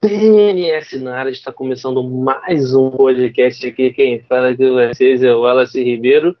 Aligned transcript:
PNS 0.00 1.00
na 1.00 1.18
área 1.18 1.30
está 1.30 1.52
começando 1.52 2.04
mais 2.04 2.72
um 2.72 2.88
podcast 2.88 3.66
aqui. 3.66 3.92
Quem 3.92 4.20
fala 4.20 4.56
com 4.56 4.74
vocês 4.74 5.24
é 5.24 5.34
o 5.34 5.40
Wallace 5.40 5.82
Ribeiro. 5.82 6.36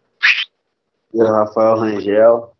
E 1.12 1.20
o 1.20 1.26
Rafael 1.26 1.76
Rangel. 1.76 2.52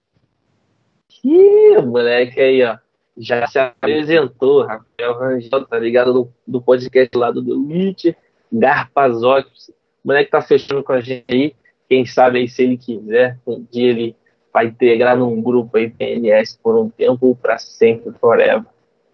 Ih, 1.22 1.80
moleque 1.82 2.40
aí, 2.40 2.64
ó. 2.64 2.78
Já 3.16 3.46
se 3.46 3.60
apresentou, 3.60 4.62
Rafael 4.66 5.14
Rangel, 5.16 5.64
tá 5.66 5.78
ligado? 5.78 6.12
Do, 6.12 6.32
do 6.44 6.60
podcast 6.60 7.16
lá 7.16 7.30
do 7.30 7.48
Elite, 7.48 8.16
Garpazoc. 8.52 9.46
O 10.04 10.08
moleque 10.08 10.32
tá 10.32 10.42
fechando 10.42 10.82
com 10.82 10.94
a 10.94 11.00
gente 11.00 11.24
aí. 11.28 11.54
Quem 11.88 12.04
sabe 12.06 12.40
aí, 12.40 12.48
se 12.48 12.64
ele 12.64 12.76
quiser, 12.76 13.38
um 13.46 13.64
dia 13.70 13.90
ele 13.90 14.16
vai 14.52 14.66
integrar 14.66 15.16
num 15.16 15.40
grupo 15.40 15.76
aí 15.76 15.90
PNS 15.90 16.58
por 16.60 16.76
um 16.76 16.90
tempo 16.90 17.24
ou 17.24 17.36
pra 17.36 17.56
sempre, 17.56 18.12
forever. 18.18 18.66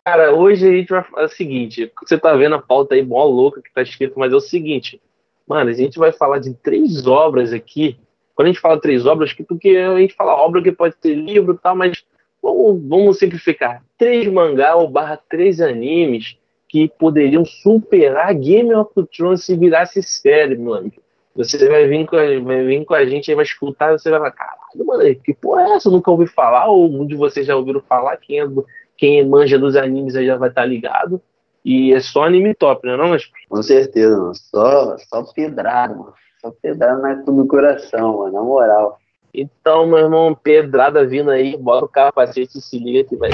Cara, 0.05 0.35
hoje 0.35 0.69
a 0.69 0.71
gente 0.71 0.91
vai 0.91 1.03
falar 1.03 1.25
o 1.25 1.29
seguinte: 1.29 1.91
você 2.03 2.19
tá 2.19 2.35
vendo 2.35 2.55
a 2.55 2.61
pauta 2.61 2.95
aí, 2.95 3.03
mó 3.03 3.25
louca 3.25 3.63
que 3.63 3.73
tá 3.73 3.81
escrito, 3.81 4.19
mas 4.19 4.33
é 4.33 4.37
o 4.37 4.41
seguinte, 4.41 5.01
mano, 5.49 5.71
a 5.71 5.73
gente 5.73 5.99
vai 5.99 6.13
falar 6.13 6.39
de 6.41 6.53
três 6.55 7.07
obras 7.07 7.53
aqui. 7.55 7.99
Quando 8.35 8.47
a 8.47 8.51
gente 8.53 8.61
fala 8.61 8.81
três 8.81 9.07
obras, 9.07 9.33
porque 9.33 9.71
a 9.71 9.99
gente 9.99 10.15
fala 10.15 10.35
obra 10.35 10.63
que 10.63 10.73
pode 10.73 10.97
ser 11.01 11.15
livro 11.15 11.55
e 11.55 11.59
tal, 11.59 11.75
mas 11.75 12.05
vamos, 12.43 12.87
vamos 12.87 13.19
simplificar. 13.19 13.83
Três 13.97 14.27
mangá 14.31 14.75
ou 14.75 14.89
barra 14.89 15.17
três 15.17 15.61
animes 15.61 16.37
que 16.69 16.89
poderiam 16.99 17.45
superar 17.45 18.35
Game 18.35 18.75
of 18.75 18.91
Thrones 19.17 19.45
se 19.45 19.57
virasse 19.57 20.03
série, 20.03 20.57
meu 20.57 20.75
amigo. 20.75 21.03
Você 21.37 21.69
vai 21.69 21.87
vir 21.87 22.07
com 22.07 22.17
a, 22.17 22.41
vai 22.41 22.65
vir 22.65 22.85
com 22.85 22.95
a 22.95 23.07
gente 23.07 23.31
e 23.31 23.35
vai 23.35 23.45
escutar, 23.45 23.93
você 23.93 24.11
vai 24.11 24.19
falar, 24.19 24.33
caralho, 24.33 24.87
mano, 24.87 25.15
que 25.17 25.33
porra 25.35 25.63
é 25.63 25.71
essa? 25.73 25.89
Eu 25.89 25.93
nunca 25.93 26.11
ouvi 26.11 26.27
falar, 26.27 26.67
ou 26.67 26.91
um 26.91 27.07
de 27.07 27.17
vocês 27.17 27.47
já 27.47 27.57
ouviram 27.57 27.81
falar, 27.81 28.17
quem 28.19 28.41
é 28.41 28.47
do 28.47 28.67
quem 28.97 29.27
manja 29.27 29.59
dos 29.59 29.77
animes 29.77 30.17
aí 30.17 30.27
já 30.27 30.37
vai 30.37 30.49
estar 30.49 30.63
tá 30.63 30.67
ligado. 30.67 31.21
E 31.65 31.95
é 31.95 32.01
só 32.01 32.25
anime 32.25 32.55
top, 32.55 32.87
né, 32.87 32.97
não, 32.97 33.09
mas... 33.09 33.31
Com 33.49 33.63
certeza, 33.63 34.17
mano. 34.19 34.35
Só, 34.35 34.97
só 34.99 35.23
pedrada, 35.33 35.95
mano. 35.95 36.13
Só 36.41 36.51
pedrada 36.51 37.01
na 37.01 37.15
do 37.15 37.47
coração, 37.47 38.19
mano, 38.19 38.33
na 38.33 38.43
moral. 38.43 38.99
Então, 39.33 39.87
meu 39.87 39.99
irmão, 39.99 40.35
pedrada 40.35 41.07
vindo 41.07 41.31
aí, 41.31 41.57
bota 41.57 41.87
o 41.87 41.89
capacete 41.89 42.59
e 42.59 42.61
se 42.61 42.79
liga 42.79 43.09
que 43.09 43.17
vai. 43.17 43.31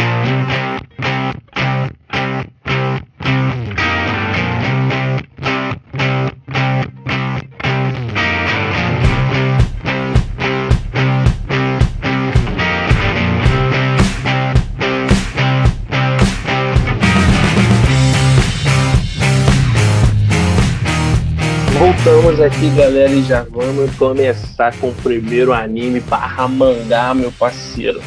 Voltamos 21.80 22.38
aqui, 22.42 22.68
galera, 22.76 23.10
e 23.10 23.22
já 23.22 23.42
vamos 23.42 23.96
começar 23.96 24.76
com 24.76 24.90
o 24.90 24.94
primeiro 24.96 25.50
anime 25.50 25.98
barra 26.00 26.46
mangá, 26.46 27.14
meu 27.14 27.32
parceiro. 27.32 28.02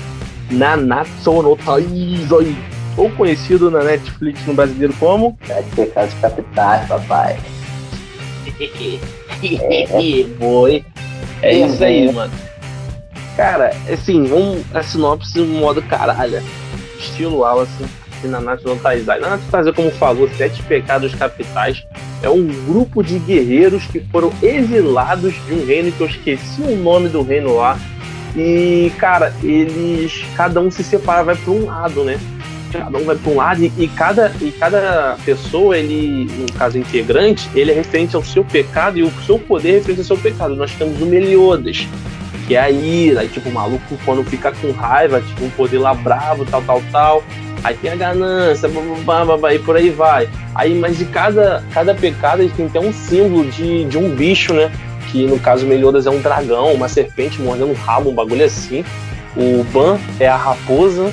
Nanatsu 0.52 1.42
no 1.42 1.58
Taizai, 1.58 2.56
ou 2.96 3.10
conhecido 3.10 3.72
na 3.72 3.84
Netflix 3.84 4.46
no 4.46 4.54
brasileiro 4.54 4.94
como... 5.00 5.36
Sete 5.48 5.70
Pecados 5.76 6.14
Capitais, 6.22 6.88
papai. 6.88 7.40
é. 9.42 10.24
Boi. 10.38 10.86
É 11.42 11.58
isso 11.58 11.84
aí, 11.84 12.12
mano. 12.12 12.32
Cara, 13.36 13.72
assim, 13.92 14.32
um, 14.32 14.64
a 14.72 14.84
sinopse 14.84 15.40
no 15.40 15.48
modo 15.48 15.82
caralho. 15.82 16.44
Estilo 17.00 17.40
Wallace 17.40 17.84
e 18.28 18.30
Taizai. 18.30 19.20
Nanatsu 19.20 19.46
no 19.46 19.52
Taizai, 19.52 19.74
como 19.74 19.92
falou, 19.92 20.30
Sete 20.38 20.62
Pecados 20.64 21.14
Capitais 21.16 21.86
é 22.22 22.30
um 22.30 22.48
grupo 22.66 23.04
de 23.04 23.20
guerreiros 23.20 23.86
que 23.86 24.00
foram 24.00 24.32
exilados 24.42 25.34
de 25.46 25.54
um 25.54 25.66
reino 25.66 25.92
que 25.92 26.02
eu 26.02 26.08
esqueci 26.08 26.62
o 26.62 26.76
nome 26.76 27.10
do 27.10 27.22
reino 27.22 27.56
lá. 27.56 27.78
E, 28.36 28.92
cara, 28.98 29.34
eles. 29.44 30.26
Cada 30.36 30.60
um 30.60 30.72
se 30.72 30.84
separa, 30.84 31.24
vai 31.24 31.36
para 31.36 31.52
um 31.52 31.66
lado, 31.66 32.04
né? 32.04 32.20
Cada 32.72 32.98
um 32.98 33.04
vai 33.04 33.16
para 33.16 33.32
um 33.32 33.36
lado 33.36 33.64
e, 33.64 33.72
e, 33.78 33.88
cada, 33.88 34.34
e 34.42 34.52
cada 34.52 35.16
pessoa, 35.24 35.78
ele, 35.78 36.26
no 36.40 36.52
caso 36.54 36.78
integrante, 36.78 37.48
ele 37.54 37.70
é 37.70 37.74
referente 37.76 38.16
ao 38.16 38.24
seu 38.24 38.44
pecado 38.44 38.98
e 38.98 39.04
o 39.04 39.12
seu 39.28 39.38
poder 39.38 39.70
é 39.70 39.74
referente 39.74 40.00
ao 40.00 40.06
seu 40.06 40.18
pecado. 40.18 40.56
Nós 40.56 40.72
temos 40.72 41.00
o 41.00 41.06
Meliodas, 41.06 41.88
que 42.48 42.56
é 42.56 42.60
a 42.60 42.72
ira, 42.72 43.22
aí, 43.22 43.28
tipo, 43.28 43.50
o 43.50 43.54
maluco 43.54 43.96
quando 44.04 44.24
fica 44.24 44.52
com 44.52 44.72
raiva, 44.72 45.22
tipo, 45.22 45.46
um 45.46 45.50
poder 45.52 45.78
lá 45.78 45.94
bravo, 45.94 46.46
tal, 46.46 46.64
tal, 46.64 46.82
tal. 46.92 47.24
Aí 47.64 47.78
tem 47.78 47.92
a 47.92 47.96
ganância, 47.96 48.68
blá, 49.06 49.24
blá, 49.24 49.38
blá, 49.38 49.54
e 49.54 49.60
por 49.60 49.78
aí 49.78 49.90
vai. 49.90 50.30
Aí, 50.54 50.78
mas 50.78 50.98
de 50.98 51.06
cada, 51.06 51.64
cada 51.74 51.96
pecado 51.96 52.42
ele 52.42 52.52
tem 52.56 52.66
até 52.66 52.80
um 52.80 52.92
símbolo 52.92 53.46
de, 53.50 53.86
de 53.86 53.98
um 53.98 54.10
bicho, 54.10 54.54
né? 54.54 54.70
Que 55.10 55.26
no 55.26 55.40
caso 55.40 55.66
Meliodas 55.66 56.06
é 56.06 56.10
um 56.10 56.20
dragão, 56.20 56.74
uma 56.74 56.90
serpente 56.90 57.42
mordendo 57.42 57.72
um 57.72 57.74
rabo, 57.74 58.10
um 58.10 58.16
bagulho 58.16 58.44
assim. 58.44 58.84
O 59.36 59.64
Ban 59.72 59.98
é 60.20 60.28
a 60.28 60.36
raposa, 60.36 61.12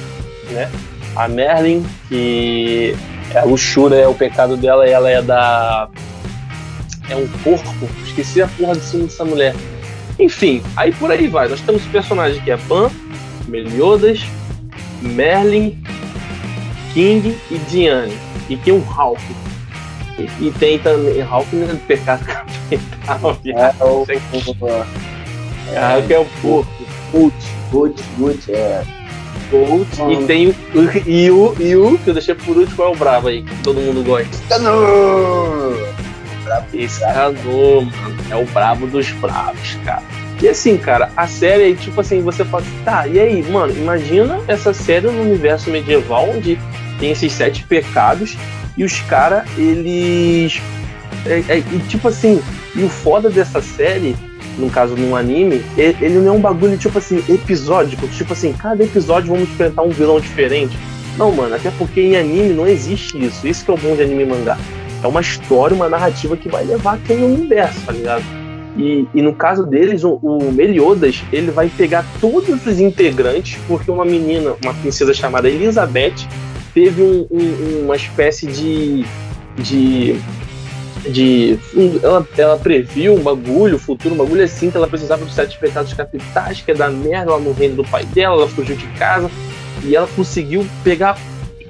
né? 0.50 0.69
A 1.15 1.28
Merlin, 1.28 1.87
que 2.09 2.97
é 3.33 3.39
a 3.39 3.44
luxúria, 3.44 3.97
é 3.97 4.09
o 4.09 4.15
pecado 4.15 4.56
dela, 4.56 4.89
e 4.89 4.91
ela 4.91 5.10
é 5.10 5.22
da. 5.22 5.89
É 7.09 7.15
um 7.15 7.28
porco. 7.44 7.89
Esqueci 8.05 8.43
a 8.43 8.49
porra 8.49 8.75
de 8.75 8.81
cima 8.81 9.05
dessa 9.05 9.25
mulher. 9.25 9.55
Enfim, 10.19 10.62
aí 10.77 10.93
por 10.93 11.10
aí 11.10 11.28
vai. 11.28 11.49
Nós 11.49 11.60
temos 11.60 11.83
personagens 11.84 12.43
que 12.43 12.50
é 12.50 12.56
Ban, 12.56 12.91
Meliodas, 13.49 14.21
Merlin, 15.00 15.83
King 16.93 17.37
e 17.51 17.59
Diane. 17.59 18.17
E 18.49 18.56
tem 18.56 18.75
um 18.75 18.83
Ralph. 18.83 19.23
E, 20.19 20.47
e 20.47 20.51
tem 20.59 20.78
também. 20.78 21.21
Ralph 21.21 21.53
não 21.53 21.65
é 21.65 21.73
do 21.73 21.87
pecado 21.87 22.25
capital, 22.27 23.39
É, 23.47 23.84
o. 23.84 24.06
É, 25.73 26.12
é 26.12 26.19
o 26.19 26.25
porco. 26.43 26.71
Gut, 27.12 27.34
Gut, 27.71 28.03
Gut, 28.19 28.53
é. 28.53 28.83
Gut, 29.51 29.89
e 30.12 30.27
tem 30.27 30.49
o 30.49 30.55
e 31.06 31.31
o, 31.31 31.56
e 31.59 31.77
o, 31.77 31.99
que 31.99 32.11
eu 32.11 32.15
deixei 32.15 32.37
por 32.37 32.56
último, 32.56 32.84
é 32.84 32.87
o 32.87 32.95
brabo 32.95 33.27
aí, 33.27 33.43
que 33.43 33.62
todo 33.62 33.81
mundo 33.81 34.05
gosta? 34.05 34.28
Cano! 34.49 35.77
Esse 36.72 37.01
Cano, 37.01 37.83
mano, 37.83 38.17
é 38.31 38.37
o 38.37 38.45
brabo 38.47 38.87
dos 38.87 39.11
bravos, 39.12 39.77
cara. 39.84 40.19
E 40.41 40.49
assim, 40.49 40.78
cara, 40.78 41.11
a 41.17 41.27
série, 41.27 41.75
tipo 41.75 42.01
assim, 42.01 42.23
você 42.23 42.45
fala, 42.45 42.65
tá, 42.84 43.06
e 43.06 43.21
aí, 43.21 43.43
mano, 43.51 43.75
imagina 43.77 44.41
essa 44.49 44.73
série 44.73 45.06
no 45.06 45.21
universo 45.21 45.71
medieval 45.71 46.31
onde 46.31 46.59
tem 46.99 47.11
esses 47.11 47.33
sete 47.33 47.65
pecados 47.65 48.37
e 48.77 48.84
os 48.84 49.01
caras, 49.01 49.47
eles. 49.59 50.61
É, 51.27 51.59
é, 51.59 51.62
tipo 51.89 52.09
assim, 52.09 52.41
e 52.75 52.83
o 52.83 52.89
foda 52.89 53.28
dessa 53.28 53.61
série, 53.61 54.17
no 54.56 54.71
caso 54.71 54.97
num 54.97 55.15
anime, 55.15 55.62
ele 55.77 56.19
não 56.19 56.28
é 56.28 56.37
um 56.37 56.41
bagulho 56.41 56.78
tipo 56.78 56.97
assim, 56.97 57.22
episódico, 57.28 58.09
tipo 58.09 58.33
assim, 58.33 58.55
cada 58.55 58.83
episódio 58.83 59.28
vamos 59.28 59.51
enfrentar 59.51 59.83
um 59.83 59.91
vilão 59.91 60.19
diferente. 60.19 60.78
Não, 61.19 61.31
mano, 61.31 61.55
até 61.55 61.71
porque 61.72 62.01
em 62.01 62.17
anime 62.17 62.55
não 62.55 62.67
existe 62.67 63.22
isso. 63.22 63.47
Isso 63.47 63.62
que 63.62 63.71
é 63.71 63.75
o 63.75 63.77
bom 63.77 63.95
de 63.95 64.03
anime 64.03 64.22
e 64.22 64.27
mangá. 64.27 64.57
É 65.03 65.07
uma 65.07 65.21
história, 65.21 65.75
uma 65.75 65.89
narrativa 65.89 66.34
que 66.37 66.49
vai 66.49 66.65
levar 66.65 66.95
aquele 66.95 67.25
universo, 67.25 67.81
tá 67.84 67.93
ligado? 67.93 68.40
E, 68.76 69.06
e, 69.12 69.22
no 69.22 69.34
caso 69.34 69.66
deles, 69.66 70.04
o, 70.04 70.14
o, 70.22 70.53
Meliodas, 70.53 71.22
ele 71.32 71.50
vai 71.50 71.69
pegar 71.69 72.04
todos 72.20 72.64
os 72.64 72.81
integrantes, 72.81 73.58
porque 73.66 73.91
uma 73.91 74.04
menina, 74.04 74.54
uma 74.62 74.75
princesa 74.75 75.12
chamada 75.12 75.48
Elizabeth, 75.48 76.14
teve 76.72 77.03
um, 77.03 77.26
um, 77.30 77.84
uma 77.84 77.97
espécie 77.97 78.47
de. 78.47 79.04
de. 79.56 80.16
de 81.10 81.59
ela, 82.03 82.26
ela 82.38 82.56
previu 82.59 83.14
um 83.14 83.22
bagulho, 83.22 83.78
futuro, 83.78 84.14
um 84.14 84.19
bagulho 84.19 84.44
assim, 84.44 84.70
que 84.70 84.76
ela 84.76 84.86
precisava 84.86 85.25
dos 85.25 85.34
sete 85.34 85.59
pecados 85.59 85.92
capitais, 85.92 86.60
que 86.60 86.70
é 86.70 86.75
da 86.75 86.88
merda 86.88 87.32
lá 87.32 87.41
no 87.41 87.53
reino 87.53 87.76
do 87.76 87.84
pai 87.84 88.04
dela, 88.04 88.36
ela 88.36 88.48
fugiu 88.48 88.76
de 88.76 88.86
casa, 88.98 89.28
e 89.82 89.97
ela 89.97 90.09
conseguiu 90.14 90.64
pegar 90.84 91.19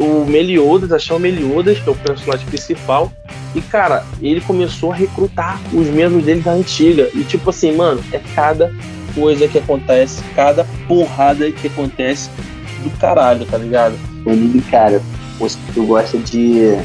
o 0.00 0.24
Meliodas, 0.24 0.90
achar 0.90 1.16
o 1.16 1.18
Meliodas, 1.18 1.78
que 1.78 1.88
é 1.88 1.92
o 1.92 1.94
personagem 1.94 2.46
principal, 2.46 3.12
e, 3.54 3.60
cara, 3.60 4.04
ele 4.22 4.40
começou 4.40 4.92
a 4.92 4.94
recrutar 4.94 5.60
os 5.74 5.86
membros 5.88 6.24
dele 6.24 6.40
da 6.40 6.52
antiga. 6.52 7.10
E, 7.14 7.22
tipo 7.22 7.50
assim, 7.50 7.76
mano, 7.76 8.02
é 8.10 8.20
cada 8.34 8.72
coisa 9.14 9.46
que 9.46 9.58
acontece, 9.58 10.22
cada 10.34 10.64
porrada 10.88 11.50
que 11.50 11.66
acontece 11.66 12.30
do 12.82 12.90
caralho, 12.98 13.44
tá 13.44 13.58
ligado? 13.58 13.94
Ele, 14.24 14.62
cara, 14.70 15.02
se 15.46 15.58
tu 15.74 15.84
gosta 15.84 16.16
de, 16.16 16.76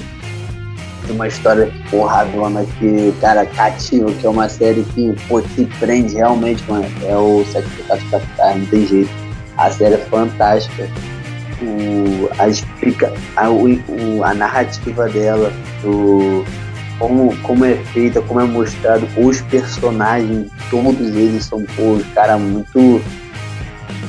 de 1.05 1.11
uma 1.11 1.27
história 1.27 1.71
porradona 1.89 2.65
que, 2.79 3.13
cara, 3.21 3.45
cativa, 3.45 4.11
que 4.11 4.25
é 4.25 4.29
uma 4.29 4.49
série 4.49 4.83
que, 4.93 5.15
pô, 5.27 5.41
te 5.41 5.65
prende 5.79 6.15
realmente, 6.15 6.63
mano, 6.67 6.85
é 7.03 7.15
o 7.15 7.45
Sete 7.45 7.69
Pecados 7.77 8.03
Capitais, 8.09 8.57
não 8.57 8.65
tem 8.65 8.87
jeito. 8.87 9.11
A 9.57 9.71
série 9.71 9.93
é 9.93 9.97
fantástica. 9.99 10.89
O, 11.61 12.29
a, 12.37 12.47
explica, 12.47 13.13
a, 13.35 13.49
o, 13.49 14.23
a 14.23 14.33
narrativa 14.33 15.07
dela, 15.07 15.51
o, 15.83 16.43
como, 16.99 17.35
como 17.37 17.65
é 17.65 17.75
feita, 17.93 18.21
como 18.21 18.41
é 18.41 18.45
mostrado, 18.45 19.07
os 19.17 19.41
personagens, 19.41 20.49
todos 20.69 21.15
eles 21.15 21.45
são, 21.45 21.63
pô, 21.75 21.99
cara, 22.13 22.37
muito 22.37 23.01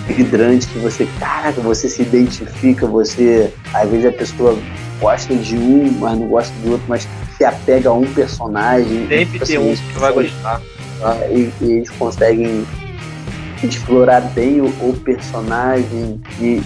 hidrantes 0.08 0.66
que 0.66 0.78
você, 0.78 1.06
caraca, 1.19 1.60
você 1.60 1.88
se 1.88 2.02
identifica, 2.02 2.87
você, 2.87 3.52
às 3.72 3.88
vezes 3.90 4.06
a 4.06 4.12
pessoa 4.12 4.58
gosta 5.00 5.34
de 5.34 5.56
um, 5.56 5.90
mas 5.98 6.19
não 6.19 6.28
gosta 6.28 6.54
do 6.60 6.72
outro, 6.72 6.87
mas 6.88 7.08
se 7.37 7.44
apega 7.44 7.90
a 7.90 7.93
um 7.93 8.06
personagem. 8.12 9.06
Sempre 9.08 9.38
tem 9.40 9.58
um 9.58 9.75
que 9.75 9.98
vai 9.98 10.12
gostar. 10.12 10.60
E, 11.31 11.52
e, 11.60 11.72
eles 11.72 11.90
conseguem 11.90 12.66
explorar 13.62 14.20
bem 14.32 14.60
o, 14.60 14.66
o 14.66 14.96
personagem 15.04 16.20
e 16.40 16.62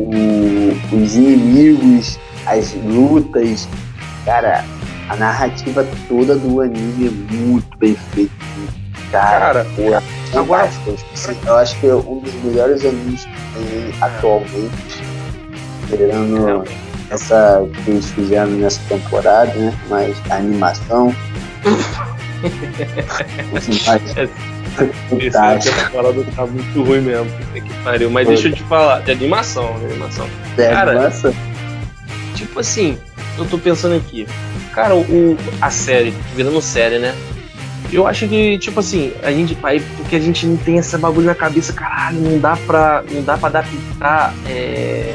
o, 0.00 0.96
os 0.96 1.16
inimigos, 1.16 2.18
as 2.46 2.72
lutas. 2.74 3.68
Cara, 4.24 4.64
a 5.08 5.16
narrativa 5.16 5.84
toda 6.08 6.36
do 6.36 6.60
anime 6.60 7.08
é 7.08 7.34
muito 7.34 7.76
bem 7.78 7.96
feita. 8.12 8.32
Cara, 9.10 9.66
Cara 9.76 10.02
agora 10.34 10.68
eu 11.46 11.56
acho 11.56 11.78
que 11.80 11.86
é 11.86 11.94
um 11.94 12.18
dos 12.20 12.34
melhores 12.44 12.84
animes 12.84 13.24
que 13.24 13.30
tem 13.54 13.94
atualmente. 14.00 15.02
Esperando 15.82 16.64
essa 17.10 17.66
que 17.84 17.90
eles 17.90 18.10
fizeram 18.10 18.52
nessa 18.52 18.80
temporada, 18.88 19.52
né? 19.54 19.74
Mas 19.88 20.16
a 20.30 20.36
animação. 20.36 21.14
Essa 25.20 25.84
temporada 25.84 26.24
tá 26.34 26.46
muito 26.46 26.82
ruim 26.82 27.00
mesmo. 27.00 27.30
É 27.54 27.60
que 27.60 27.72
pariu. 27.82 28.10
Mas 28.10 28.26
Foi. 28.26 28.34
deixa 28.34 28.48
eu 28.48 28.54
te 28.54 28.62
falar, 28.64 29.00
de 29.00 29.10
animação, 29.12 29.78
de 29.78 29.86
animação. 29.86 30.26
De 30.56 30.68
Cara, 30.68 30.92
animação? 30.92 31.34
tipo 32.34 32.58
assim, 32.58 32.98
eu 33.38 33.44
tô 33.46 33.58
pensando 33.58 33.96
aqui. 33.96 34.26
Cara, 34.74 34.94
o, 34.94 35.36
a 35.60 35.70
série, 35.70 36.14
virando 36.34 36.60
série, 36.60 36.98
né? 36.98 37.14
Eu 37.92 38.06
acho 38.06 38.28
que, 38.28 38.58
tipo 38.58 38.78
assim, 38.80 39.12
a 39.22 39.32
gente. 39.32 39.56
Aí, 39.62 39.80
porque 39.96 40.16
a 40.16 40.20
gente 40.20 40.46
não 40.46 40.56
tem 40.56 40.78
essa 40.78 40.96
bagulho 40.96 41.26
na 41.26 41.34
cabeça, 41.34 41.72
caralho, 41.72 42.20
não 42.20 42.38
dá 42.38 42.56
pra. 42.56 43.02
Não 43.10 43.22
dá 43.22 43.36
pra 43.36 43.48
adaptar 43.48 44.34
é, 44.46 45.14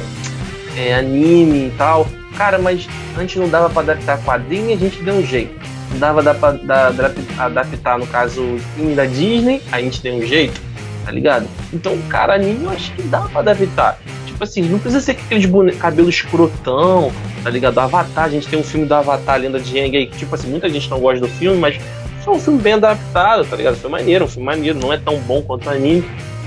é, 0.76 0.96
anime 0.96 1.68
e 1.68 1.74
tal. 1.78 2.08
Cara, 2.38 2.58
mas 2.58 2.88
antes 3.18 3.38
não 3.38 3.48
dava 3.48 3.70
pra 3.70 3.82
adaptar 3.82 4.22
quadrinho 4.24 4.72
e 4.72 4.74
a 4.74 4.78
gente 4.78 5.02
deu 5.02 5.16
um 5.16 5.26
jeito. 5.26 5.56
Dava 5.94 6.22
pra 6.34 6.52
da, 6.52 6.92
adaptar, 7.38 7.98
no 7.98 8.08
caso, 8.08 8.42
o 8.42 8.60
filme 8.76 8.96
da 8.96 9.06
Disney, 9.06 9.62
a 9.72 9.80
gente 9.82 10.02
deu 10.02 10.16
um 10.16 10.26
jeito, 10.26 10.60
tá 11.06 11.12
ligado? 11.12 11.48
Então, 11.72 11.98
cara, 12.10 12.36
anime 12.36 12.66
eu 12.66 12.70
acho 12.72 12.92
que 12.94 13.04
dá 13.04 13.22
pra 13.22 13.40
adaptar 13.40 14.00
tipo 14.36 14.44
assim, 14.44 14.62
não 14.64 14.78
precisa 14.78 15.02
ser 15.02 15.12
aqueles 15.12 15.50
cabelo 15.78 16.10
escrotão, 16.10 17.12
tá 17.42 17.50
ligado? 17.50 17.80
Avatar, 17.80 18.26
a 18.26 18.30
gente 18.30 18.48
tem 18.48 18.60
um 18.60 18.64
filme 18.64 18.86
do 18.86 18.94
Avatar, 18.94 19.40
Lenda 19.40 19.60
de 19.60 19.80
aí, 19.80 20.08
que, 20.08 20.18
tipo 20.18 20.36
assim, 20.36 20.50
muita 20.50 20.70
gente 20.70 20.90
não 20.90 21.00
gosta 21.00 21.22
do 21.22 21.28
filme, 21.28 21.58
mas 21.58 21.78
foi 22.24 22.36
um 22.36 22.40
filme 22.40 22.62
bem 22.62 22.74
adaptado, 22.74 23.46
tá 23.46 23.56
ligado? 23.56 23.78
Foi 23.78 23.90
maneiro, 23.90 24.26
um 24.26 24.28
filme 24.28 24.46
maneiro, 24.46 24.78
não 24.78 24.92
é 24.92 24.98
tão 24.98 25.18
bom 25.20 25.42
quanto 25.42 25.68
o 25.68 25.70
anime, 25.70 26.04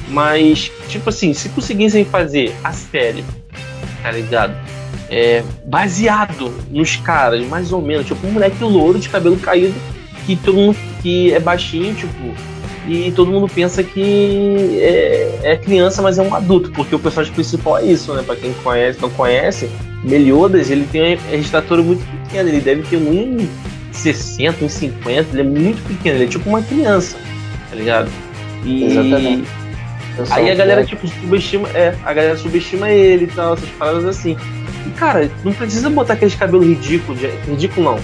mas, 0.08 0.70
tipo 0.88 1.08
assim, 1.08 1.32
se 1.32 1.48
conseguissem 1.48 2.04
fazer 2.04 2.54
a 2.62 2.72
série, 2.72 3.24
tá 4.02 4.10
ligado? 4.10 4.54
É, 5.10 5.42
baseado 5.64 6.52
nos 6.70 6.96
caras, 6.96 7.46
mais 7.46 7.72
ou 7.72 7.80
menos, 7.80 8.06
tipo 8.06 8.26
um 8.26 8.32
moleque 8.32 8.62
louro 8.62 8.98
de 8.98 9.08
cabelo 9.08 9.38
caído, 9.38 9.74
que 10.26 10.36
todo 10.36 10.56
mundo 10.56 10.76
que 11.00 11.32
é 11.32 11.40
baixinho, 11.40 11.94
tipo, 11.94 12.34
e 12.86 13.12
todo 13.12 13.30
mundo 13.30 13.46
pensa 13.48 13.82
que 13.82 14.78
é, 14.80 15.40
é, 15.42 15.56
criança, 15.56 16.00
mas 16.00 16.18
é 16.18 16.22
um 16.22 16.34
adulto, 16.34 16.70
porque 16.72 16.94
o 16.94 16.98
personagem 16.98 17.34
principal 17.34 17.78
é 17.78 17.84
isso, 17.84 18.14
né? 18.14 18.22
Pra 18.22 18.34
quem 18.34 18.52
conhece, 18.64 19.00
não 19.00 19.10
conhece, 19.10 19.70
Meliodas, 20.02 20.70
ele 20.70 20.86
tem 20.90 21.18
uma 21.28 21.36
estatura 21.36 21.82
muito 21.82 22.02
pequena, 22.06 22.48
ele 22.48 22.60
deve 22.60 22.82
ter 22.82 22.96
um 22.96 23.46
60, 23.92 24.64
um 24.64 24.68
50, 24.68 25.28
ele 25.32 25.40
é 25.40 25.44
muito 25.44 25.86
pequeno, 25.86 26.16
ele 26.16 26.24
é 26.24 26.28
tipo 26.28 26.48
uma 26.48 26.62
criança, 26.62 27.18
tá 27.68 27.76
ligado? 27.76 28.10
E 28.64 28.84
Exatamente. 28.84 29.48
Aí 30.30 30.50
a 30.50 30.54
galera, 30.54 30.84
tipo, 30.84 31.06
subestima, 31.06 31.68
é, 31.68 31.94
a 32.04 32.12
galera 32.12 32.36
subestima 32.36 32.90
ele 32.90 33.24
e 33.24 33.28
tal, 33.28 33.54
essas 33.54 33.68
paradas 33.70 34.04
assim. 34.04 34.36
Cara, 34.96 35.30
não 35.44 35.52
precisa 35.52 35.90
botar 35.90 36.14
aqueles 36.14 36.34
cabelos 36.34 36.66
ridículos, 36.66 37.20
ridículo 37.46 37.92
não, 37.92 38.00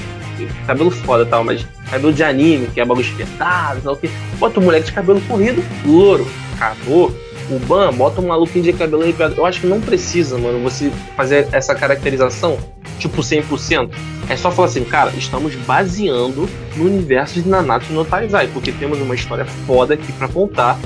cabelo 0.67 0.91
foda 0.91 1.23
e 1.23 1.27
tal, 1.27 1.45
mas 1.45 1.67
cabelo 1.91 2.13
de 2.13 2.23
anime, 2.23 2.67
que 2.69 2.81
é 2.81 2.85
bagulho 2.85 3.07
espetado, 3.07 3.81
tal, 3.83 3.97
que. 3.97 4.11
Bota 4.39 4.61
um 4.61 4.65
moleque 4.65 4.87
de 4.87 4.93
cabelo 4.93 5.21
corrido, 5.23 5.63
louro, 5.87 6.27
acabou. 6.55 7.15
O 7.51 7.59
Ban, 7.59 7.93
bota 7.93 8.23
um 8.23 8.29
maluquinho 8.29 8.65
de 8.65 8.73
cabelo 8.73 9.03
arrepiado. 9.03 9.35
Eu 9.37 9.45
acho 9.45 9.61
que 9.61 9.67
não 9.67 9.79
precisa, 9.79 10.39
mano, 10.39 10.63
você 10.63 10.91
fazer 11.15 11.47
essa 11.53 11.75
caracterização, 11.75 12.59
tipo 12.99 13.21
100%. 13.21 13.91
É 14.31 14.37
só 14.37 14.51
falar 14.51 14.69
assim, 14.69 14.83
cara, 14.83 15.13
estamos 15.17 15.55
baseando 15.55 16.49
no 16.75 16.87
universo 16.87 17.43
de 17.43 17.49
Nanatsu 17.49 17.93
no 17.93 18.05
Taizai, 18.05 18.49
porque 18.49 18.73
temos 18.73 18.99
uma 18.99 19.15
história 19.15 19.45
foda 19.45 19.93
aqui 19.93 20.11
para 20.13 20.27
contar 20.27 20.79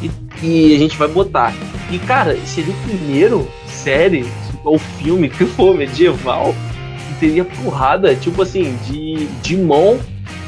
e, 0.00 0.10
e, 0.40 0.76
a 0.76 0.78
gente 0.78 0.96
vai 0.96 1.08
botar. 1.08 1.52
E, 1.90 1.98
cara, 1.98 2.38
seria 2.46 2.72
o 2.72 2.76
primeiro 2.84 3.48
série 3.66 4.24
ou 4.64 4.78
filme 4.78 5.28
que 5.28 5.44
for 5.44 5.74
medieval 5.76 6.54
teria 7.20 7.44
porrada, 7.44 8.14
tipo 8.14 8.42
assim, 8.42 8.76
de, 8.86 9.26
de 9.42 9.56
mão, 9.56 9.98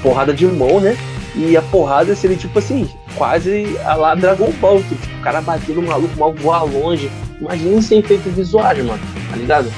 porrada 0.02 0.32
de 0.32 0.46
mão, 0.46 0.80
né? 0.80 0.96
E 1.34 1.56
a 1.56 1.62
porrada 1.62 2.14
seria 2.14 2.36
tipo 2.36 2.58
assim, 2.58 2.88
quase 3.14 3.76
a 3.84 3.94
lá 3.94 4.14
Dragon 4.14 4.50
Ball, 4.60 4.82
que 4.82 4.94
tipo, 4.94 5.18
o 5.18 5.22
cara 5.22 5.40
batendo 5.40 5.82
no 5.82 5.88
maluco, 5.88 6.18
mal 6.18 6.32
voar 6.32 6.64
longe. 6.64 7.10
Imagina 7.40 7.82
sem 7.82 7.98
efeitos 7.98 8.32
visuais, 8.32 8.84
mano, 8.84 9.00
tá 9.30 9.36
ligado? 9.36 9.72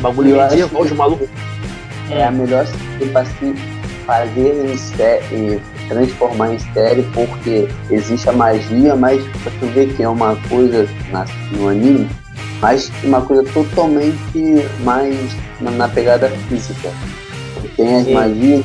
Bagulho 0.00 0.36
medieval 0.36 0.84
de 0.84 0.94
maluco. 0.94 1.28
É 2.10 2.24
a 2.24 2.30
melhor 2.30 2.66
pra 3.12 3.24
se 3.24 3.54
fazer 4.06 4.70
em 4.72 4.76
série, 4.76 5.60
transformar 5.88 6.54
em 6.54 6.58
série, 6.58 7.02
porque 7.14 7.68
existe 7.90 8.28
a 8.28 8.32
magia, 8.32 8.96
mas 8.96 9.22
pra 9.42 9.52
tu 9.60 9.66
ver 9.66 9.94
que 9.94 10.02
é 10.02 10.08
uma 10.08 10.34
coisa 10.48 10.88
na, 11.12 11.24
no 11.52 11.68
anime, 11.68 12.08
mas 12.60 12.90
uma 13.02 13.22
coisa 13.22 13.42
totalmente 13.52 14.18
mais 14.84 15.16
na, 15.60 15.70
na 15.70 15.88
pegada 15.88 16.28
física. 16.48 16.90
Tem 17.76 17.96
as 17.96 18.04
Sim. 18.04 18.14
magias, 18.14 18.64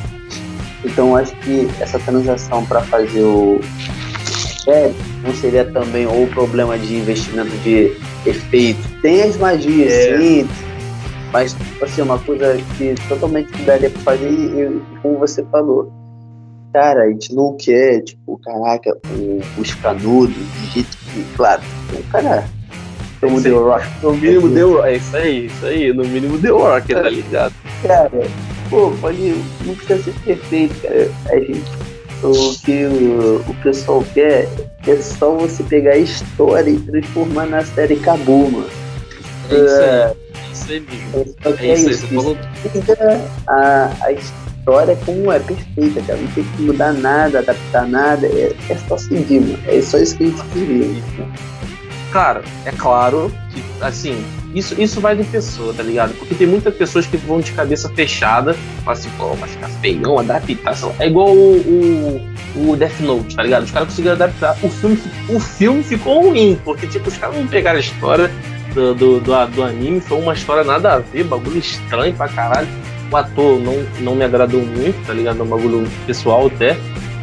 então 0.84 1.16
acho 1.16 1.34
que 1.36 1.68
essa 1.80 1.98
transação 1.98 2.64
para 2.66 2.80
fazer 2.82 3.22
o 3.22 3.60
é, 4.68 4.92
não 5.22 5.32
seria 5.34 5.64
também 5.64 6.06
ou 6.06 6.26
problema 6.28 6.76
de 6.78 6.96
investimento 6.96 7.56
de 7.58 7.96
efeito. 8.26 8.80
Tem 9.00 9.22
as 9.22 9.36
magias, 9.36 9.92
é. 9.92 10.18
sim, 10.18 10.48
mas 11.32 11.56
assim, 11.80 12.02
uma 12.02 12.18
coisa 12.18 12.56
que 12.76 12.94
totalmente 13.08 13.50
daria 13.62 13.90
para 13.90 14.02
fazer 14.02 14.30
e, 14.30 14.80
como 15.02 15.18
você 15.18 15.44
falou. 15.44 15.92
Cara, 16.72 17.04
a 17.04 17.08
gente 17.08 17.34
não 17.34 17.56
quer, 17.56 18.02
tipo, 18.02 18.38
caraca, 18.38 18.96
o, 19.16 19.40
os 19.60 19.72
canudos, 19.74 20.34
de 20.34 20.66
jeito 20.72 20.96
que, 20.96 21.24
claro, 21.34 21.62
o 21.92 22.02
cara 22.10 22.44
como 23.20 23.42
The 23.42 23.50
Rock. 23.50 23.86
No 24.02 24.12
mínimo 24.12 24.54
The 24.54 24.60
Rock. 24.62 24.88
É 24.88 24.96
isso 24.96 25.16
aí, 25.16 25.46
isso 25.46 25.66
aí. 25.66 25.92
No 25.92 26.04
mínimo 26.04 26.38
The 26.38 26.48
Rock, 26.48 26.94
tá 26.94 27.08
ligado? 27.08 27.54
Cara, 27.82 28.10
pô, 28.70 28.92
pode. 29.00 29.34
Não 29.64 29.74
precisa 29.74 30.02
ser 30.02 30.14
perfeito, 30.24 30.74
cara. 30.82 31.10
A 31.30 31.36
gente. 31.36 31.86
O 32.22 32.58
que 32.64 32.84
o, 32.86 33.44
o 33.46 33.54
pessoal 33.62 34.02
quer 34.14 34.48
é 34.86 34.96
só 34.96 35.32
você 35.32 35.62
pegar 35.62 35.92
a 35.92 35.98
história 35.98 36.70
e 36.70 36.78
transformar 36.78 37.46
na 37.46 37.62
série 37.62 37.94
acabou, 37.94 38.50
mano. 38.50 38.70
É 39.50 39.54
isso 39.54 39.76
aí. 39.76 39.90
É 39.90 40.52
isso 40.52 40.72
aí, 40.72 40.80
mesmo. 40.80 41.36
É, 41.44 41.66
é 41.66 41.74
isso 41.74 41.88
aí, 41.88 41.94
você 41.94 42.06
falou. 42.06 42.36
A, 43.46 43.90
a 44.00 44.12
história 44.12 44.98
como 45.04 45.30
é 45.30 45.38
perfeita, 45.38 46.00
cara. 46.02 46.18
Não 46.18 46.28
tem 46.32 46.44
que 46.44 46.62
mudar 46.62 46.92
nada, 46.94 47.38
adaptar 47.38 47.86
nada. 47.86 48.26
É, 48.26 48.52
é 48.70 48.76
só 48.88 48.96
seguir, 48.96 49.40
mano. 49.40 49.58
É 49.66 49.80
só 49.82 49.98
isso 49.98 50.16
que 50.16 50.24
a 50.24 50.26
gente 50.26 50.42
queria. 50.46 50.86
Né? 50.86 51.02
Cara, 52.12 52.42
é 52.64 52.70
claro 52.70 53.32
que, 53.50 53.62
assim, 53.80 54.24
isso, 54.54 54.80
isso 54.80 55.00
vai 55.00 55.14
de 55.14 55.24
pessoa, 55.24 55.74
tá 55.74 55.82
ligado? 55.82 56.14
Porque 56.14 56.34
tem 56.34 56.46
muitas 56.46 56.74
pessoas 56.74 57.06
que 57.06 57.16
vão 57.18 57.40
de 57.40 57.52
cabeça 57.52 57.90
fechada, 57.90 58.54
falam 58.84 58.98
assim, 58.98 59.10
pô, 59.18 59.36
mas 59.38 59.50
ficar 59.50 59.68
feião, 59.68 60.18
adaptação. 60.18 60.94
É 60.98 61.06
igual 61.06 61.28
o, 61.28 62.30
o, 62.54 62.70
o, 62.70 62.76
Death 62.76 63.00
Note, 63.00 63.36
tá 63.36 63.42
ligado? 63.42 63.64
Os 63.64 63.70
caras 63.70 63.88
conseguiram 63.88 64.14
adaptar. 64.14 64.56
O 64.62 64.70
filme, 64.70 64.98
o 65.28 65.38
filme 65.38 65.82
ficou 65.82 66.30
ruim, 66.30 66.58
porque, 66.64 66.86
tipo, 66.86 67.08
os 67.08 67.18
caras 67.18 67.36
não 67.36 67.46
pegaram 67.46 67.76
a 67.76 67.80
história 67.80 68.30
do, 68.72 68.94
do, 68.94 69.20
do, 69.20 69.46
do 69.48 69.62
anime, 69.62 70.00
foi 70.00 70.18
uma 70.18 70.32
história 70.32 70.64
nada 70.64 70.94
a 70.94 70.98
ver, 71.00 71.24
bagulho 71.24 71.58
estranho 71.58 72.14
pra 72.14 72.28
caralho. 72.28 72.68
O 73.10 73.16
ator 73.16 73.60
não, 73.60 73.86
não 74.00 74.14
me 74.14 74.24
agradou 74.24 74.60
muito, 74.64 75.06
tá 75.06 75.12
ligado? 75.12 75.40
É 75.40 75.42
um 75.42 75.46
bagulho 75.46 75.86
pessoal 76.06 76.46
até. 76.46 76.78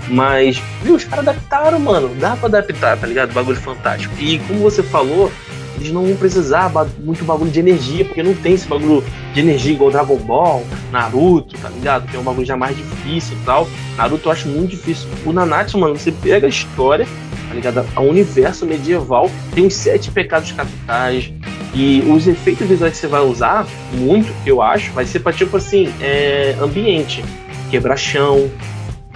Mas, 0.07 0.61
viu, 0.81 0.95
os 0.95 1.03
caras 1.03 1.27
adaptaram, 1.27 1.79
mano. 1.79 2.13
Dá 2.19 2.35
pra 2.35 2.47
adaptar, 2.47 2.97
tá 2.97 3.07
ligado? 3.07 3.33
Bagulho 3.33 3.57
fantástico. 3.57 4.13
E 4.19 4.39
como 4.39 4.59
você 4.59 4.83
falou, 4.83 5.31
eles 5.77 5.91
não 5.91 6.05
vão 6.05 6.15
precisar 6.15 6.71
muito 6.99 7.25
bagulho 7.25 7.51
de 7.51 7.59
energia, 7.59 8.05
porque 8.05 8.21
não 8.21 8.33
tem 8.33 8.53
esse 8.53 8.67
bagulho 8.67 9.03
de 9.33 9.39
energia 9.39 9.73
igual 9.73 9.91
Dragon 9.91 10.17
Ball, 10.17 10.63
Naruto, 10.91 11.57
tá 11.57 11.69
ligado? 11.69 12.07
Que 12.07 12.15
é 12.15 12.19
um 12.19 12.23
bagulho 12.23 12.45
já 12.45 12.55
mais 12.55 12.75
difícil 12.75 13.35
e 13.35 13.45
tal. 13.45 13.67
Naruto 13.97 14.27
eu 14.27 14.31
acho 14.31 14.47
muito 14.47 14.71
difícil. 14.71 15.09
O 15.25 15.33
Nanatsu, 15.33 15.77
mano, 15.77 15.97
você 15.97 16.11
pega 16.11 16.45
a 16.45 16.49
história, 16.49 17.07
tá 17.47 17.55
ligado? 17.55 17.85
O 17.97 18.01
universo 18.01 18.65
medieval 18.65 19.29
tem 19.53 19.65
os 19.65 19.73
sete 19.73 20.11
pecados 20.11 20.51
capitais. 20.51 21.31
E 21.75 22.03
os 22.07 22.27
efeitos 22.27 22.67
visuais 22.67 22.93
que 22.93 22.99
você 22.99 23.07
vai 23.07 23.21
usar, 23.21 23.65
muito, 23.93 24.31
eu 24.45 24.61
acho, 24.61 24.91
vai 24.91 25.05
ser 25.05 25.21
pra 25.21 25.33
tipo 25.33 25.57
assim, 25.57 25.91
é, 25.99 26.55
ambiente. 26.61 27.25
Quebrar 27.71 27.97
chão, 27.97 28.51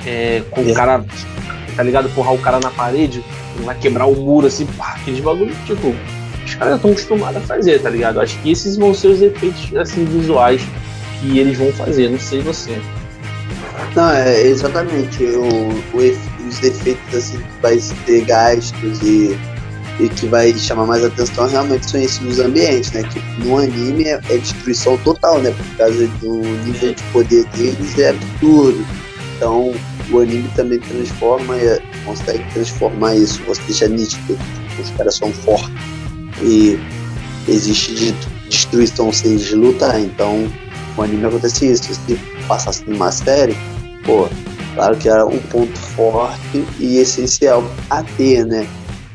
é, 0.06 0.44
com 0.52 0.62
o 0.62 0.74
cara, 0.74 1.04
tá 1.76 1.84
ligado? 1.84 2.10
Porrar 2.10 2.34
o 2.34 2.40
cara 2.40 2.60
na 2.60 2.70
parede, 2.72 3.24
vai 3.64 3.76
quebrar 3.76 4.06
o 4.06 4.16
muro 4.16 4.48
assim, 4.48 4.66
pá, 4.66 4.96
aqueles 4.96 5.20
bagulho, 5.20 5.56
tipo, 5.66 5.96
os 6.46 6.56
caras 6.56 6.76
estão 6.76 6.92
acostumados 6.92 7.38
a 7.38 7.46
fazer, 7.46 7.82
tá 7.82 7.90
ligado? 7.90 8.22
Acho 8.22 8.40
que 8.40 8.52
esses 8.52 8.78
vão 8.78 8.94
ser 8.94 9.10
os 9.10 9.22
efeitos 9.22 9.76
assim, 9.76 10.06
visuais 10.06 10.62
que 11.20 11.40
eles 11.40 11.58
vão 11.58 11.72
fazer, 11.74 12.10
não 12.10 12.20
sei 12.20 12.42
você. 12.42 12.80
Não, 13.96 14.10
é 14.12 14.42
exatamente. 14.42 15.24
O, 15.24 15.70
o, 15.94 16.48
os 16.48 16.64
efeitos 16.64 17.16
assim 17.16 17.38
que 17.38 17.62
vai 17.62 17.78
ter 18.06 18.26
gastos 18.26 19.02
e, 19.02 19.38
e 20.00 20.10
que 20.10 20.28
vai 20.28 20.54
chamar 20.58 20.86
mais 20.86 21.04
atenção 21.04 21.48
realmente 21.48 21.90
são 21.90 22.00
esses 22.00 22.20
dos 22.20 22.40
ambientes, 22.40 22.92
né? 22.92 23.04
Que 23.04 23.20
no 23.44 23.58
anime 23.58 24.06
é, 24.06 24.20
é 24.30 24.38
destruição 24.38 24.98
total, 25.00 25.40
né? 25.42 25.52
Por 25.52 25.78
causa 25.78 26.08
do 26.08 26.42
nível 26.66 26.94
de 26.94 27.04
poder 27.12 27.46
deles 27.46 27.98
é 28.00 28.10
absurdo. 28.10 28.86
Então 29.38 29.74
o 30.12 30.20
anime 30.20 30.50
também 30.56 30.80
transforma, 30.80 31.56
é, 31.58 31.80
consegue 32.06 32.44
transformar 32.54 33.16
isso, 33.16 33.42
você 33.44 33.62
deixa 33.64 33.88
nítido, 33.88 34.38
os 34.82 34.90
caras 34.92 35.16
são 35.16 35.32
fortes 35.32 35.72
e 36.42 36.80
existe 37.48 37.94
de 37.94 38.12
destruição 38.50 39.12
sem 39.12 39.38
lutar, 39.54 40.00
então 40.00 40.48
o 40.98 41.02
anime 41.02 41.26
acontece 41.26 41.72
isso, 41.72 41.94
se 41.94 42.16
passasse 42.48 42.84
numa 42.90 43.12
série, 43.12 43.56
pô, 44.04 44.28
claro 44.74 44.96
que 44.98 45.08
era 45.08 45.26
um 45.26 45.40
ponto 45.40 45.78
forte 45.78 46.66
e 46.80 46.98
essencial 46.98 47.64
a 47.90 48.04
ter, 48.04 48.46
né? 48.46 48.68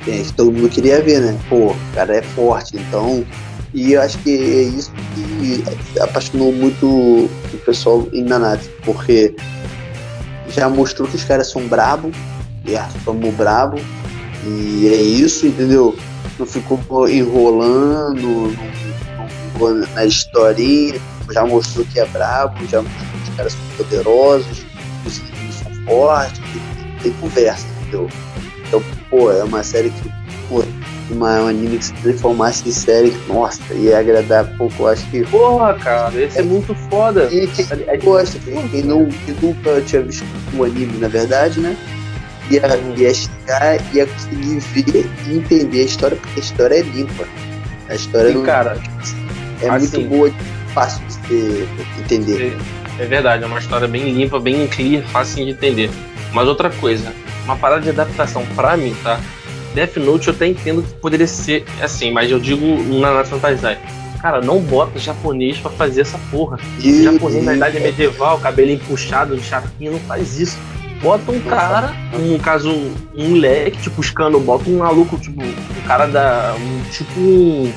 Que 0.04 0.32
todo 0.32 0.52
mundo 0.52 0.68
queria 0.68 1.00
ver, 1.00 1.20
né? 1.20 1.38
Pô, 1.48 1.70
o 1.70 1.76
cara 1.94 2.16
é 2.16 2.22
forte, 2.22 2.76
então. 2.76 3.24
E 3.72 3.92
eu 3.92 4.02
acho 4.02 4.18
que 4.18 4.30
é 4.30 4.62
isso 4.62 4.92
que 5.14 6.00
apaixonou 6.00 6.52
muito 6.52 6.86
o 6.86 7.58
pessoal 7.64 8.06
em 8.12 8.22
Nanatsu, 8.22 8.68
porque 8.84 9.34
já 10.52 10.68
mostrou 10.68 11.08
que 11.08 11.16
os 11.16 11.24
caras 11.24 11.50
são 11.50 11.66
brabo, 11.66 12.10
e 12.64 12.74
é, 12.74 12.86
somos 13.04 13.34
brabo, 13.34 13.78
e 14.44 14.88
é 14.88 14.96
isso, 14.96 15.46
entendeu? 15.46 15.96
Não 16.38 16.46
ficou 16.46 17.08
enrolando 17.08 18.56
na 19.94 20.04
historinha, 20.04 21.00
já 21.30 21.46
mostrou 21.46 21.84
que 21.86 22.00
é 22.00 22.06
brabo, 22.06 22.54
já 22.66 22.82
mostrou 22.82 23.06
que 23.12 23.30
os 23.30 23.36
caras 23.36 23.52
são 23.52 23.76
poderosos, 23.76 24.64
os 25.06 25.18
inimigos 25.18 25.54
são 25.56 25.84
fortes, 25.84 26.40
tem, 26.40 27.02
tem 27.02 27.12
conversa, 27.20 27.66
entendeu? 27.80 28.08
Então, 28.66 28.82
pô, 29.10 29.30
é 29.30 29.44
uma 29.44 29.62
série 29.62 29.90
que, 29.90 30.10
pô, 30.48 30.64
uma, 31.12 31.42
um 31.42 31.48
anime 31.48 31.78
que 31.78 31.86
se 31.86 31.92
transformasse 31.94 32.68
em 32.68 32.72
série, 32.72 33.16
nossa, 33.28 33.60
ia 33.74 33.98
agradar 33.98 34.56
pouco, 34.56 34.86
acho 34.86 35.08
que. 35.10 35.24
Porra, 35.26 35.74
cara, 35.74 36.20
esse 36.20 36.38
é, 36.38 36.40
é 36.40 36.44
muito 36.44 36.74
foda. 36.90 37.28
E 37.32 37.46
quem 37.48 37.66
é, 37.86 37.96
gosta, 37.96 38.38
quem, 38.38 38.68
quem, 38.68 38.82
não, 38.82 39.06
quem 39.06 39.34
nunca 39.40 39.80
tinha 39.82 40.02
visto 40.02 40.24
um 40.54 40.64
anime, 40.64 40.98
na 40.98 41.08
verdade, 41.08 41.60
né? 41.60 41.76
Ia, 42.50 42.62
ia 42.96 43.14
chegar, 43.14 43.94
ia 43.94 44.06
conseguir 44.06 44.58
ver 44.60 45.10
e 45.26 45.36
entender 45.36 45.80
a 45.80 45.84
história, 45.84 46.16
porque 46.16 46.40
a 46.40 46.42
história 46.42 46.74
é 46.76 46.82
limpa. 46.82 47.26
A 47.88 47.94
história 47.94 48.30
Sim, 48.30 48.38
não, 48.38 48.44
cara, 48.44 48.78
é 49.60 49.68
assim, 49.68 49.98
muito 49.98 50.08
boa, 50.08 50.32
fácil 50.74 51.02
de 51.06 51.18
ter, 51.28 51.68
entender. 52.00 52.56
É, 52.98 53.02
é 53.02 53.06
verdade, 53.06 53.44
é 53.44 53.46
uma 53.46 53.58
história 53.58 53.86
bem 53.86 54.12
limpa, 54.12 54.38
bem 54.40 54.66
clear, 54.66 55.02
fácil 55.08 55.44
de 55.44 55.50
entender. 55.52 55.90
Mas 56.32 56.48
outra 56.48 56.70
coisa, 56.70 57.12
uma 57.44 57.56
parada 57.56 57.82
de 57.82 57.90
adaptação 57.90 58.44
pra 58.54 58.76
mim, 58.76 58.94
tá? 59.02 59.20
Death 59.74 59.96
Note 59.96 60.28
eu 60.28 60.34
até 60.34 60.46
entendo 60.46 60.82
que 60.82 60.92
poderia 60.94 61.26
ser 61.26 61.64
assim, 61.80 62.12
mas 62.12 62.30
eu 62.30 62.38
digo 62.38 62.66
na 63.00 63.12
National 63.14 63.40
Taizai. 63.40 63.78
Cara, 64.20 64.40
não 64.40 64.60
bota 64.60 64.98
japonês 65.00 65.58
para 65.58 65.72
fazer 65.72 66.02
essa 66.02 66.18
porra. 66.30 66.58
E, 66.78 67.02
japonês 67.02 67.44
na 67.44 67.56
idade 67.56 67.80
medieval, 67.80 68.38
cabelinho 68.38 68.78
puxado, 68.80 69.36
de 69.36 69.42
chapinha, 69.42 69.90
não 69.90 69.98
faz 70.00 70.38
isso. 70.38 70.56
Bota 71.02 71.32
um 71.32 71.40
cara, 71.40 71.92
um 72.14 72.38
caso, 72.38 72.70
um 72.70 73.28
moleque, 73.30 73.76
tipo, 73.82 74.00
escando, 74.00 74.38
bota 74.38 74.70
um 74.70 74.78
maluco, 74.78 75.18
tipo, 75.18 75.42
um 75.42 75.88
cara 75.88 76.06
da. 76.06 76.54
Um, 76.56 76.90
tipo 76.90 77.18
um. 77.18 77.72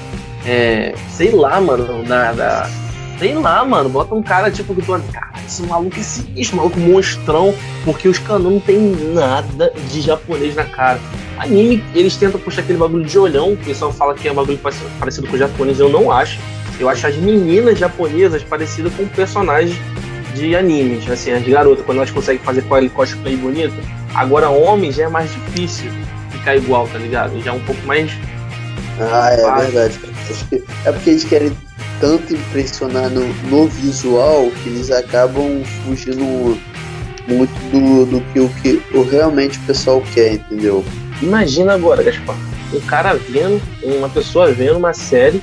É, 0.46 0.94
sei 1.10 1.32
lá, 1.32 1.60
mano, 1.60 2.04
da, 2.04 2.32
da. 2.34 2.70
Sei 3.18 3.34
lá, 3.34 3.66
mano, 3.66 3.90
bota 3.90 4.14
um 4.14 4.22
cara 4.22 4.52
tipo 4.52 4.76
que 4.76 4.82
tu 4.84 4.92
cara, 5.12 5.32
esse 5.44 5.64
maluco 5.64 6.00
é 6.00 6.04
sinistro, 6.04 6.58
maluco 6.58 6.80
monstrão, 6.80 7.56
porque 7.84 8.08
os 8.08 8.20
canos 8.20 8.52
não 8.52 8.60
tem 8.60 8.78
nada 9.14 9.74
de 9.90 10.02
japonês 10.02 10.54
na 10.54 10.66
cara. 10.66 11.00
Anime, 11.38 11.84
eles 11.94 12.16
tentam 12.16 12.40
puxar 12.40 12.62
aquele 12.62 12.78
bagulho 12.78 13.06
de 13.06 13.18
olhão, 13.20 13.54
o 13.54 13.58
pessoal 13.58 13.92
fala 13.92 14.14
que 14.14 14.28
é 14.28 14.32
um 14.32 14.36
bagulho 14.36 14.60
parecido 15.00 15.28
com 15.28 15.36
o 15.36 15.38
japonês, 15.38 15.80
eu 15.80 15.90
não 15.90 16.12
acho. 16.12 16.40
Eu 16.80 16.90
acho 16.90 17.08
as 17.08 17.16
meninas 17.16 17.80
japonesas 17.80 18.44
parecidas 18.44 18.94
com 18.96 19.08
personagens 19.08 19.78
de 20.34 20.56
animes, 20.56 21.10
assim, 21.10 21.32
as 21.32 21.44
garotas, 21.44 21.86
quando 21.86 21.98
elas 22.00 22.12
conseguem 22.12 22.42
fazer 22.44 22.64
cosplay 22.90 23.36
bonito. 23.38 23.76
Agora, 24.14 24.50
homens 24.50 24.96
já 24.96 25.06
é 25.06 25.08
mais 25.08 25.32
difícil 25.32 25.90
ficar 26.32 26.56
igual, 26.56 26.88
tá 26.88 26.98
ligado? 26.98 27.42
Já 27.42 27.52
é 27.52 27.54
um 27.54 27.62
pouco 27.62 27.86
mais. 27.86 28.12
Ah, 29.00 29.32
é 29.32 29.38
fácil. 29.38 29.72
verdade. 29.72 30.00
É 30.86 30.92
porque 30.92 31.10
eles 31.10 31.24
querem 31.24 31.52
tanto 32.00 32.34
impressionar 32.34 33.10
no, 33.10 33.26
no 33.50 33.68
visual 33.68 34.52
que 34.62 34.70
eles 34.70 34.92
acabam 34.92 35.64
fugindo 35.86 36.58
muito 37.28 37.52
do, 37.72 38.06
do 38.06 38.22
que, 38.32 38.40
o 38.40 38.50
que 38.62 38.82
o, 38.94 39.04
realmente 39.04 39.58
o 39.60 39.62
pessoal 39.62 40.04
quer, 40.14 40.34
entendeu? 40.34 40.84
Imagina 41.22 41.74
agora, 41.74 42.04
Gaspar, 42.04 42.36
um 42.74 42.80
cara 42.82 43.14
vendo, 43.14 43.62
uma 43.84 44.10
pessoa 44.10 44.52
vendo 44.52 44.78
uma 44.78 44.94
série, 44.94 45.42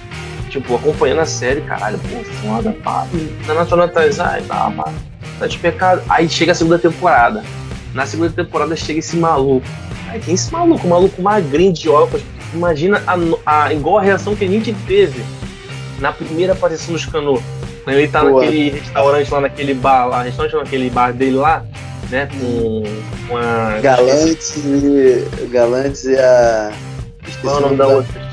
tipo, 0.50 0.75
acompanhando 0.75 1.21
a 1.21 1.26
série, 1.26 1.62
caralho, 1.62 1.99
pô, 1.99 2.25
foda, 2.41 2.73
pá, 2.85 3.07
na 3.47 3.55
Nacional 3.55 3.88
Taizai, 3.88 4.43
tá, 4.43 4.71
pá, 4.71 4.93
tá 5.38 5.47
de 5.47 5.59
pecado. 5.59 6.02
Aí 6.09 6.29
chega 6.29 6.52
a 6.52 6.55
segunda 6.55 6.79
temporada. 6.79 7.43
Na 7.95 8.07
segunda 8.07 8.31
temporada 8.31 8.75
chega 8.76 8.99
esse 8.99 9.17
maluco. 9.17 9.67
Aí 10.09 10.21
quem 10.21 10.33
é 10.33 10.35
esse 10.35 10.52
maluco? 10.52 10.87
Um 10.87 10.91
maluco 10.91 11.23
magrinho 11.23 11.73
de 11.73 11.88
óculos. 11.88 12.23
Imagina 12.52 13.02
a, 13.07 13.64
a, 13.64 13.73
igual 13.73 13.99
a 13.99 14.02
reação 14.02 14.37
que 14.37 14.45
a 14.45 14.49
gente 14.49 14.75
teve 14.87 15.25
na 15.99 16.12
primeira 16.12 16.52
aparição 16.52 16.93
dos 16.93 17.07
Canu. 17.07 17.43
Quando 17.85 17.97
ele 17.97 18.09
tá 18.09 18.21
Boa. 18.21 18.43
naquele 18.43 18.71
restaurante 18.71 19.31
lá, 19.31 19.41
naquele 19.41 19.75
bar 19.75 20.07
lá, 20.07 20.23
restaurante 20.23 20.55
naquele 20.55 20.91
bar 20.91 21.12
dele 21.12 21.37
lá, 21.37 21.64
né? 22.12 22.28
Com, 22.38 22.83
com 23.26 23.37
a. 23.37 23.81
Galantes 23.81 24.54
e. 24.57 25.47
Galantes 25.47 26.04
e 26.04 26.16
a. 26.16 26.73
Qual 27.40 27.57
é 27.57 27.59
o 27.59 27.61
nome 27.62 27.76
da 27.76 27.88
outra? 27.88 28.33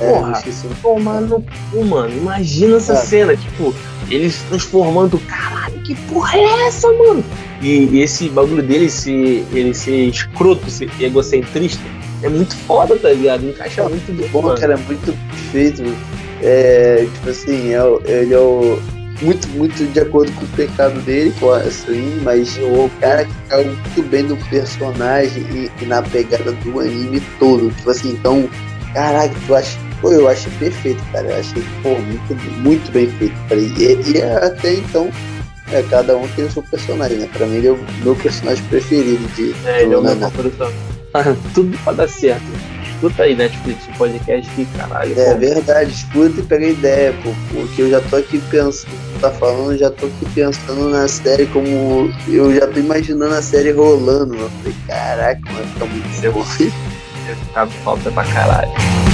É, 0.00 0.12
Porra, 0.12 0.42
tomar 0.80 1.20
no 1.20 1.44
cu, 1.70 1.84
mano. 1.84 2.16
Imagina 2.16 2.76
essa 2.76 2.94
é. 2.94 2.96
cena, 2.96 3.36
tipo, 3.36 3.74
eles 4.08 4.40
transformando. 4.48 5.18
Caralho, 5.26 5.82
que 5.82 5.94
porra 6.06 6.38
é 6.38 6.66
essa, 6.68 6.88
mano? 6.92 7.22
E, 7.60 7.86
e 7.86 8.00
esse 8.00 8.28
bagulho 8.30 8.62
dele 8.62 8.88
se 8.88 9.44
ele 9.52 9.74
ser 9.74 10.06
escroto, 10.06 10.70
ser 10.70 10.88
egocentrista, 10.98 11.82
é 12.22 12.28
muito 12.28 12.56
foda, 12.56 12.96
tá 12.96 13.10
ligado? 13.10 13.46
Encaixa 13.46 13.86
muito 13.88 14.30
bom, 14.30 14.42
mano. 14.42 14.58
cara, 14.58 14.74
é 14.74 14.76
muito 14.78 15.12
perfeito. 15.28 15.82
É, 16.42 17.06
tipo 17.12 17.28
assim, 17.28 17.74
é, 17.74 18.20
ele 18.22 18.32
é 18.32 18.38
o 18.38 18.78
muito, 19.22 19.48
muito 19.48 19.84
de 19.92 20.00
acordo 20.00 20.32
com 20.32 20.44
o 20.44 20.48
pecado 20.48 21.00
dele, 21.02 21.32
assim, 21.66 22.20
mas 22.22 22.56
o 22.58 22.90
cara 23.00 23.24
que 23.24 23.32
caiu 23.48 23.66
muito 23.66 24.02
bem 24.08 24.22
no 24.22 24.36
personagem 24.36 25.42
e, 25.52 25.70
e, 25.82 25.86
na 25.86 26.02
pegada 26.02 26.52
do 26.52 26.80
anime 26.80 27.20
todo. 27.38 27.70
Tipo 27.76 27.90
assim, 27.90 28.10
então, 28.10 28.48
caraca, 28.94 29.34
tu 29.46 29.54
acha. 29.54 29.78
Pô, 30.00 30.10
eu 30.10 30.28
achei 30.28 30.50
perfeito, 30.58 31.02
cara. 31.12 31.28
Eu 31.28 31.40
achei, 31.40 31.62
pô, 31.82 31.90
muito, 31.90 32.60
muito 32.62 32.92
bem 32.92 33.08
feito. 33.18 33.34
Cara. 33.48 33.60
E, 33.60 34.10
e 34.12 34.22
até 34.22 34.74
então, 34.74 35.10
é, 35.72 35.82
cada 35.90 36.16
um 36.16 36.26
tem 36.28 36.46
o 36.46 36.50
seu 36.50 36.62
personagem, 36.62 37.18
né? 37.18 37.28
Pra 37.32 37.46
mim 37.46 37.56
ele 37.56 37.68
é 37.68 37.72
o 37.72 37.78
meu 38.02 38.16
personagem 38.16 38.64
preferido 38.64 39.26
de. 39.34 39.54
É, 39.66 39.82
ele 39.82 39.94
é 39.94 39.98
o 39.98 40.02
meu 40.02 40.16
favorito. 40.16 40.72
Tudo 41.54 41.76
pra 41.84 41.92
dar 41.92 42.08
certo 42.08 42.79
escuta 43.00 43.22
aí 43.22 43.34
Netflix, 43.34 43.88
o 43.88 43.92
podcast 43.96 44.50
que 44.54 44.66
caralho. 44.76 45.18
É 45.18 45.32
pô. 45.32 45.40
verdade, 45.40 45.90
escuta 45.90 46.40
e 46.40 46.42
pega 46.42 46.66
ideia, 46.68 47.14
pô, 47.22 47.30
porque 47.50 47.82
eu 47.82 47.90
já 47.90 48.00
tô 48.02 48.16
aqui 48.16 48.38
pensando, 48.50 48.92
tá 49.20 49.30
falando, 49.30 49.78
já 49.78 49.90
tô 49.90 50.06
aqui 50.06 50.26
pensando 50.34 50.90
na 50.90 51.08
série 51.08 51.46
como. 51.46 52.12
Eu 52.28 52.54
já 52.54 52.66
tô 52.66 52.78
imaginando 52.78 53.34
a 53.34 53.42
série 53.42 53.72
rolando, 53.72 54.36
mano. 54.36 54.50
Falei, 54.58 54.76
caraca, 54.86 55.52
vai 55.52 55.66
ficar 55.66 55.86
muito 55.86 56.32
bom. 56.32 56.44
Vai 56.44 57.34
ficar 57.36 57.66
falta 57.82 58.10
pra 58.10 58.24
caralho. 58.24 59.09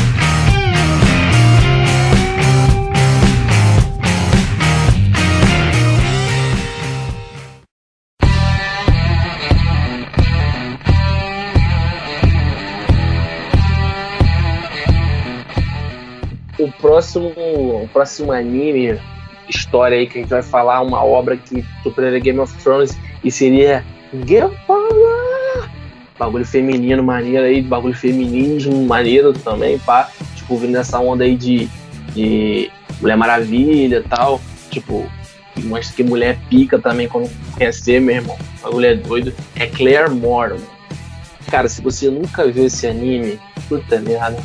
Próximo, 16.96 17.28
o 17.36 17.88
próximo 17.92 18.32
anime, 18.32 18.98
história 19.48 19.98
aí 19.98 20.06
que 20.06 20.18
a 20.18 20.20
gente 20.22 20.30
vai 20.30 20.42
falar, 20.42 20.80
uma 20.80 21.04
obra 21.04 21.36
que 21.36 21.62
superaria 21.82 22.18
Game 22.18 22.38
of 22.38 22.54
Thrones 22.62 22.96
e 23.22 23.30
seria 23.30 23.84
of 24.14 24.56
Bagulho 26.18 26.46
feminino 26.46 27.02
maneiro 27.02 27.44
aí, 27.44 27.60
bagulho 27.60 27.94
feminismo 27.94 28.82
maneiro 28.86 29.34
também, 29.34 29.78
pá. 29.78 30.10
Tipo, 30.34 30.56
vindo 30.56 30.72
nessa 30.72 30.98
onda 30.98 31.24
aí 31.24 31.36
de, 31.36 31.68
de 32.14 32.70
Mulher 33.02 33.16
Maravilha 33.18 33.98
e 33.98 34.02
tal. 34.02 34.40
Tipo, 34.70 35.06
mostra 35.64 35.94
que 35.94 36.02
mulher 36.02 36.38
pica 36.48 36.78
também 36.78 37.06
quando 37.06 37.30
conhecer, 37.52 38.00
meu 38.00 38.16
irmão. 38.16 38.38
Bagulho 38.62 38.86
é 38.86 38.94
doido. 38.94 39.34
É 39.56 39.66
Claire 39.66 40.08
Moore, 40.08 40.58
Cara, 41.50 41.68
se 41.68 41.82
você 41.82 42.08
nunca 42.08 42.50
viu 42.50 42.64
esse 42.64 42.86
anime, 42.86 43.38
puta 43.68 44.00
merda 44.00 44.42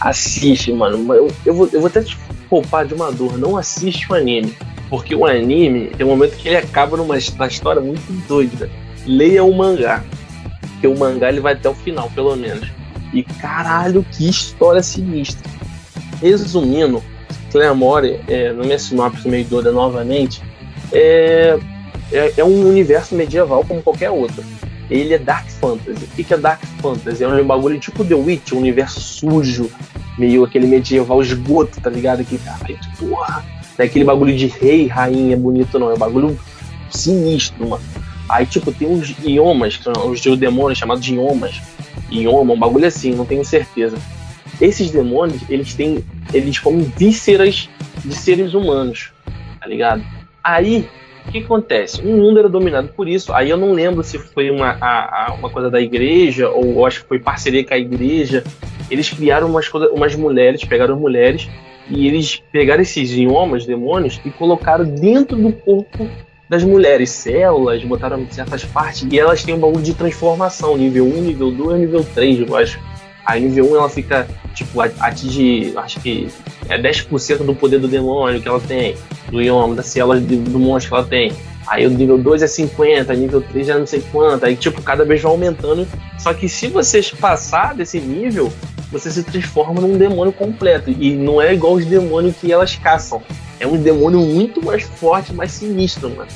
Assiste, 0.00 0.72
mano. 0.72 1.14
Eu, 1.14 1.30
eu, 1.44 1.54
vou, 1.54 1.68
eu 1.72 1.80
vou 1.80 1.88
até 1.88 2.02
te 2.02 2.16
poupar 2.48 2.86
de 2.86 2.94
uma 2.94 3.10
dor. 3.10 3.38
Não 3.38 3.56
assiste 3.56 4.10
o 4.10 4.14
anime. 4.14 4.54
Porque 4.88 5.14
o 5.14 5.24
anime 5.24 5.86
tem 5.88 6.04
um 6.04 6.10
momento 6.10 6.36
que 6.36 6.48
ele 6.48 6.56
acaba 6.56 6.96
numa, 6.96 7.16
numa 7.16 7.46
história 7.46 7.80
muito 7.80 8.12
doida. 8.28 8.70
Leia 9.06 9.42
o 9.42 9.54
mangá. 9.56 10.04
Porque 10.60 10.86
o 10.86 10.98
mangá 10.98 11.28
ele 11.28 11.40
vai 11.40 11.54
até 11.54 11.68
o 11.68 11.74
final, 11.74 12.10
pelo 12.14 12.36
menos. 12.36 12.68
E 13.12 13.22
caralho, 13.22 14.04
que 14.12 14.28
história 14.28 14.82
sinistra. 14.82 15.50
Resumindo, 16.20 17.02
Claremore, 17.50 18.20
é, 18.26 18.52
na 18.52 18.64
minha 18.64 18.78
sinopse 18.78 19.28
meio 19.28 19.44
doida 19.44 19.70
novamente, 19.70 20.42
é, 20.92 21.58
é, 22.10 22.34
é, 22.36 22.44
um 22.44 22.68
universo 22.68 23.14
medieval 23.14 23.64
como 23.64 23.82
qualquer 23.82 24.10
outro. 24.10 24.42
Ele 24.90 25.14
é 25.14 25.18
Dark 25.18 25.48
Fantasy. 25.48 26.04
O 26.04 26.08
que 26.08 26.34
é 26.34 26.36
Dark 26.36 26.62
Fantasy? 26.80 27.24
É 27.24 27.28
um 27.28 27.46
bagulho 27.46 27.78
tipo 27.78 28.04
The 28.04 28.14
Witch, 28.14 28.52
um 28.52 28.58
universo 28.58 29.00
sujo, 29.00 29.70
meio 30.18 30.44
aquele 30.44 30.66
medieval 30.66 31.22
esgoto, 31.22 31.80
tá 31.80 31.88
ligado? 31.88 32.24
Que, 32.24 32.38
cara, 32.38 32.58
porra, 32.98 33.44
não 33.78 33.84
é 33.84 33.84
aquele 33.84 34.04
bagulho 34.04 34.36
de 34.36 34.46
rei, 34.46 34.86
rainha 34.86 35.36
bonito, 35.36 35.78
não. 35.78 35.90
É 35.90 35.94
um 35.94 35.98
bagulho 35.98 36.38
sinistro, 36.90 37.68
mano. 37.68 37.82
Aí, 38.28 38.46
tipo, 38.46 38.72
tem 38.72 38.88
uns 38.88 39.14
iomas, 39.24 39.76
que 39.76 39.84
são 39.84 40.10
os 40.10 40.20
demônios 40.38 40.78
chamados 40.78 41.04
de 41.04 41.14
iomas. 41.14 41.60
Ioma, 42.10 42.54
um 42.54 42.58
bagulho 42.58 42.86
assim, 42.86 43.14
não 43.14 43.24
tenho 43.24 43.44
certeza. 43.44 43.96
Esses 44.60 44.90
demônios, 44.90 45.42
eles 45.48 45.74
têm. 45.74 46.04
Eles 46.32 46.58
comem 46.58 46.92
vísceras 46.96 47.68
de 48.04 48.14
seres 48.14 48.54
humanos, 48.54 49.10
tá 49.60 49.66
ligado? 49.66 50.02
Aí, 50.42 50.88
o 51.26 51.32
que 51.32 51.38
acontece? 51.38 52.02
Um 52.02 52.16
mundo 52.16 52.38
era 52.38 52.48
dominado 52.48 52.88
por 52.88 53.08
isso. 53.08 53.32
Aí 53.32 53.50
eu 53.50 53.56
não 53.56 53.72
lembro 53.72 54.02
se 54.02 54.18
foi 54.18 54.50
uma, 54.50 54.76
a, 54.80 55.30
a, 55.30 55.34
uma 55.34 55.48
coisa 55.48 55.70
da 55.70 55.80
igreja, 55.80 56.48
ou 56.48 56.84
acho 56.84 57.02
que 57.02 57.08
foi 57.08 57.18
parceria 57.18 57.64
com 57.64 57.74
a 57.74 57.78
igreja. 57.78 58.44
Eles 58.90 59.08
criaram 59.10 59.48
umas, 59.48 59.68
umas 59.92 60.14
mulheres, 60.14 60.64
pegaram 60.64 60.98
mulheres, 60.98 61.48
e 61.88 62.06
eles 62.06 62.42
pegaram 62.52 62.82
esses 62.82 63.12
iomas, 63.12 63.64
demônios, 63.64 64.20
e 64.24 64.30
colocaram 64.30 64.84
dentro 64.84 65.36
do 65.36 65.52
corpo 65.52 66.08
das 66.48 66.62
mulheres, 66.62 67.08
células, 67.10 67.82
botaram 67.82 68.26
certas 68.30 68.62
partes, 68.62 69.06
e 69.10 69.18
elas 69.18 69.42
têm 69.42 69.54
um 69.54 69.58
bagulho 69.58 69.82
de 69.82 69.94
transformação, 69.94 70.76
nível 70.76 71.06
1, 71.06 71.22
nível 71.22 71.50
2, 71.50 71.80
nível 71.80 72.04
3, 72.14 72.46
eu 72.46 72.56
acho. 72.56 72.78
A 73.24 73.38
nível 73.38 73.70
1 73.72 73.76
ela 73.76 73.88
fica, 73.88 74.28
tipo, 74.54 74.80
atinge, 74.80 75.72
acho 75.76 76.00
que 76.00 76.28
é 76.68 76.80
10% 76.80 77.38
do 77.38 77.54
poder 77.54 77.78
do 77.78 77.88
demônio 77.88 78.40
que 78.40 78.48
ela 78.48 78.60
tem, 78.60 78.96
do 79.30 79.40
ioma, 79.40 79.74
da 79.74 79.82
célula 79.82 80.20
do 80.20 80.58
monstro 80.58 80.90
que 80.90 80.94
ela 80.96 81.04
tem. 81.04 81.32
Aí 81.66 81.86
o 81.86 81.90
nível 81.90 82.18
2 82.18 82.42
é 82.42 82.46
50, 82.46 83.14
nível 83.14 83.40
3 83.40 83.66
já 83.66 83.78
não 83.78 83.86
sei 83.86 84.02
quanto. 84.10 84.44
Aí, 84.44 84.56
tipo, 84.56 84.82
cada 84.82 85.04
vez 85.04 85.22
vai 85.22 85.30
aumentando. 85.30 85.86
Só 86.18 86.34
que 86.34 86.48
se 86.48 86.66
você 86.66 87.00
passar 87.20 87.74
desse 87.74 88.00
nível, 88.00 88.52
você 88.90 89.10
se 89.10 89.22
transforma 89.22 89.80
num 89.80 89.96
demônio 89.96 90.32
completo. 90.32 90.90
E 90.90 91.14
não 91.14 91.40
é 91.40 91.54
igual 91.54 91.74
os 91.74 91.86
demônios 91.86 92.36
que 92.36 92.52
elas 92.52 92.74
caçam. 92.76 93.22
É 93.60 93.66
um 93.66 93.76
demônio 93.76 94.20
muito 94.20 94.62
mais 94.64 94.82
forte, 94.82 95.32
mais 95.32 95.52
sinistro, 95.52 96.10
mano. 96.10 96.28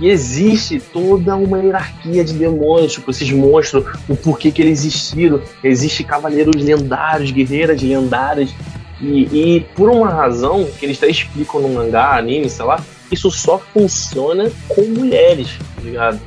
E 0.00 0.08
existe 0.08 0.80
toda 0.80 1.34
uma 1.36 1.58
hierarquia 1.58 2.24
de 2.24 2.32
demônios, 2.34 2.92
tipo, 2.92 3.10
esses 3.10 3.30
monstros, 3.30 3.84
o 4.08 4.16
porquê 4.16 4.52
que 4.52 4.62
eles 4.62 4.80
existiram. 4.80 5.40
Existe 5.62 6.04
cavaleiros 6.04 6.62
lendários, 6.62 7.30
guerreiras 7.30 7.82
lendárias. 7.82 8.54
E, 9.00 9.56
e 9.56 9.60
por 9.74 9.90
uma 9.90 10.08
razão 10.08 10.68
que 10.78 10.86
eles 10.86 10.98
até 10.98 11.08
explicam 11.08 11.60
no 11.60 11.68
mangá, 11.68 12.16
anime, 12.16 12.48
sei 12.48 12.64
lá, 12.64 12.82
isso 13.10 13.30
só 13.30 13.58
funciona 13.58 14.50
com 14.68 14.82
mulheres, 14.82 15.50
tá 15.74 15.82
ligado? 15.82 16.20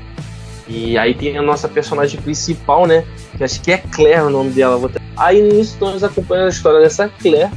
E 0.68 0.98
aí 0.98 1.14
tem 1.14 1.38
a 1.38 1.42
nossa 1.42 1.68
personagem 1.68 2.20
principal, 2.22 2.86
né? 2.86 3.06
Que 3.38 3.44
acho 3.44 3.62
que 3.62 3.72
é 3.72 3.78
Claire 3.78 4.22
o 4.22 4.30
nome 4.30 4.52
dela. 4.52 4.90
Aí 5.18 5.42
nisso 5.42 5.78
nós 5.80 6.04
acompanhamos 6.04 6.54
a 6.54 6.58
história 6.58 6.80
dessa 6.80 7.10
Claire, 7.10 7.52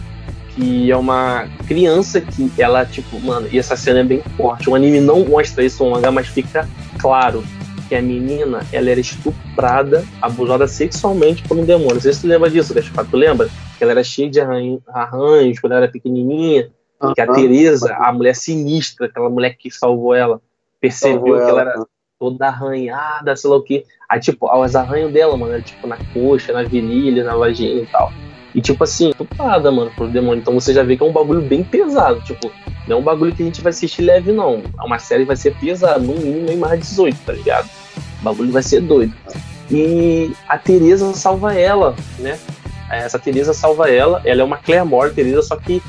que 0.54 0.90
é 0.90 0.96
uma 0.96 1.49
criança 1.66 2.20
que 2.20 2.50
ela, 2.58 2.84
tipo, 2.87 3.20
mano, 3.20 3.49
e 3.50 3.58
essa 3.58 3.76
cena 3.76 4.00
é 4.00 4.04
bem 4.04 4.23
forte. 4.37 4.70
O 4.70 4.75
anime 4.75 5.00
não 5.00 5.25
mostra 5.25 5.64
isso 5.64 5.84
no 5.84 5.90
mangá, 5.90 6.11
mas 6.11 6.28
fica 6.28 6.68
claro 6.99 7.42
que 7.88 7.94
a 7.94 8.00
menina, 8.00 8.64
ela 8.73 8.90
era 8.90 9.00
estuprada, 9.00 10.04
abusada 10.23 10.67
sexualmente 10.67 11.43
por 11.43 11.58
um 11.58 11.64
demônio. 11.64 11.95
Não 11.95 12.00
sei 12.00 12.12
se 12.12 12.23
tu 12.23 12.28
lembra 12.28 12.50
disso, 12.50 12.73
Gaspar. 12.73 13.06
Tu 13.06 13.17
lembra? 13.17 13.49
Que 13.76 13.84
ela 13.84 13.93
era 13.93 14.04
cheia 14.04 14.30
de 14.30 14.40
arranjos 14.40 15.60
quando 15.60 15.73
ela 15.73 15.82
era 15.82 15.93
pequenininha. 15.93 16.71
Uhum. 17.02 17.12
Que 17.12 17.21
a 17.21 17.32
Teresa, 17.32 17.95
a 17.95 18.12
mulher 18.12 18.34
sinistra, 18.34 19.06
aquela 19.06 19.28
mulher 19.28 19.56
que 19.58 19.71
salvou 19.71 20.14
ela, 20.14 20.40
percebeu 20.80 21.36
que 21.36 21.50
ela 21.50 21.60
era 21.60 21.86
toda 22.19 22.47
arranhada, 22.47 23.36
sei 23.36 23.50
lá 23.50 23.56
o 23.56 23.62
que. 23.62 23.84
Aí, 24.08 24.21
tipo, 24.21 24.49
os 24.50 24.76
arranhos 24.76 25.12
dela, 25.12 25.36
mano, 25.36 25.52
era 25.52 25.62
tipo 25.62 25.86
na 25.86 25.99
coxa, 26.12 26.52
na 26.52 26.62
virilha, 26.62 27.25
na 27.25 27.36
vagina 27.36 27.82
e 27.82 27.86
tal. 27.86 28.12
E 28.54 28.60
tipo 28.60 28.84
assim, 28.84 29.12
tupada, 29.12 29.71
mano, 29.73 29.90
pro 29.97 30.08
demônio. 30.08 30.40
Então 30.40 30.54
você 30.54 30.73
já 30.73 30.82
vê 30.82 30.97
que 30.97 31.02
é 31.02 31.06
um 31.06 31.12
bagulho 31.12 31.43
bem 31.43 31.64
pesado. 31.64 32.21
Tipo, 32.21 32.52
não 32.86 32.97
é 32.97 33.00
um 33.00 33.02
bagulho 33.02 33.34
que 33.34 33.43
a 33.43 33.47
gente 33.47 33.60
vai 33.60 33.71
assistir 33.71 34.02
leve, 34.02 34.30
não. 34.30 34.62
É 34.78 34.82
uma 34.82 34.99
série 34.99 35.25
vai 35.25 35.36
ser 35.36 35.54
pesada, 35.56 35.99
no 35.99 36.14
mínimo 36.14 36.50
em 36.50 36.56
mais 36.56 36.80
18, 36.80 37.17
tá 37.26 37.32
ligado? 37.32 37.69
O 38.21 38.25
bagulho 38.25 38.52
vai 38.52 38.62
ser 38.62 38.80
doido. 38.80 39.12
E 39.71 40.30
a 40.49 40.56
Teresa 40.56 41.12
salva 41.14 41.54
ela, 41.54 41.97
né? 42.19 42.38
Essa 42.90 43.19
Teresa 43.19 43.52
salva 43.52 43.90
ela. 43.90 44.23
Ela 44.25 44.43
é 44.43 44.45
uma 44.45 44.58
Claymore, 44.58 45.14
Teresa, 45.14 45.43
só 45.43 45.56
que 45.56 45.82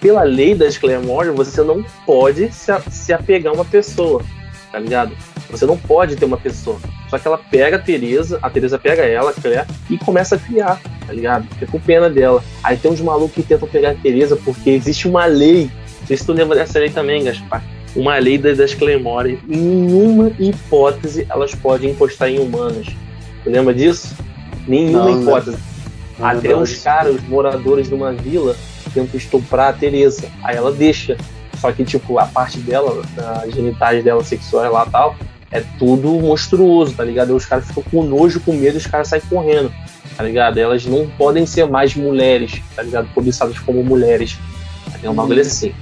pela 0.00 0.22
lei 0.22 0.54
das 0.54 0.78
Claymore, 0.78 1.30
você 1.30 1.62
não 1.62 1.84
pode 2.06 2.50
se 2.52 3.12
apegar 3.12 3.52
a 3.52 3.56
uma 3.56 3.64
pessoa, 3.64 4.22
tá 4.70 4.78
ligado? 4.78 5.12
Você 5.50 5.66
não 5.66 5.76
pode 5.76 6.16
ter 6.16 6.24
uma 6.24 6.36
pessoa. 6.36 6.78
Só 7.08 7.18
que 7.18 7.26
ela 7.26 7.38
pega 7.38 7.76
a 7.76 7.78
Teresa, 7.78 8.38
a 8.42 8.50
Teresa 8.50 8.78
pega 8.78 9.02
ela, 9.02 9.32
Claire, 9.32 9.66
e 9.88 9.96
começa 9.96 10.36
a 10.36 10.38
criar, 10.38 10.80
tá 11.06 11.12
ligado? 11.12 11.46
Fica 11.54 11.66
com 11.66 11.80
pena 11.80 12.10
dela. 12.10 12.42
Aí 12.62 12.76
tem 12.76 12.90
uns 12.90 13.00
malucos 13.00 13.34
que 13.34 13.42
tentam 13.42 13.66
pegar 13.66 13.90
a 13.90 13.94
Teresa 13.94 14.36
porque 14.36 14.70
existe 14.70 15.08
uma 15.08 15.24
lei. 15.24 15.70
Não 16.00 16.06
sei 16.06 16.16
se 16.16 16.26
tu 16.26 16.32
lembra 16.32 16.56
dessa 16.56 16.78
lei 16.78 16.90
também, 16.90 17.24
Gaspar. 17.24 17.62
Uma 17.96 18.18
lei 18.18 18.36
das 18.38 18.74
Claymore. 18.74 19.38
Em 19.48 19.56
nenhuma 19.56 20.30
hipótese 20.38 21.26
elas 21.30 21.54
podem 21.54 21.90
encostar 21.90 22.28
em 22.28 22.38
humanos. 22.38 22.88
Tu 23.42 23.50
lembra 23.50 23.72
disso? 23.72 24.14
Nenhuma 24.66 25.10
não, 25.10 25.22
hipótese. 25.22 25.58
Não. 26.18 26.26
Até 26.26 26.54
os 26.54 26.82
caras, 26.82 27.14
os 27.14 27.22
moradores 27.22 27.88
de 27.88 27.94
uma 27.94 28.12
vila, 28.12 28.54
tentam 28.92 29.16
estuprar 29.16 29.70
a 29.70 29.72
Teresa. 29.72 30.28
Aí 30.42 30.56
ela 30.56 30.70
deixa. 30.70 31.16
Só 31.58 31.72
que, 31.72 31.84
tipo, 31.84 32.18
a 32.18 32.26
parte 32.26 32.58
dela, 32.58 33.02
a 33.16 33.48
genitais 33.48 34.04
dela 34.04 34.22
sexual 34.22 34.70
lá 34.72 34.84
e 34.86 34.90
tal, 34.90 35.16
é 35.50 35.62
tudo 35.78 36.08
monstruoso, 36.20 36.94
tá 36.94 37.04
ligado? 37.04 37.34
Os 37.34 37.46
caras 37.46 37.66
ficam 37.66 37.82
com 37.82 38.02
nojo, 38.02 38.40
com 38.40 38.52
medo, 38.52 38.76
os 38.76 38.86
caras 38.86 39.08
saem 39.08 39.22
correndo, 39.28 39.72
tá 40.16 40.22
ligado? 40.22 40.58
Elas 40.58 40.84
não 40.84 41.08
podem 41.10 41.46
ser 41.46 41.66
mais 41.66 41.94
mulheres, 41.94 42.60
tá 42.74 42.82
ligado? 42.82 43.08
Cobiçadas 43.14 43.58
como 43.58 43.82
mulheres. 43.82 44.38
É 45.02 45.08
um 45.08 45.14
bagulho 45.14 45.40
assim. 45.40 45.74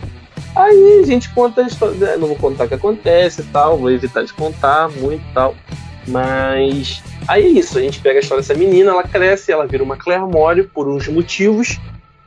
Aí 0.55 1.01
a 1.03 1.07
gente 1.07 1.29
conta 1.31 1.63
a 1.63 1.67
história, 1.67 1.95
né? 1.97 2.17
não 2.17 2.29
vou 2.29 2.37
contar 2.37 2.65
o 2.65 2.69
que 2.69 2.75
acontece 2.75 3.43
e 3.43 3.45
tal, 3.45 3.77
vou 3.77 3.91
evitar 3.91 4.23
de 4.23 4.33
contar 4.33 4.89
muito 4.89 5.23
e 5.23 5.35
tal. 5.35 5.55
Mas 6.07 7.03
aí 7.27 7.45
é 7.45 7.49
isso, 7.49 7.79
a 7.79 7.83
gente 7.83 8.01
pega 8.01 8.19
a 8.19 8.23
história 8.23 8.43
dessa 8.43 8.55
menina, 8.55 8.93
ela 8.93 9.03
cresce, 9.03 9.53
ela 9.53 9.67
vira 9.67 9.83
uma 9.83 9.97
Claire 9.97 10.25
Moore 10.25 10.63
por 10.63 10.89
uns 10.89 11.09
motivos, 11.09 11.79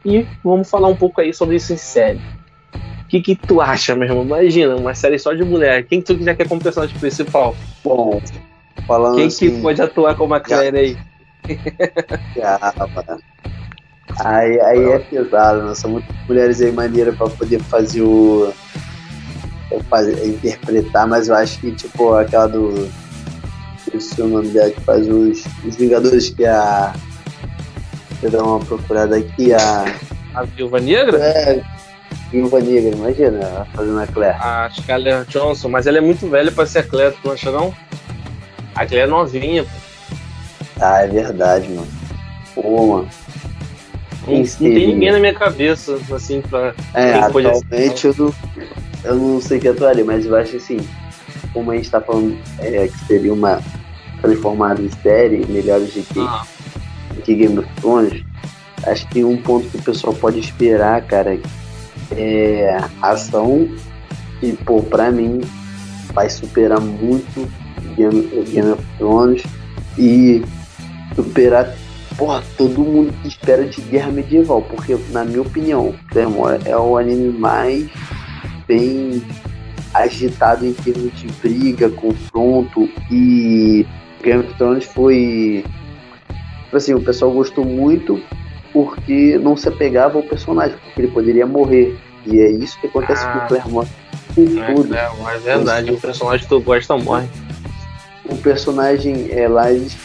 e 0.06 0.26
vamos 0.44 0.70
falar 0.70 0.90
um 0.90 0.96
pouco 0.96 1.22
aí 1.22 1.34
sobre 1.34 1.56
isso 1.56 1.74
em 1.74 1.78
série 1.78 2.20
que, 3.10 3.22
que 3.22 3.36
tu 3.36 3.60
acha, 3.60 3.96
meu 3.96 4.08
irmão? 4.08 4.24
Imagina, 4.24 4.76
uma 4.76 4.94
série 4.94 5.18
só 5.18 5.34
de 5.34 5.44
mulher. 5.44 5.84
Quem 5.86 6.02
tu 6.02 6.18
já 6.24 6.36
quer 6.36 6.48
como 6.48 6.62
personagem 6.62 6.98
principal? 7.00 7.56
Bom, 7.84 8.22
falando 8.86 9.16
Quem 9.16 9.26
assim, 9.26 9.56
que 9.56 9.62
pode 9.62 9.82
atuar 9.82 10.16
como 10.16 10.36
a 10.36 10.40
Claire 10.40 10.78
aí? 10.78 10.98
Já, 12.38 12.74
aí, 14.20 14.62
aí 14.62 14.84
é 14.92 15.00
pesado, 15.00 15.64
né? 15.64 15.76
São 15.76 15.92
muitas 15.92 16.16
mulheres 16.28 16.62
aí 16.62 16.72
maneiras 16.72 17.18
pra 17.18 17.28
poder 17.28 17.60
fazer 17.64 18.04
o. 18.04 18.54
Fazer, 19.90 20.26
interpretar, 20.26 21.08
mas 21.08 21.30
eu 21.30 21.36
acho 21.36 21.60
que, 21.60 21.72
tipo, 21.72 22.14
aquela 22.14 22.48
do. 22.48 22.90
É 23.92 24.22
o 24.22 24.28
nome 24.28 24.50
dela 24.50 24.70
que 24.70 24.82
faz 24.82 25.08
os, 25.08 25.44
os 25.66 25.76
Vingadores, 25.76 26.30
que 26.30 26.44
é 26.44 26.50
a. 26.50 26.94
Deixa 28.22 28.28
eu 28.28 28.32
dar 28.32 28.44
uma 28.44 28.60
procurada 28.60 29.18
aqui, 29.18 29.52
a. 29.54 29.86
A 30.36 30.44
Viúva 30.44 30.80
Negra? 30.80 31.18
É, 31.18 31.64
Viúva 32.32 32.60
Negra, 32.60 32.96
imagina, 32.96 33.68
fazendo 33.74 34.00
a 34.00 34.08
Claire. 34.08 34.38
A 34.40 34.70
Scarlett 34.72 35.32
Johnson, 35.32 35.70
mas 35.70 35.88
ela 35.88 35.98
é 35.98 36.02
muito 36.02 36.28
velha 36.30 36.52
pra 36.52 36.66
ser 36.66 36.80
a 36.80 36.84
Claire, 36.84 37.16
tu 37.22 37.32
acha 37.32 37.52
não? 37.52 37.74
A 38.76 38.86
Claire 38.86 39.08
é 39.08 39.08
novinha, 39.08 39.64
pô. 39.64 39.70
Ah, 40.80 41.02
é 41.02 41.08
verdade, 41.08 41.68
mano. 41.70 41.88
Pô, 42.54 42.86
mano. 42.86 43.10
Não, 44.28 44.38
não 44.38 44.46
tem 44.46 44.88
ninguém 44.88 45.12
na 45.12 45.20
minha 45.20 45.34
cabeça, 45.34 46.00
assim, 46.14 46.42
pra. 46.42 46.74
É, 46.94 47.16
atualmente 47.16 48.06
eu 48.06 48.16
não, 48.18 48.34
eu 49.04 49.16
não 49.16 49.42
sei 49.42 49.60
que 49.60 49.68
atuaria, 49.68 50.06
mas 50.06 50.26
eu 50.26 50.36
acho 50.36 50.58
assim, 50.58 50.78
como 51.54 51.72
a 51.72 51.76
gente 51.76 51.90
tá 51.90 52.00
falando 52.00 52.38
é, 52.60 52.88
que 52.88 53.06
seria 53.06 53.34
uma 53.34 53.62
transformada 54.22 54.82
em 54.82 54.90
série, 55.02 55.46
melhores 55.48 55.94
do 55.94 56.04
que, 56.04 56.20
ah. 56.20 56.46
que 57.24 57.36
Game 57.36 57.58
of 57.58 57.68
Thrones, 57.82 58.24
acho 58.86 59.08
que 59.08 59.24
um 59.24 59.38
ponto 59.42 59.68
que 59.70 59.78
o 59.78 59.82
pessoal 59.82 60.14
pode 60.14 60.40
esperar, 60.40 61.02
cara, 61.04 61.40
é, 62.16 62.78
ação 63.02 63.68
e, 64.42 64.54
pô, 64.54 64.82
pra 64.82 65.12
mim 65.12 65.42
vai 66.14 66.30
superar 66.30 66.80
muito 66.80 67.50
Game, 67.96 68.28
Game 68.52 68.72
of 68.72 68.84
Thrones 68.98 69.44
e 69.98 70.44
superar 71.16 71.74
porra, 72.18 72.44
todo 72.58 72.84
mundo 72.84 73.14
que 73.22 73.30
espera 73.30 73.66
de 73.66 73.82
guerra 73.82 74.12
medieval, 74.12 74.62
porque 74.62 74.98
na 75.12 75.24
minha 75.24 75.42
opinião, 75.42 75.96
Claymore 76.10 76.60
é 76.66 76.76
o 76.76 76.98
anime 76.98 77.30
mais 77.30 77.90
bem 78.68 79.24
agitado 79.94 80.66
em 80.66 80.74
termos 80.74 81.18
de 81.18 81.28
briga, 81.42 81.90
confronto 81.90 82.90
e 83.10 83.86
Game 84.22 84.44
of 84.44 84.54
Thrones 84.56 84.86
foi 84.86 85.64
tipo 86.66 86.78
assim, 86.78 86.94
o 86.94 87.02
pessoal 87.02 87.32
gostou 87.32 87.66
muito 87.66 88.22
porque 88.72 89.38
não 89.38 89.56
se 89.58 89.68
apegava 89.68 90.18
ao 90.18 90.24
personagem, 90.24 90.78
porque 90.84 91.02
ele 91.02 91.08
poderia 91.10 91.46
morrer. 91.46 91.98
E 92.26 92.40
é 92.40 92.52
isso 92.52 92.80
que 92.80 92.88
acontece 92.88 93.26
ah, 93.26 93.32
com 93.32 93.40
o 93.40 93.48
Claremont. 93.48 93.90
É, 94.38 94.74
tudo. 94.74 94.96
É, 94.96 95.10
é 95.36 95.38
verdade, 95.40 95.92
o 95.92 96.00
personagem 96.00 96.44
que 96.44 96.50
tu 96.50 96.62
gosta 96.62 96.98
morre. 96.98 97.28
O 98.26 98.36
personagem 98.38 99.28
é 99.32 99.48
lá, 99.48 99.72
eles, 99.72 99.98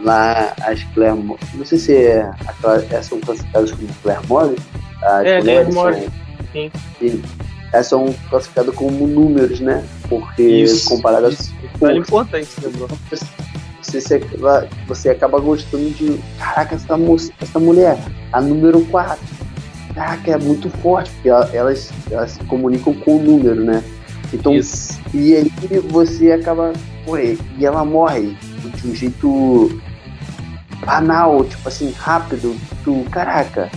lá 0.00 0.54
as 0.62 0.82
Claremont. 0.94 1.40
Não 1.54 1.64
sei 1.64 1.78
se 1.78 1.94
é 1.96 2.30
essas 2.90 3.06
são 3.06 3.20
classificadas 3.20 3.72
como 3.72 3.88
Claremont. 4.02 4.56
É, 5.24 5.40
Claremont. 5.40 6.08
Sim. 6.52 6.70
E, 7.00 7.22
essas 7.72 7.88
são 7.88 8.14
classificadas 8.30 8.74
como 8.74 9.06
números, 9.06 9.60
né? 9.60 9.84
Porque 10.08 10.42
isso, 10.42 10.88
comparadas. 10.88 11.34
Isso. 11.34 11.86
É 11.86 11.96
importante, 11.96 12.48
né, 12.62 12.70
você, 13.90 14.18
você, 14.18 14.68
você 14.86 15.08
acaba 15.10 15.40
gostando 15.40 15.90
de. 15.90 16.18
Caraca, 16.38 16.74
essa, 16.74 16.96
moça, 16.96 17.32
essa 17.40 17.58
mulher, 17.58 17.98
a 18.32 18.40
número 18.40 18.80
4. 18.86 19.18
Caraca, 19.94 20.30
é 20.30 20.38
muito 20.38 20.70
forte, 20.78 21.10
porque 21.10 21.28
elas, 21.28 21.90
elas 22.10 22.32
se 22.32 22.44
comunicam 22.44 22.94
com 22.94 23.16
o 23.16 23.22
número, 23.22 23.64
né? 23.64 23.82
Então, 24.32 24.54
Isso. 24.54 25.00
e 25.14 25.34
aí 25.34 25.52
você 25.88 26.32
acaba. 26.32 26.72
Ué, 27.06 27.36
e 27.58 27.64
ela 27.64 27.84
morre 27.84 28.36
de 28.74 28.88
um 28.88 28.94
jeito 28.94 29.80
banal, 30.84 31.44
tipo 31.44 31.68
assim, 31.68 31.90
rápido. 31.92 32.54
Tu, 32.84 33.04
caraca. 33.10 33.70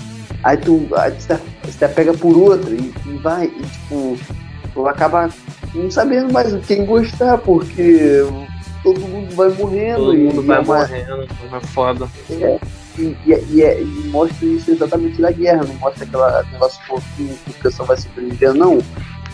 Aí 0.44 0.58
tu, 0.58 0.88
aí 0.96 1.12
você, 1.12 1.40
você 1.64 1.88
pega 1.88 2.14
por 2.14 2.36
outra 2.38 2.70
e, 2.72 2.94
e 3.06 3.18
vai, 3.18 3.46
e 3.46 3.62
tipo, 3.62 4.18
tu 4.74 4.88
acaba 4.88 5.30
não 5.74 5.90
sabendo 5.90 6.34
mais 6.34 6.54
quem 6.66 6.86
gostar, 6.86 7.38
porque 7.38 8.24
todo 8.84 9.00
mundo 9.00 9.36
vai 9.36 9.50
morrendo. 9.50 10.06
Todo 10.06 10.18
mundo 10.18 10.42
vai 10.44 10.58
é 10.58 10.62
uma... 10.62 10.78
morrendo, 10.80 11.28
é 11.54 11.60
foda. 11.68 12.10
É, 12.30 12.60
e, 12.98 13.02
e, 13.26 13.46
e, 13.52 13.62
é, 13.62 13.82
e, 13.82 14.10
mostra 14.10 14.46
isso 14.46 14.72
exatamente 14.72 15.22
na 15.22 15.32
guerra, 15.32 15.64
não 15.64 15.76
mostra 15.76 16.04
aquela 16.04 16.44
negócio 16.52 16.82
fofinho 16.86 17.36
que 17.46 17.52
o 17.52 17.64
pessoal 17.64 17.88
vai 17.88 17.98
sobreviver, 17.98 18.54
não. 18.54 18.80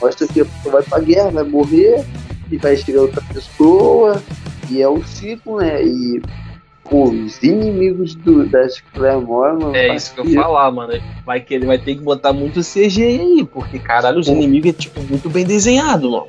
Mostra 0.02 0.28
que 0.28 0.42
a 0.42 0.46
pessoa 0.46 0.74
vai 0.74 0.84
pra 0.84 1.00
guerra, 1.00 1.32
vai 1.32 1.44
morrer, 1.44 2.06
e 2.52 2.58
vai 2.58 2.78
chegar 2.78 3.02
outra 3.02 3.22
pessoa, 3.34 4.22
e 4.70 4.82
é 4.82 4.88
o 4.88 5.04
ciclo, 5.04 5.58
né? 5.58 5.84
E 5.84 6.22
pô, 6.84 7.10
os 7.10 7.42
inimigos 7.42 8.16
do, 8.16 8.46
das 8.46 8.80
Claremore, 8.94 9.64
mano. 9.64 9.76
É 9.76 9.96
isso 9.96 10.14
que 10.14 10.22
eu 10.22 10.26
ia 10.26 10.42
falar, 10.42 10.72
mano. 10.72 10.94
Vai 11.26 11.42
que 11.42 11.54
ele 11.54 11.66
vai 11.66 11.78
ter 11.78 11.96
que 11.96 12.02
botar 12.02 12.32
muito 12.34 12.62
CGI 12.62 13.04
aí, 13.04 13.48
porque 13.52 13.80
caralho, 13.80 14.20
os 14.20 14.28
pô. 14.28 14.34
inimigos 14.34 14.70
é 14.70 14.74
tipo 14.74 15.02
muito 15.02 15.30
bem 15.30 15.46
desenhado, 15.46 16.12
mano. 16.12 16.28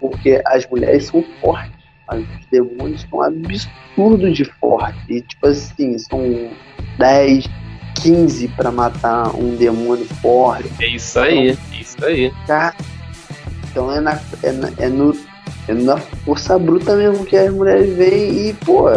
Porque 0.00 0.42
as 0.44 0.68
mulheres 0.68 1.06
são 1.06 1.24
fortes 1.40 1.83
os 2.12 2.46
demônios 2.50 3.06
são 3.08 3.22
absurdos 3.22 4.36
de 4.36 4.44
forte. 4.44 4.98
E, 5.08 5.20
tipo 5.22 5.46
assim, 5.46 5.98
são 5.98 6.50
10, 6.98 7.46
15 8.02 8.48
para 8.48 8.70
matar 8.70 9.34
um 9.34 9.56
demônio 9.56 10.06
forte. 10.20 10.70
É 10.80 10.88
isso 10.88 11.18
aí, 11.18 11.50
então, 11.50 11.64
é 11.72 11.80
isso 11.80 12.04
aí. 12.04 12.32
Cara, 12.46 12.74
então 13.70 13.92
é, 13.92 14.00
na, 14.00 14.20
é, 14.42 14.52
na, 14.52 14.70
é, 14.78 14.88
no, 14.88 15.16
é 15.68 15.74
na 15.74 15.96
força 15.96 16.58
bruta 16.58 16.94
mesmo 16.96 17.24
que 17.24 17.36
as 17.36 17.52
mulheres 17.52 17.96
vêm 17.96 18.48
e, 18.48 18.54
pô, 18.54 18.88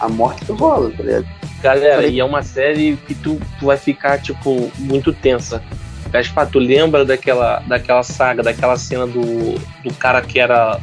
a 0.00 0.08
morte 0.08 0.44
rola, 0.52 0.90
tá 0.90 1.02
ligado? 1.02 1.26
Galera, 1.62 2.06
e 2.06 2.20
é 2.20 2.24
uma 2.24 2.42
série 2.42 2.96
que 3.06 3.14
tu, 3.14 3.40
tu 3.58 3.66
vai 3.66 3.76
ficar, 3.76 4.20
tipo, 4.20 4.70
muito 4.78 5.12
tensa. 5.12 5.62
Gaspar, 6.10 6.48
tu 6.48 6.58
lembra 6.58 7.04
daquela, 7.04 7.60
daquela 7.66 8.02
saga, 8.02 8.42
daquela 8.42 8.76
cena 8.76 9.06
do, 9.06 9.58
do 9.82 9.94
cara 9.94 10.20
que 10.22 10.38
era 10.38 10.78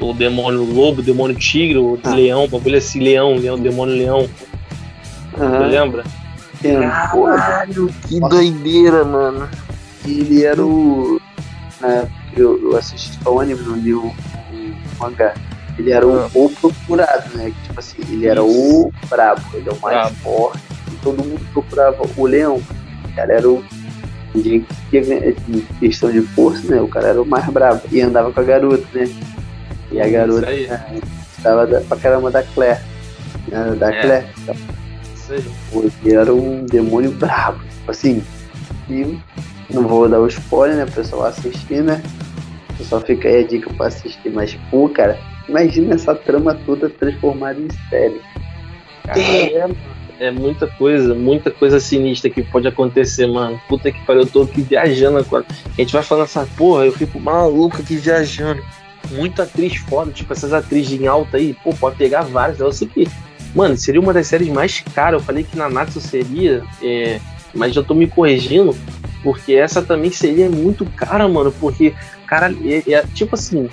o 0.00 0.12
demônio 0.12 0.62
lobo, 0.62 1.00
o 1.00 1.04
demônio 1.04 1.36
tigre, 1.36 1.78
o 1.78 1.98
ah. 2.04 2.14
leão, 2.14 2.44
o 2.44 2.48
bagulho 2.48 2.78
assim, 2.78 3.00
leão, 3.00 3.36
leão, 3.36 3.58
demônio 3.58 3.94
leão. 3.94 4.28
Uhum. 5.36 5.66
lembra? 5.68 6.04
Caralho, 6.62 7.90
que 8.06 8.18
Nossa. 8.18 8.34
doideira, 8.34 9.04
mano. 9.04 9.48
Ele 10.04 10.44
era 10.44 10.64
o. 10.64 11.20
Né, 11.80 12.08
eu, 12.36 12.60
eu 12.62 12.76
assisti 12.76 13.18
só 13.22 13.34
o 13.34 13.40
anime, 13.40 13.60
não 13.62 13.76
li 13.76 13.94
o, 13.94 14.06
o 14.06 14.74
mangá. 14.98 15.34
Ele 15.78 15.92
era 15.92 16.06
o, 16.06 16.18
ah. 16.18 16.30
o 16.34 16.50
procurado, 16.50 17.36
né? 17.36 17.52
Tipo 17.64 17.78
assim, 17.78 17.98
ele 18.10 18.26
era 18.26 18.42
o 18.42 18.92
brabo, 19.08 19.42
ele 19.54 19.68
é 19.68 19.72
o 19.72 19.80
mais 19.80 20.12
forte. 20.18 20.60
E 20.90 20.96
todo 21.02 21.24
mundo 21.24 21.40
procurava 21.52 22.02
o 22.16 22.26
leão. 22.26 22.56
O 22.56 23.14
cara 23.14 23.32
era 23.32 23.48
o. 23.48 23.64
Ninguém 24.34 24.66
tinha 24.90 25.02
questão 25.80 26.10
de 26.10 26.20
força, 26.20 26.74
né? 26.74 26.80
O 26.80 26.88
cara 26.88 27.08
era 27.08 27.22
o 27.22 27.26
mais 27.26 27.46
brabo. 27.46 27.82
E 27.90 28.00
andava 28.00 28.32
com 28.32 28.40
a 28.40 28.44
garota, 28.44 28.86
né? 28.92 29.08
E 29.90 30.00
a 30.00 30.08
garota 30.08 30.52
estava 30.52 31.66
da, 31.66 31.80
pra 31.80 31.96
caramba 31.96 32.30
da 32.30 32.42
Claire. 32.42 32.80
Né, 33.48 33.76
da 33.78 33.92
é. 33.92 34.00
Claire. 34.00 34.26
Isso 35.14 35.32
aí. 35.32 35.44
Porque 35.72 36.10
era 36.10 36.34
um 36.34 36.64
demônio 36.66 37.10
brabo. 37.12 37.60
Tipo 37.64 37.90
assim. 37.90 38.22
E 38.90 39.18
não 39.70 39.86
vou 39.86 40.08
dar 40.08 40.20
o 40.20 40.26
spoiler, 40.26 40.76
né? 40.76 40.84
O 40.84 40.92
pessoal 40.92 41.26
assistir, 41.26 41.82
né? 41.82 42.02
Pessoal 42.76 43.00
fica 43.00 43.28
aí 43.28 43.44
a 43.44 43.46
dica 43.46 43.72
pra 43.74 43.86
assistir. 43.86 44.30
Mas, 44.30 44.54
pô, 44.70 44.88
cara, 44.88 45.18
imagina 45.48 45.94
essa 45.94 46.14
trama 46.14 46.54
toda 46.66 46.88
transformada 46.88 47.60
em 47.60 47.68
série. 47.90 48.20
É, 49.08 49.68
é 50.20 50.30
muita 50.30 50.66
coisa, 50.66 51.14
muita 51.14 51.50
coisa 51.50 51.80
sinistra 51.80 52.30
que 52.30 52.42
pode 52.42 52.66
acontecer, 52.66 53.26
mano. 53.26 53.60
Puta 53.68 53.90
que 53.90 54.04
pariu, 54.04 54.22
eu 54.22 54.26
tô 54.26 54.42
aqui 54.42 54.62
viajando 54.62 55.18
agora. 55.18 55.44
A 55.48 55.80
gente 55.80 55.92
vai 55.92 56.02
falando 56.02 56.24
essa 56.24 56.46
porra, 56.56 56.86
eu 56.86 56.92
fico 56.92 57.18
maluco 57.20 57.78
aqui 57.80 57.96
viajando 57.96 58.62
muita 59.10 59.44
atriz 59.44 59.76
foda, 59.76 60.10
tipo 60.10 60.32
essas 60.32 60.52
atrizes 60.52 61.00
em 61.00 61.06
alta 61.06 61.36
aí, 61.36 61.54
pô, 61.62 61.72
pode 61.74 61.96
pegar 61.96 62.22
várias. 62.22 62.60
Eu 62.60 62.72
sei 62.72 62.88
que, 62.88 63.08
mano, 63.54 63.76
seria 63.76 64.00
uma 64.00 64.12
das 64.12 64.26
séries 64.26 64.48
mais 64.48 64.80
caras. 64.94 65.20
Eu 65.20 65.26
falei 65.26 65.44
que 65.44 65.56
na 65.56 65.68
Natsu 65.68 66.00
seria, 66.00 66.62
é, 66.82 67.20
mas 67.54 67.74
já 67.74 67.82
tô 67.82 67.94
me 67.94 68.06
corrigindo, 68.06 68.76
porque 69.22 69.54
essa 69.54 69.82
também 69.82 70.10
seria 70.10 70.48
muito 70.48 70.84
cara, 70.86 71.28
mano, 71.28 71.52
porque, 71.60 71.94
cara, 72.26 72.54
é, 72.64 72.92
é 72.92 73.02
tipo 73.14 73.34
assim, 73.34 73.68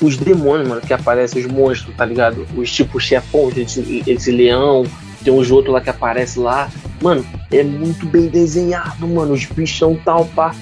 os 0.00 0.16
demônios, 0.16 0.68
mano, 0.68 0.80
que 0.80 0.92
aparecem, 0.92 1.44
os 1.44 1.50
monstros, 1.50 1.94
tá 1.96 2.04
ligado? 2.04 2.46
Os 2.56 2.70
tipos 2.70 3.02
chefões, 3.02 3.56
esse, 3.56 4.02
esse 4.06 4.30
leão, 4.30 4.84
tem 5.22 5.32
uns 5.32 5.50
outros 5.50 5.74
lá 5.74 5.80
que 5.80 5.90
aparece 5.90 6.38
lá. 6.38 6.70
Mano, 7.02 7.24
é 7.50 7.62
muito 7.62 8.06
bem 8.06 8.28
desenhado, 8.28 9.06
mano. 9.06 9.34
Os 9.34 9.44
bichão 9.44 9.98
tal, 10.04 10.24
pá. 10.26 10.54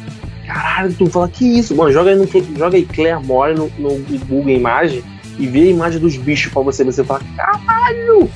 Caralho, 0.46 0.94
tu 0.94 1.06
fala, 1.06 1.28
que 1.28 1.44
isso? 1.44 1.74
Mano, 1.74 1.92
joga 1.92 2.10
aí, 2.10 2.16
no, 2.16 2.26
joga 2.56 2.76
aí 2.76 2.84
Claire 2.84 3.20
no, 3.24 3.70
no 3.78 3.98
Google 4.26 4.50
Imagem 4.50 5.02
e 5.38 5.46
vê 5.46 5.62
a 5.62 5.70
imagem 5.70 6.00
dos 6.00 6.16
bichos 6.16 6.52
pra 6.52 6.62
você. 6.62 6.84
Você 6.84 7.02
fala, 7.02 7.20
caralho! 7.36 8.30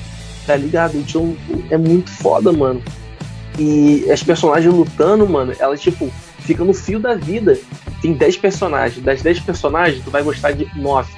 Tá 0.45 0.55
ligado? 0.55 0.97
Então 0.97 1.35
é 1.69 1.77
muito 1.77 2.09
foda, 2.09 2.51
mano. 2.51 2.81
E 3.57 4.09
as 4.11 4.23
personagens 4.23 4.73
lutando, 4.73 5.27
mano, 5.27 5.53
elas, 5.59 5.81
tipo, 5.81 6.11
ficam 6.39 6.65
no 6.65 6.73
fio 6.73 6.99
da 6.99 7.15
vida. 7.15 7.57
Tem 8.01 8.13
10 8.13 8.37
personagens. 8.37 9.03
Das 9.03 9.21
10 9.21 9.39
personagens, 9.41 10.03
tu 10.03 10.11
vai 10.11 10.23
gostar 10.23 10.51
de 10.51 10.67
9, 10.75 11.13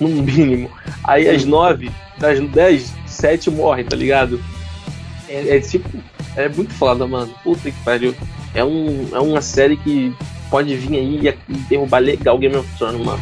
no 0.00 0.08
mínimo. 0.08 0.70
Aí 1.04 1.28
as 1.28 1.44
9, 1.44 1.90
das 2.18 2.40
10, 2.40 2.92
7 3.06 3.50
morrem, 3.50 3.84
tá 3.84 3.96
ligado? 3.96 4.40
É, 5.28 5.56
é 5.56 5.60
tipo, 5.60 5.88
é 6.36 6.48
muito 6.48 6.72
foda, 6.74 7.06
mano. 7.06 7.32
Puta 7.42 7.70
que 7.70 7.84
pariu. 7.84 8.14
É, 8.54 8.64
um, 8.64 9.08
é 9.12 9.20
uma 9.20 9.40
série 9.40 9.76
que 9.76 10.14
pode 10.54 10.76
vir 10.76 10.96
aí 10.96 11.34
e 11.48 11.52
derrubar 11.68 11.98
legal 11.98 12.38
Game 12.38 12.54
of 12.54 12.78
Thrones, 12.78 13.04
mano. 13.04 13.18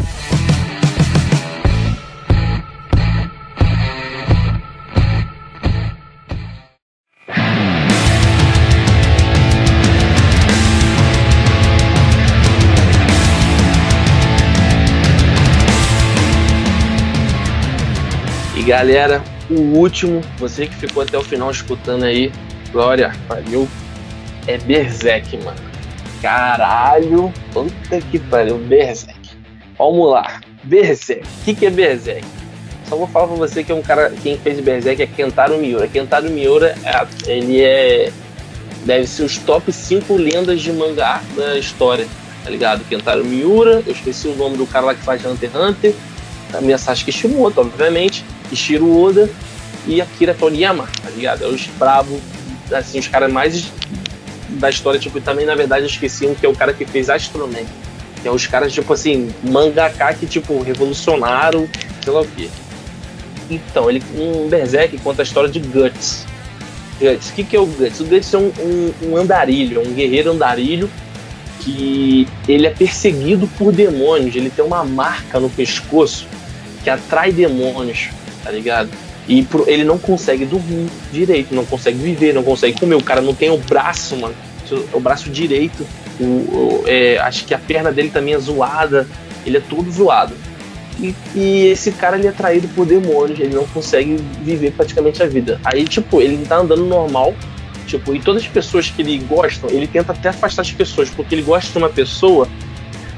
E 18.55 18.63
galera, 18.63 19.25
o 19.49 19.55
último, 19.79 20.21
você 20.37 20.67
que 20.67 20.75
ficou 20.75 21.03
até 21.03 21.17
o 21.17 21.23
final 21.23 21.51
escutando 21.51 22.03
aí, 22.03 22.31
Glória, 22.71 23.11
valeu, 23.27 23.67
é 24.47 24.59
Berserk, 24.59 25.35
mano. 25.39 25.72
Caralho, 26.23 27.35
puta 27.53 28.01
que 28.01 28.19
pariu, 28.21 28.57
Berserk. 28.57 29.31
Vamos 29.77 30.13
lá, 30.13 30.41
Berserk. 30.63 31.25
O 31.25 31.45
que, 31.45 31.55
que 31.55 31.67
é 31.67 31.71
Berserk? 31.71 32.25
Só 32.89 32.95
vou 32.95 33.09
falar 33.09 33.27
pra 33.27 33.37
você 33.37 33.65
que 33.65 33.73
é 33.73 33.75
um 33.75 33.83
cara, 33.83 34.13
quem 34.23 34.39
fez 34.39 34.61
Berserk 34.61 35.03
é 35.03 35.07
Kentaro 35.07 35.59
Miura. 35.59 35.89
Kentaro 35.89 36.31
Miura, 36.31 36.77
é, 36.85 37.31
ele 37.31 37.61
é. 37.61 38.13
Deve 38.85 39.07
ser 39.07 39.25
os 39.25 39.37
top 39.39 39.73
5 39.73 40.15
lendas 40.15 40.61
de 40.61 40.73
mangá 40.73 41.21
da 41.37 41.59
história, 41.59 42.07
tá 42.45 42.51
ligado? 42.51 42.85
Kentaro 42.89 43.25
Miura, 43.25 43.83
eu 43.85 43.93
esqueci 43.93 44.29
o 44.29 44.37
nome 44.37 44.57
do 44.57 44.67
cara 44.67 44.87
lá 44.87 44.95
que 44.95 45.03
faz 45.03 45.25
Hunter 45.25 45.51
x 45.51 45.61
Hunter, 45.61 45.95
a 46.53 46.61
minha 46.61 46.79
Sasuke 46.79 47.11
Shimoto, 47.11 47.61
obviamente, 47.61 48.25
Ishiro 48.51 48.97
Oda 49.01 49.29
e 49.87 50.01
Akira 50.01 50.35
Toriyama, 50.35 50.89
tá 51.03 51.11
ligado? 51.11 51.45
É 51.45 51.47
os 51.49 51.67
brabo 51.79 52.21
assim, 52.73 52.99
os 52.99 53.09
caras 53.09 53.33
mais 53.33 53.73
da 54.53 54.71
história, 54.71 54.99
tipo, 54.99 55.21
também 55.21 55.47
na 55.47 55.55
verdade 55.55 55.87
esqueciam 55.87 56.35
que 56.35 56.45
é 56.45 56.49
o 56.49 56.55
cara 56.55 56.73
que 56.73 56.85
fez 56.85 57.11
Astro 57.11 57.47
Man. 57.47 57.65
Que 58.21 58.29
é 58.29 58.31
os 58.31 58.47
caras, 58.47 58.73
tipo 58.73 58.93
assim, 58.93 59.35
mangaka 59.43 60.15
que, 60.15 60.27
tipo, 60.27 60.63
revolucionaram, 60.63 61.69
sei 62.03 62.13
lá 62.13 62.21
o 62.21 62.27
quê. 62.27 62.49
Então, 63.51 63.91
ele, 63.91 64.03
um 64.17 64.49
Berserk 64.49 64.97
conta 64.99 65.23
a 65.23 65.25
história 65.25 65.51
de 65.51 65.59
Guts. 65.59 66.25
Guts, 67.01 67.31
o 67.31 67.33
que, 67.33 67.45
que 67.45 67.57
é 67.57 67.61
o 67.61 67.67
Guts? 67.67 68.01
O 68.01 68.05
Guts 68.05 68.33
é 68.33 68.39
um, 68.39 68.53
um, 68.61 69.11
um 69.11 69.17
andarilho, 69.17 69.81
um 69.81 69.93
guerreiro 69.93 70.31
andarilho 70.31 70.89
que 71.61 72.27
ele 72.49 72.67
é 72.67 72.71
perseguido 72.71 73.47
por 73.59 73.73
demônios. 73.73 74.35
Ele 74.35 74.51
tem 74.51 74.65
uma 74.65 74.85
marca 74.85 75.39
no 75.39 75.51
pescoço 75.51 76.27
que 76.83 76.91
atrai 76.91 77.33
demônios, 77.33 78.09
tá 78.43 78.51
ligado? 78.51 78.91
E 79.29 79.47
ele 79.67 79.85
não 79.85 79.99
consegue 79.99 80.45
dormir 80.45 80.89
direito, 81.13 81.55
não 81.55 81.65
consegue 81.65 81.99
viver, 81.99 82.35
não 82.35 82.43
consegue 82.43 82.79
comer. 82.79 82.97
O 82.97 83.03
cara 83.03 83.21
não 83.21 83.35
tem 83.35 83.51
o 83.51 83.59
braço, 83.59 84.17
mano. 84.17 84.35
O 84.93 85.01
braço 85.01 85.31
direito. 85.31 85.87
O, 86.19 86.25
o 86.25 86.85
é, 86.87 87.19
acho 87.19 87.45
que 87.45 87.55
a 87.55 87.59
perna 87.59 87.93
dele 87.93 88.11
também 88.11 88.35
é 88.35 88.39
zoada. 88.39 89.07
Ele 89.47 89.59
é 89.59 89.61
todo 89.61 89.91
zoado. 89.91 90.35
E, 91.01 91.15
e, 91.35 91.67
esse 91.67 91.93
cara 91.93 92.17
ele 92.17 92.27
é 92.27 92.31
atraído 92.31 92.69
por 92.69 92.87
demônios, 92.87 93.39
ele 93.41 93.55
não 93.55 93.67
consegue 93.67 94.17
viver 94.43 94.73
praticamente 94.73 95.23
a 95.23 95.27
vida. 95.27 95.61
Aí, 95.65 95.85
tipo, 95.85 96.21
ele 96.21 96.45
tá 96.47 96.59
andando 96.59 96.85
normal, 96.85 97.35
tipo, 97.87 98.15
e 98.15 98.21
todas 98.21 98.43
as 98.43 98.49
pessoas 98.49 98.91
que 98.91 99.03
ele 99.03 99.19
gosta, 99.19 99.67
ele 99.73 99.87
tenta 99.87 100.13
até 100.13 100.29
afastar 100.29 100.63
as 100.63 100.71
pessoas, 100.71 101.09
porque 101.11 101.35
ele 101.35 101.43
gosta 101.43 101.73
de 101.73 101.79
uma 101.79 101.89
pessoa 101.89 102.47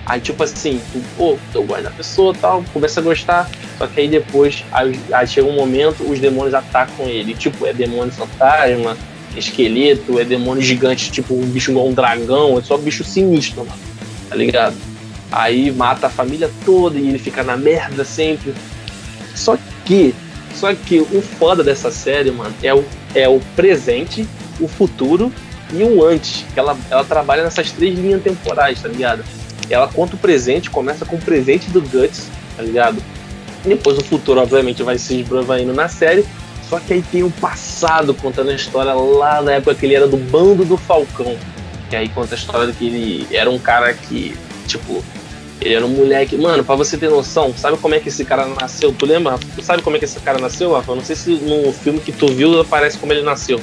Aí, 0.07 0.21
tipo 0.21 0.43
assim, 0.43 0.81
tu, 0.93 1.03
pô, 1.17 1.39
eu 1.55 1.65
gosto 1.65 1.85
da 1.85 1.91
pessoa 1.91 2.35
tal, 2.39 2.63
começa 2.73 3.01
a 3.01 3.03
gostar, 3.03 3.51
só 3.79 3.87
que 3.87 4.01
aí 4.01 4.09
depois, 4.09 4.63
aí, 4.71 4.99
aí, 5.11 5.27
chega 5.27 5.49
um 5.49 5.55
momento, 5.55 6.05
os 6.05 6.21
demônios 6.21 6.53
atacam 6.53 7.07
ele. 7.07 7.35
Tipo, 7.35 7.67
é 7.67 7.73
demônio 7.73 8.13
fantasma, 8.13 8.97
esqueleto, 9.35 10.19
é 10.19 10.25
demônio 10.25 10.63
gigante, 10.63 11.11
tipo 11.11 11.35
um 11.35 11.47
bicho 11.47 11.71
igual 11.71 11.89
um 11.89 11.95
dragão, 11.95 12.59
é 12.59 12.63
só 12.63 12.77
bicho 12.77 13.03
sinistro, 13.03 13.65
mano. 13.65 13.81
Tá 14.29 14.37
ligado? 14.37 14.77
Aí 15.33 15.71
mata 15.73 16.07
a 16.07 16.11
família 16.11 16.51
toda 16.65 16.99
e 16.99 17.09
ele 17.09 17.19
fica 17.19 17.43
na 17.43 17.57
merda 17.57 18.05
sempre. 18.05 18.55
Só 19.35 19.57
que, 19.87 20.15
só 20.55 20.73
que 20.75 21.01
o 21.01 21.23
foda 21.23 21.65
dessa 21.65 21.91
série, 21.91 22.31
mano, 22.31 22.55
é 22.63 22.75
o, 22.75 22.85
é 23.15 23.29
o 23.29 23.41
presente, 23.57 24.29
o 24.61 24.69
futuro 24.69 25.33
e 25.73 25.83
o 25.83 26.05
antes. 26.05 26.45
Que 26.53 26.61
ela, 26.61 26.77
ela 26.91 27.05
trabalha 27.05 27.43
nessas 27.43 27.73
três 27.73 27.99
linhas 27.99 28.23
temporais, 28.23 28.81
tá 28.81 28.89
ligado? 28.89 29.25
Ela 29.71 29.89
conta 29.89 30.15
o 30.15 30.19
presente, 30.19 30.71
começa 30.71 31.05
com 31.05 31.17
o 31.17 31.21
presente 31.21 31.71
do 31.71 31.81
Guts, 31.81 32.29
tá 32.57 32.63
ligado? 32.63 33.03
E 33.65 33.69
depois 33.69 33.97
o 33.99 34.05
futuro, 34.05 34.41
obviamente, 34.41 34.83
vai 34.83 34.99
se 34.99 35.21
esbravaindo 35.21 35.73
na 35.73 35.89
série. 35.89 36.25
Só 36.69 36.79
que 36.81 36.95
aí 36.95 37.03
tem 37.03 37.23
o 37.23 37.31
passado 37.31 38.15
contando 38.15 38.51
a 38.51 38.55
história 38.55 38.93
lá 38.93 39.43
na 39.43 39.53
época 39.53 39.75
que 39.75 39.87
ele 39.87 39.95
era 39.95 40.07
do 40.07 40.17
bando 40.17 40.65
do 40.65 40.77
Falcão. 40.77 41.37
Que 41.89 41.97
aí 41.97 42.09
conta 42.09 42.35
a 42.35 42.39
história 42.39 42.67
de 42.67 42.73
que 42.73 42.87
ele 42.87 43.27
era 43.31 43.51
um 43.51 43.59
cara 43.59 43.93
que, 43.93 44.35
tipo, 44.67 45.05
ele 45.61 45.75
era 45.75 45.85
um 45.85 45.91
moleque. 45.91 46.37
Mano, 46.37 46.65
pra 46.65 46.75
você 46.75 46.97
ter 46.97 47.09
noção, 47.09 47.55
sabe 47.57 47.79
como 47.79 47.95
é 47.95 48.01
que 48.01 48.09
esse 48.09 48.25
cara 48.25 48.47
nasceu? 48.47 48.93
Tu 48.93 49.07
lembra? 49.07 49.39
Tu 49.55 49.63
sabe 49.63 49.83
como 49.83 49.97
é 49.97 49.99
que 49.99 50.05
esse 50.05 50.19
cara 50.21 50.39
nasceu, 50.39 50.73
Rafa? 50.73 50.95
Não 50.95 51.05
sei 51.05 51.17
se 51.17 51.31
no 51.31 51.73
filme 51.73 52.01
que 52.01 52.13
tu 52.13 52.29
viu 52.29 52.61
aparece 52.61 52.99
como 52.99 53.13
ele 53.13 53.23
nasceu. 53.23 53.61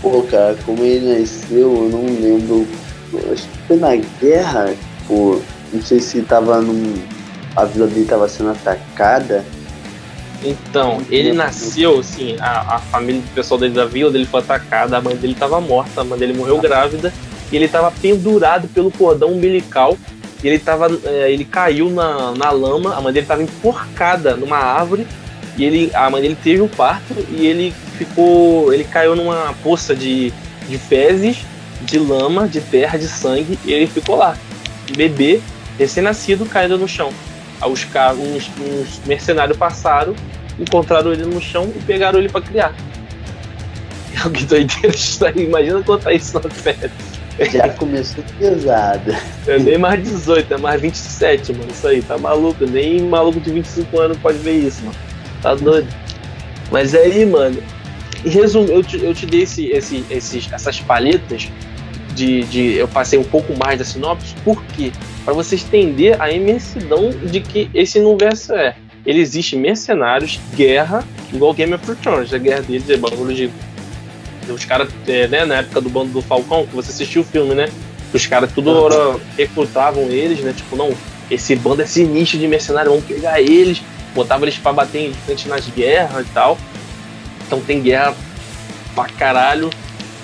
Pô, 0.00 0.22
cara, 0.22 0.56
como 0.66 0.84
ele 0.84 1.20
nasceu, 1.20 1.58
eu 1.58 1.88
não 1.90 2.04
lembro 2.04 2.66
acho 3.32 3.42
que 3.48 3.58
foi 3.66 3.76
na 3.76 3.96
guerra, 4.20 4.74
tipo, 4.98 5.42
não 5.72 5.82
sei 5.82 6.00
se 6.00 6.22
tava 6.22 6.60
num. 6.60 6.94
A 7.56 7.64
vila 7.64 7.86
dele 7.86 8.06
tava 8.06 8.28
sendo 8.28 8.50
atacada. 8.50 9.44
Então, 10.42 11.00
ele 11.08 11.32
nasceu, 11.32 12.00
assim, 12.00 12.36
a, 12.38 12.76
a 12.76 12.78
família 12.78 13.20
do 13.22 13.34
pessoal 13.34 13.58
dele 13.58 13.74
da 13.74 13.86
vila 13.86 14.10
dele 14.10 14.26
foi 14.26 14.40
atacada, 14.40 14.98
a 14.98 15.00
mãe 15.00 15.16
dele 15.16 15.34
tava 15.34 15.60
morta, 15.60 16.02
a 16.02 16.04
mãe 16.04 16.18
dele 16.18 16.34
morreu 16.34 16.58
grávida, 16.58 17.12
e 17.50 17.56
ele 17.56 17.66
tava 17.66 17.90
pendurado 17.90 18.68
pelo 18.68 18.90
cordão 18.90 19.32
umbilical, 19.32 19.96
e 20.42 20.48
ele 20.48 20.58
tava. 20.58 20.88
É, 21.04 21.32
ele 21.32 21.44
caiu 21.44 21.88
na, 21.88 22.32
na 22.32 22.50
lama, 22.50 22.94
a 22.94 23.00
mãe 23.00 23.12
dele 23.12 23.26
tava 23.26 23.42
enforcada 23.42 24.36
numa 24.36 24.58
árvore, 24.58 25.06
e 25.56 25.64
ele, 25.64 25.90
a 25.94 26.10
mãe 26.10 26.20
dele 26.20 26.36
teve 26.42 26.60
um 26.60 26.68
parto 26.68 27.14
e 27.30 27.46
ele 27.46 27.72
ficou. 27.96 28.72
ele 28.72 28.84
caiu 28.84 29.14
numa 29.14 29.54
poça 29.62 29.94
de, 29.94 30.32
de 30.68 30.76
fezes 30.76 31.38
de 31.82 31.98
lama, 31.98 32.48
de 32.48 32.60
terra, 32.60 32.98
de 32.98 33.08
sangue, 33.08 33.58
e 33.64 33.72
ele 33.72 33.86
ficou 33.86 34.16
lá. 34.16 34.36
Bebê, 34.96 35.40
recém-nascido, 35.78 36.46
caindo 36.46 36.78
no 36.78 36.88
chão. 36.88 37.10
Os, 37.62 37.86
uns, 38.18 38.50
uns 38.60 39.00
mercenários 39.06 39.56
passaram, 39.56 40.14
encontraram 40.58 41.12
ele 41.12 41.24
no 41.24 41.40
chão 41.40 41.72
e 41.74 41.78
pegaram 41.80 42.18
ele 42.18 42.28
para 42.28 42.40
criar. 42.40 42.74
Que 44.32 44.44
doideira 44.44 44.94
isso 44.94 45.24
aí, 45.26 45.44
imagina 45.44 45.82
contar 45.82 46.12
isso 46.12 46.40
na 46.40 46.48
série. 46.50 46.90
Já 47.52 47.68
começou 47.70 48.22
pesado. 48.38 49.14
É 49.46 49.58
nem 49.58 49.76
mais 49.76 50.02
18, 50.02 50.54
é 50.54 50.56
mais 50.56 50.80
27, 50.80 51.52
mano. 51.52 51.70
Isso 51.70 51.86
aí, 51.88 52.00
tá 52.00 52.16
maluco. 52.16 52.64
Nem 52.64 53.00
maluco 53.02 53.40
de 53.40 53.50
25 53.50 54.00
anos 54.00 54.18
pode 54.18 54.38
ver 54.38 54.52
isso, 54.52 54.82
mano. 54.84 54.96
Tá 55.42 55.54
doido. 55.54 55.88
Mas 56.70 56.94
aí, 56.94 57.26
mano, 57.26 57.60
resumo, 58.28 58.68
eu 58.68 58.82
te, 58.82 59.02
eu 59.02 59.14
te 59.14 59.26
dei 59.26 59.42
esse, 59.42 59.66
esse, 59.66 60.04
esses, 60.10 60.52
essas 60.52 60.80
palhetas 60.80 61.48
de, 62.14 62.42
de, 62.44 62.74
eu 62.74 62.86
passei 62.88 63.18
um 63.18 63.24
pouco 63.24 63.52
mais 63.58 63.78
da 63.78 63.84
sinopse, 63.84 64.34
por 64.44 64.62
quê? 64.66 64.92
Para 65.24 65.34
você 65.34 65.56
entender 65.56 66.20
a 66.20 66.30
imensidão 66.30 67.10
de 67.10 67.40
que 67.40 67.68
esse 67.74 67.98
universo 67.98 68.54
é. 68.54 68.76
Ele 69.04 69.20
existe 69.20 69.54
mercenários, 69.54 70.40
guerra, 70.54 71.04
igual 71.30 71.52
Game 71.52 71.74
of 71.74 71.94
Thrones, 71.96 72.32
a 72.32 72.38
guerra 72.38 72.62
deles 72.62 72.88
é 72.88 72.96
bagulho 72.96 73.34
de. 73.34 73.50
Os 74.48 74.64
caras, 74.64 74.88
é, 75.06 75.26
né, 75.26 75.44
na 75.44 75.56
época 75.56 75.80
do 75.80 75.90
bando 75.90 76.12
do 76.12 76.22
Falcão, 76.22 76.66
que 76.66 76.74
você 76.74 76.90
assistiu 76.90 77.22
o 77.22 77.24
filme, 77.24 77.54
né? 77.54 77.68
Os 78.12 78.26
caras 78.26 78.50
tudo 78.52 78.70
hora 78.70 79.18
recrutavam 79.36 80.04
eles, 80.04 80.40
né? 80.40 80.54
Tipo, 80.56 80.76
não, 80.76 80.94
esse 81.30 81.54
bando 81.56 81.82
é 81.82 81.86
sinistro 81.86 82.38
de 82.38 82.46
mercenários, 82.46 82.94
vamos 82.94 83.06
pegar 83.06 83.40
eles, 83.40 83.82
botavam 84.14 84.44
eles 84.44 84.56
pra 84.56 84.72
bater 84.72 85.10
em 85.10 85.12
frente 85.12 85.48
nas 85.48 85.66
guerras 85.68 86.26
e 86.26 86.30
tal. 86.30 86.58
Então 87.54 87.64
tem 87.64 87.80
guerra 87.80 88.16
pra 88.96 89.04
caralho, 89.04 89.70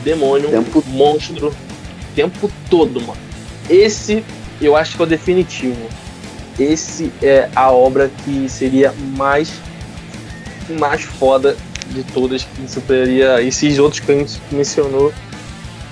demônio, 0.02 0.50
Tempo. 0.50 0.82
monstro, 0.88 1.54
tempo 2.12 2.50
todo, 2.68 3.00
mano. 3.00 3.20
Esse 3.68 4.24
eu 4.60 4.74
acho 4.74 4.96
que 4.96 5.02
é 5.02 5.04
o 5.04 5.08
definitivo. 5.08 5.88
Esse 6.58 7.12
é 7.22 7.48
a 7.54 7.70
obra 7.70 8.10
que 8.24 8.48
seria 8.48 8.92
mais 9.16 9.52
mais 10.78 11.02
foda 11.02 11.56
de 11.86 12.02
todas 12.04 12.42
que 12.44 12.68
superaria 12.68 13.40
esses 13.42 13.78
outros 13.78 14.00
que 14.00 14.10
a 14.10 14.14
gente 14.16 14.40
mencionou, 14.50 15.12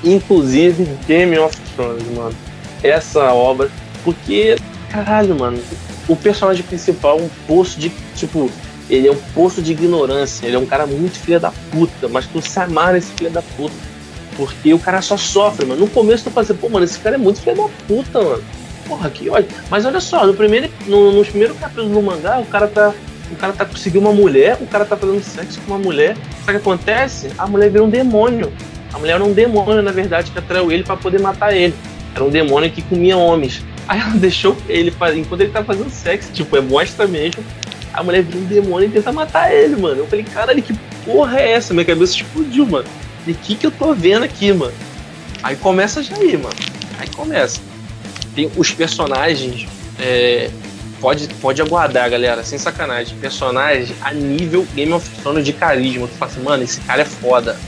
inclusive 0.03 0.89
Game 1.07 1.39
of 1.39 1.57
Thrones, 1.77 2.05
mano. 2.17 2.35
Essa 2.83 3.33
obra, 3.33 3.71
porque 4.03 4.57
caralho, 4.91 5.37
mano, 5.37 5.61
o 6.09 6.17
personagem 6.17 6.65
principal 6.65 7.17
um 7.21 7.29
poço 7.47 7.79
de 7.79 7.91
tipo 8.17 8.51
ele 8.89 9.09
é 9.09 9.13
um 9.13 9.19
poço 9.35 9.61
de 9.61 9.73
ignorância, 9.73 10.47
ele 10.47 10.57
é 10.57 10.59
um 10.59 10.67
cara 10.67 10.87
muito 10.87 11.19
filha 11.19 11.39
da 11.39 11.53
puta, 11.71 12.09
mas 12.09 12.27
tu 12.27 12.41
se 12.41 12.59
amarra 12.59 12.93
nesse 12.93 13.13
filho 13.13 13.31
da 13.31 13.43
puta. 13.43 13.75
Porque 14.37 14.73
o 14.73 14.79
cara 14.79 15.03
só 15.03 15.17
sofre, 15.17 15.67
mano. 15.67 15.81
No 15.81 15.89
começo 15.89 16.25
tu 16.25 16.31
fala 16.31 16.45
assim, 16.45 16.55
pô, 16.55 16.69
mano, 16.69 16.85
esse 16.85 16.99
cara 17.01 17.17
é 17.17 17.19
muito 17.19 17.41
filho 17.41 17.57
da 17.57 17.69
puta, 17.87 18.23
mano. 18.23 18.43
Porra, 18.87 19.11
que 19.11 19.29
ódio. 19.29 19.49
Mas 19.69 19.85
olha 19.85 20.01
só, 20.01 20.27
no 20.27 20.33
primeiro, 20.33 20.71
no, 20.87 21.13
nos 21.13 21.29
primeiros 21.29 21.59
capítulos 21.59 21.91
do 21.91 22.01
mangá, 22.01 22.39
o 22.39 22.47
cara 22.47 22.69
tá. 22.69 22.95
O 23.31 23.37
cara 23.37 23.53
tá 23.53 23.67
conseguindo 23.67 24.07
uma 24.07 24.15
mulher, 24.15 24.57
o 24.59 24.67
cara 24.67 24.87
tá 24.87 24.97
fazendo 24.97 25.23
sexo 25.23 25.61
com 25.61 25.75
uma 25.75 25.79
mulher. 25.79 26.17
Sabe 26.47 26.57
o 26.57 26.61
que 26.63 26.69
acontece? 26.69 27.31
A 27.37 27.47
mulher 27.47 27.69
vira 27.69 27.85
um 27.85 27.91
demônio. 27.91 28.51
A 28.91 28.99
mulher 28.99 29.17
era 29.17 29.25
um 29.25 29.35
demônio, 29.35 29.83
na 29.83 29.93
verdade, 29.93 30.31
que 30.31 30.39
atraiu 30.39 30.73
ele 30.73 30.83
para 30.83 30.97
poder 30.97 31.21
matar 31.21 31.55
ele. 31.55 31.75
Era 32.15 32.25
um 32.25 32.31
demônio 32.31 32.71
que 32.71 32.81
comia 32.81 33.19
homens. 33.19 33.63
Aí 33.87 34.01
ela 34.01 34.11
deixou 34.17 34.57
ele 34.67 34.95
enquanto 35.17 35.41
ele 35.43 35.51
tá 35.51 35.63
fazendo 35.63 35.91
sexo, 35.91 36.33
tipo, 36.33 36.57
é 36.57 36.61
mostra 36.63 37.07
mesmo. 37.07 37.45
A 37.99 38.03
mulher 38.05 38.23
vira 38.23 38.39
um 38.39 38.45
demônio 38.45 38.89
e 38.89 38.93
tenta 38.93 39.11
matar 39.11 39.53
ele, 39.53 39.75
mano. 39.75 40.03
Eu 40.03 40.07
falei, 40.07 40.25
caralho, 40.25 40.63
que 40.63 40.73
porra 41.05 41.41
é 41.41 41.51
essa? 41.51 41.75
Minha 41.75 41.85
cabeça 41.85 42.15
explodiu, 42.15 42.65
mano. 42.65 42.87
E 43.27 43.33
o 43.33 43.35
que, 43.35 43.57
que 43.57 43.67
eu 43.67 43.73
tô 43.73 43.93
vendo 43.93 44.23
aqui, 44.23 44.53
mano? 44.53 44.73
Aí 45.43 45.57
começa 45.57 46.01
já 46.01 46.15
aí, 46.15 46.37
mano. 46.37 46.55
Aí 46.97 47.09
começa. 47.09 47.61
Tem 48.37 48.49
os 48.57 48.71
personagens. 48.71 49.67
É, 49.99 50.49
pode, 51.01 51.27
pode 51.41 51.61
aguardar, 51.61 52.09
galera, 52.09 52.45
sem 52.45 52.57
sacanagem. 52.57 53.19
Personagens 53.19 53.93
a 54.01 54.15
nível 54.15 54.65
Game 54.77 54.93
of 54.93 55.11
Thrones 55.21 55.45
de 55.45 55.53
carisma. 55.53 56.07
Tu 56.07 56.15
fala 56.15 56.31
assim, 56.31 56.43
mano, 56.43 56.63
esse 56.63 56.81
cara 56.83 57.03
é 57.03 57.05
foda. 57.05 57.59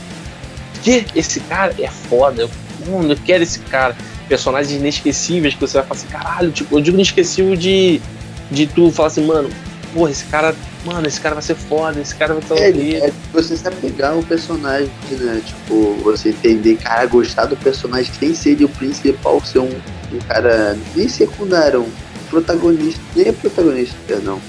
Que? 0.85 1.07
Esse 1.17 1.41
cara 1.41 1.75
é 1.77 1.89
foda. 1.89 2.43
Eu, 2.43 2.51
mano, 2.87 3.15
eu 3.15 3.19
quero 3.27 3.43
esse 3.43 3.59
cara. 3.59 3.97
Personagens 4.29 4.79
inesquecíveis 4.79 5.55
que 5.55 5.61
você 5.61 5.79
vai 5.79 5.89
falar 5.89 6.01
assim, 6.01 6.07
caralho, 6.07 6.53
tipo, 6.53 6.79
eu 6.79 6.81
digo 6.81 6.97
inesquecível 6.97 7.57
de, 7.57 8.01
de 8.49 8.69
tu 8.69 8.93
falar 8.93 9.09
assim, 9.09 9.27
mano, 9.27 9.51
porra, 9.93 10.11
esse 10.11 10.25
cara, 10.25 10.55
mano, 10.85 11.07
esse 11.07 11.21
cara 11.21 11.35
vai 11.35 11.43
ser 11.43 11.55
foda, 11.55 12.01
esse 12.01 12.15
cara 12.15 12.35
vai 12.35 12.43
estar 12.43 12.57
é, 12.57 13.09
é 13.09 13.13
você 13.33 13.57
se 13.57 13.67
apegar 13.67 14.13
ao 14.13 14.23
personagem, 14.23 14.91
né? 15.11 15.43
Tipo, 15.45 15.95
você 16.03 16.31
entender, 16.31 16.77
cara, 16.77 17.07
gostar 17.07 17.47
do 17.47 17.57
personagem 17.57 18.13
sem 18.13 18.35
ser 18.35 18.63
o 18.63 18.69
principal, 18.69 19.43
ser 19.45 19.61
um, 19.61 19.71
um 20.13 20.19
cara 20.29 20.77
nem 20.95 21.09
secundário, 21.09 21.83
um 21.83 21.91
protagonista, 22.29 23.01
nem 23.15 23.29
é 23.29 23.33
protagonista, 23.33 23.97
perdão. 24.07 24.41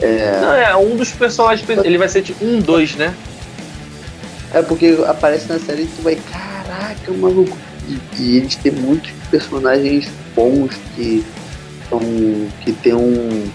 É... 0.00 0.40
Não, 0.40 0.52
é 0.52 0.76
um 0.76 0.96
dos 0.96 1.12
personagens, 1.12 1.68
ele 1.84 1.98
vai 1.98 2.08
ser 2.08 2.22
tipo 2.22 2.44
um, 2.44 2.60
dois, 2.60 2.94
né? 2.94 3.14
É 4.52 4.62
porque 4.62 4.96
aparece 5.06 5.48
na 5.48 5.58
série 5.58 5.82
e 5.82 5.86
tu 5.86 6.02
vai, 6.02 6.16
caraca, 6.30 7.12
maluco. 7.12 7.56
E, 7.88 8.22
e 8.22 8.36
eles 8.36 8.54
têm 8.56 8.72
muitos 8.72 9.10
personagens 9.30 10.08
bons 10.34 10.70
que 10.94 11.24
são. 11.88 12.00
que 12.60 12.72
tem 12.72 12.94
um. 12.94 13.50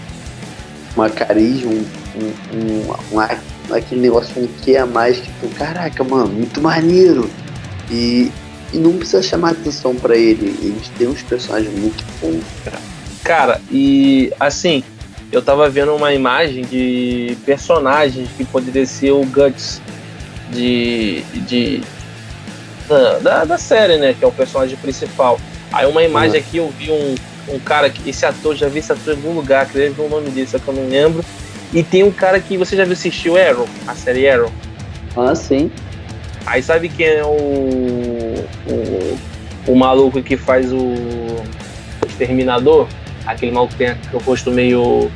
Uma 0.96 1.08
carisma, 1.08 1.70
um, 1.70 1.84
um, 2.16 2.92
um, 3.14 3.16
um 3.16 3.74
aquele 3.74 4.00
negócio 4.00 4.42
um 4.42 4.46
que 4.46 4.76
a 4.76 4.86
mais 4.86 5.18
que 5.18 5.30
tu, 5.40 5.48
caraca, 5.56 6.02
mano, 6.02 6.28
muito 6.28 6.60
maneiro. 6.60 7.30
E, 7.90 8.30
e 8.72 8.78
não 8.78 8.96
precisa 8.96 9.22
chamar 9.22 9.52
atenção 9.52 9.94
para 9.94 10.16
ele. 10.16 10.56
Eles 10.62 10.88
têm 10.96 11.08
uns 11.08 11.22
personagens 11.22 11.72
muito 11.78 12.04
bons, 12.20 12.44
cara. 12.64 12.78
Cara, 13.22 13.60
e 13.70 14.32
assim, 14.40 14.82
eu 15.30 15.42
tava 15.42 15.68
vendo 15.68 15.94
uma 15.94 16.12
imagem 16.12 16.64
de 16.64 17.36
personagens 17.44 18.28
que 18.36 18.44
poderia 18.44 18.86
ser 18.86 19.12
o 19.12 19.24
Guts 19.24 19.80
de. 20.50 21.22
de 21.46 21.82
da, 23.22 23.44
da 23.44 23.56
série, 23.56 23.98
né? 23.98 24.14
Que 24.18 24.24
é 24.24 24.26
o 24.26 24.32
personagem 24.32 24.76
principal. 24.78 25.38
Aí 25.72 25.86
uma 25.86 26.02
imagem 26.02 26.40
uhum. 26.40 26.46
aqui 26.46 26.56
eu 26.56 26.74
vi 26.76 26.90
um, 26.90 27.14
um 27.50 27.58
cara 27.58 27.90
que. 27.90 28.08
Esse 28.08 28.24
ator, 28.24 28.54
já 28.54 28.68
vi 28.68 28.78
esse 28.78 28.92
ator 28.92 29.14
em 29.14 29.16
algum 29.16 29.32
lugar, 29.32 29.66
queria 29.66 29.90
ver 29.90 30.02
o 30.02 30.08
nome 30.08 30.30
dele, 30.30 30.46
só 30.46 30.58
que 30.58 30.68
eu 30.68 30.74
não 30.74 30.88
lembro. 30.88 31.24
E 31.72 31.82
tem 31.82 32.02
um 32.02 32.10
cara 32.10 32.40
que 32.40 32.56
você 32.56 32.76
já 32.76 32.84
viu 32.84 32.94
assistiu 32.94 33.36
Arrow, 33.36 33.68
a 33.86 33.94
série 33.94 34.28
Arrow. 34.28 34.50
Ah, 35.16 35.34
sim. 35.34 35.70
Aí 36.46 36.62
sabe 36.62 36.88
quem 36.88 37.06
é 37.06 37.24
o, 37.24 38.34
o, 38.68 39.18
o 39.68 39.76
maluco 39.76 40.22
que 40.22 40.36
faz 40.36 40.72
o, 40.72 40.78
o 40.78 42.06
Exterminador? 42.06 42.88
Aquele 43.26 43.52
maluco 43.52 43.74
que 43.74 43.84
tem 43.84 43.96
o 44.12 44.18
rosto 44.18 44.50
meio. 44.50 45.10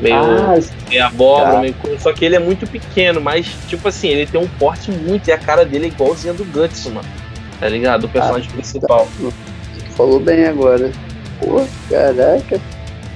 meio. 0.00 0.16
Ah, 0.16 0.58
meio 0.88 1.04
abóbora, 1.04 1.52
tá. 1.52 1.60
meio. 1.60 1.76
Só 2.00 2.12
que 2.12 2.24
ele 2.24 2.34
é 2.34 2.40
muito 2.40 2.66
pequeno, 2.66 3.20
mas, 3.20 3.46
tipo 3.68 3.86
assim, 3.86 4.08
ele 4.08 4.26
tem 4.26 4.40
um 4.40 4.48
porte 4.48 4.90
muito. 4.90 5.28
E 5.28 5.32
a 5.32 5.38
cara 5.38 5.64
dele 5.64 5.86
é 5.86 5.88
igualzinha 5.88 6.34
do 6.34 6.44
Guts, 6.44 6.86
mano. 6.86 7.08
Tá 7.60 7.68
ligado? 7.68 8.04
O 8.04 8.08
personagem 8.08 8.48
ah, 8.50 8.54
principal. 8.54 9.08
Tá. 9.20 9.30
Falou 9.96 10.18
bem 10.18 10.46
agora. 10.46 10.90
Pô, 11.40 11.66
caraca. 11.88 12.60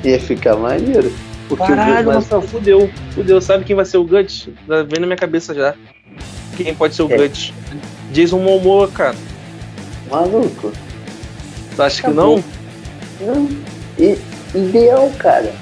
Ia 0.04 0.18
ficar 0.18 0.56
maneiro. 0.56 1.12
Porque 1.48 1.66
Caralho, 1.66 2.10
o 2.10 2.14
Guts, 2.14 2.50
fudeu. 2.50 2.90
Fudeu. 3.10 3.40
Sabe 3.40 3.64
quem 3.64 3.76
vai 3.76 3.84
ser 3.84 3.98
o 3.98 4.04
Guts? 4.04 4.48
Tá 4.66 4.82
vendo 4.82 5.00
na 5.00 5.06
minha 5.06 5.16
cabeça 5.16 5.54
já. 5.54 5.74
Quem 6.56 6.74
pode 6.74 6.94
ser 6.94 7.02
o 7.02 7.12
é. 7.12 7.16
Guts? 7.16 7.52
Jason 8.12 8.38
Momoa, 8.38 8.88
cara. 8.88 9.16
Maluco. 10.10 10.72
Tu 11.74 11.82
acha 11.82 12.02
que 12.02 12.10
não? 12.10 12.42
Não. 13.20 13.48
I 13.98 14.18
ideal, 14.54 15.10
cara. 15.18 15.52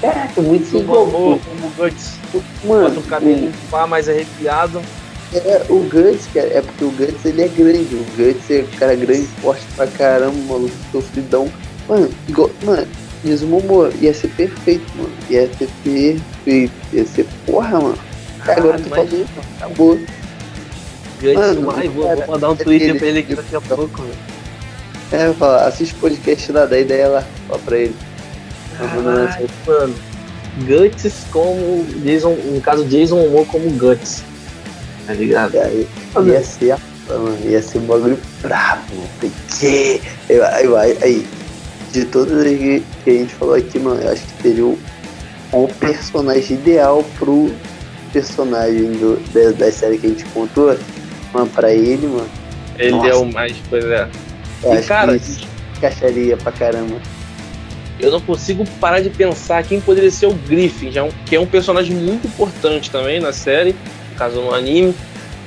Caraca, 0.00 0.40
muito 0.40 0.76
igual. 0.76 1.06
Momoa 1.06 1.38
como 1.38 1.70
Guts. 1.76 2.18
Mano, 2.64 2.88
Bota 2.88 3.00
o 3.00 3.02
cabelo 3.02 3.52
o... 3.72 3.86
mais 3.86 4.08
arrepiado. 4.08 4.80
É, 5.32 5.64
o 5.68 5.78
Guts, 5.80 6.26
cara, 6.34 6.48
é 6.48 6.60
porque 6.60 6.84
o 6.84 6.90
Guts 6.90 7.24
ele 7.24 7.42
é 7.42 7.48
grande. 7.48 7.94
O 7.94 8.04
Guts 8.16 8.50
é 8.50 8.62
um 8.62 8.78
cara 8.78 8.96
grande, 8.96 9.26
forte 9.40 9.64
pra 9.76 9.86
caramba, 9.86 10.36
maluco, 10.48 10.74
sofridão. 10.90 11.48
Mano, 11.88 12.10
igual, 12.28 12.50
mano, 12.64 12.86
Jason 13.24 13.46
Momoa 13.46 13.92
ia 14.00 14.12
ser 14.12 14.28
perfeito, 14.28 14.84
mano. 14.96 15.12
Ia 15.28 15.48
ser 15.54 15.68
perfeito. 15.84 16.72
Ia 16.92 17.06
ser 17.06 17.26
porra, 17.46 17.80
mano. 17.80 17.98
Caralho, 18.44 18.74
Agora 18.74 18.82
tu 18.82 18.90
mas... 18.90 19.10
falou, 19.10 19.26
acabou. 19.56 20.00
Mano, 21.34 21.62
mano 21.62 21.90
vou, 21.90 22.16
vou 22.16 22.26
mandar 22.26 22.50
um 22.50 22.56
Twitter 22.56 22.96
pra 22.96 23.06
ele 23.06 23.18
aqui 23.20 23.34
daqui 23.34 23.54
a 23.54 23.60
pouco, 23.60 24.02
velho. 24.02 24.14
É, 25.12 25.26
eu 25.26 25.34
falo, 25.34 25.66
assiste 25.66 25.94
o 25.94 25.98
podcast 25.98 26.52
lá, 26.52 26.66
daí 26.66 26.82
ideia 26.82 27.08
lá, 27.08 27.24
fala 27.46 27.60
pra 27.60 27.78
ele. 27.78 27.94
Caralho, 28.78 29.48
mano. 29.66 29.94
Guts 30.66 31.12
como 31.30 31.84
Jason, 32.02 32.34
no 32.34 32.60
caso 32.60 32.84
Jason 32.84 33.16
Momoa 33.16 33.44
como 33.46 33.70
Guts. 33.70 34.24
Tá 35.10 35.14
ligado? 35.14 35.58
Aí, 35.58 35.88
ia 36.24 36.40
ser, 36.40 36.76
mano, 37.08 37.36
ia 37.44 37.60
ser 37.60 37.78
um 37.78 37.86
bagulho 37.86 38.16
brabo, 38.40 39.02
porque 39.18 40.00
eu, 40.28 40.44
eu, 40.44 40.76
aí, 40.76 41.26
de 41.90 42.04
todas 42.04 42.44
que, 42.44 42.80
que 43.02 43.10
a 43.10 43.14
gente 43.14 43.34
falou 43.34 43.56
aqui, 43.56 43.80
mano, 43.80 44.00
eu 44.00 44.12
acho 44.12 44.22
que 44.22 44.32
teria 44.34 44.64
o, 44.64 44.78
o 45.52 45.68
personagem 45.80 46.56
ideal 46.56 47.04
pro 47.18 47.52
personagem 48.12 48.92
do, 48.92 49.20
da, 49.32 49.50
da 49.50 49.72
série 49.72 49.98
que 49.98 50.06
a 50.06 50.10
gente 50.10 50.24
contou, 50.26 50.78
mano, 51.32 51.48
pra 51.48 51.72
ele, 51.72 52.06
mano. 52.06 52.30
Ele 52.78 52.92
nossa. 52.92 53.08
é 53.08 53.14
o 53.16 53.24
mais, 53.24 53.56
pois 53.68 53.84
é. 53.84 54.08
Eu 54.62 54.74
e 54.74 54.82
cara, 54.84 55.18
que 55.18 55.44
encaixaria 55.76 56.36
pra 56.36 56.52
caramba. 56.52 57.00
Eu 57.98 58.12
não 58.12 58.20
consigo 58.20 58.64
parar 58.80 59.00
de 59.00 59.10
pensar 59.10 59.64
quem 59.64 59.80
poderia 59.80 60.10
ser 60.12 60.26
o 60.26 60.34
Griffin, 60.34 60.92
já 60.92 61.00
é 61.00 61.02
um, 61.02 61.10
que 61.26 61.34
é 61.34 61.40
um 61.40 61.46
personagem 61.46 61.96
muito 61.96 62.28
importante 62.28 62.92
também 62.92 63.18
na 63.18 63.32
série, 63.32 63.74
caso 64.20 64.40
no 64.42 64.54
anime, 64.54 64.94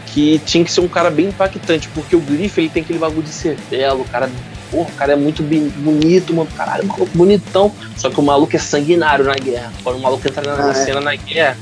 que 0.07 0.39
tinha 0.39 0.65
que 0.65 0.71
ser 0.71 0.81
um 0.81 0.87
cara 0.87 1.11
bem 1.11 1.27
impactante, 1.27 1.87
porque 1.89 2.15
o 2.15 2.19
Griffin 2.19 2.61
ele 2.61 2.69
tem 2.69 2.83
aquele 2.83 2.99
bagulho 2.99 3.23
de 3.23 3.29
ser 3.29 3.55
belo, 3.69 4.01
o 4.01 4.05
cara 4.05 4.29
porra, 4.73 4.89
o 4.89 4.93
cara 4.93 5.13
é 5.13 5.15
muito 5.15 5.43
bonito, 5.43 6.33
mano, 6.33 6.49
caralho, 6.57 6.85
bonitão. 7.13 7.71
Só 7.95 8.09
que 8.09 8.19
o 8.19 8.23
maluco 8.23 8.55
é 8.55 8.59
sanguinário 8.59 9.23
na 9.23 9.35
guerra. 9.35 9.71
Quando 9.83 9.97
o 9.97 10.01
maluco 10.01 10.27
entra 10.27 10.41
na, 10.41 10.65
ah, 10.65 10.71
é. 10.71 10.73
cena 10.73 10.99
na 10.99 11.15
guerra, 11.15 11.55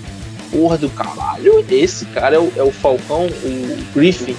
porra 0.49 0.77
do 0.77 0.89
caralho, 0.89 1.65
esse 1.69 2.05
cara 2.05 2.37
é 2.37 2.39
o, 2.39 2.51
é 2.55 2.63
o 2.63 2.71
Falcão, 2.71 3.25
o 3.25 3.93
Griffin. 3.93 4.35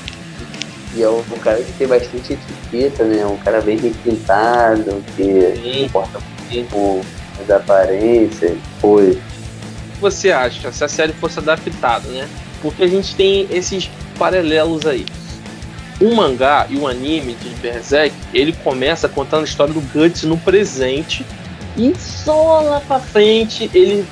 E 0.94 1.02
é 1.02 1.08
um, 1.08 1.18
um, 1.18 1.38
cara 1.38 1.58
que 1.58 1.72
tem 1.72 1.87
bastante 1.87 2.35
etiqueta, 2.35 3.04
né? 3.04 3.24
Um 3.26 3.37
cara 3.38 3.61
bem 3.61 3.78
requintado, 3.78 5.02
que 5.16 5.22
Sim. 5.22 5.85
importa 5.85 6.18
muito 6.50 6.70
com 6.70 7.00
as 7.42 7.50
aparências, 7.50 8.58
coisas. 8.80 9.16
O 9.16 9.94
que 9.94 10.00
você 10.00 10.30
acha 10.30 10.72
se 10.72 10.85
a 10.85 10.88
série 10.88 11.12
fosse 11.14 11.38
adaptada, 11.38 12.08
né? 12.08 12.28
Porque 12.62 12.85
a 12.85 12.87
gente 12.87 13.14
tem 13.14 13.46
esses 13.51 13.90
paralelos 14.18 14.87
aí. 14.87 15.05
O 16.01 16.14
mangá 16.14 16.66
e 16.70 16.77
o 16.77 16.87
anime 16.87 17.35
de 17.35 17.51
Berserk, 17.57 18.14
ele 18.33 18.53
começa 18.53 19.09
contando 19.09 19.42
a 19.42 19.44
história 19.44 19.75
do 19.75 19.81
Guts 19.81 20.22
no 20.22 20.38
presente 20.38 21.27
e 21.77 21.94
só 21.98 22.61
lá 22.61 22.81
pra 22.81 23.01
frente, 23.01 23.70
ele. 23.75 24.07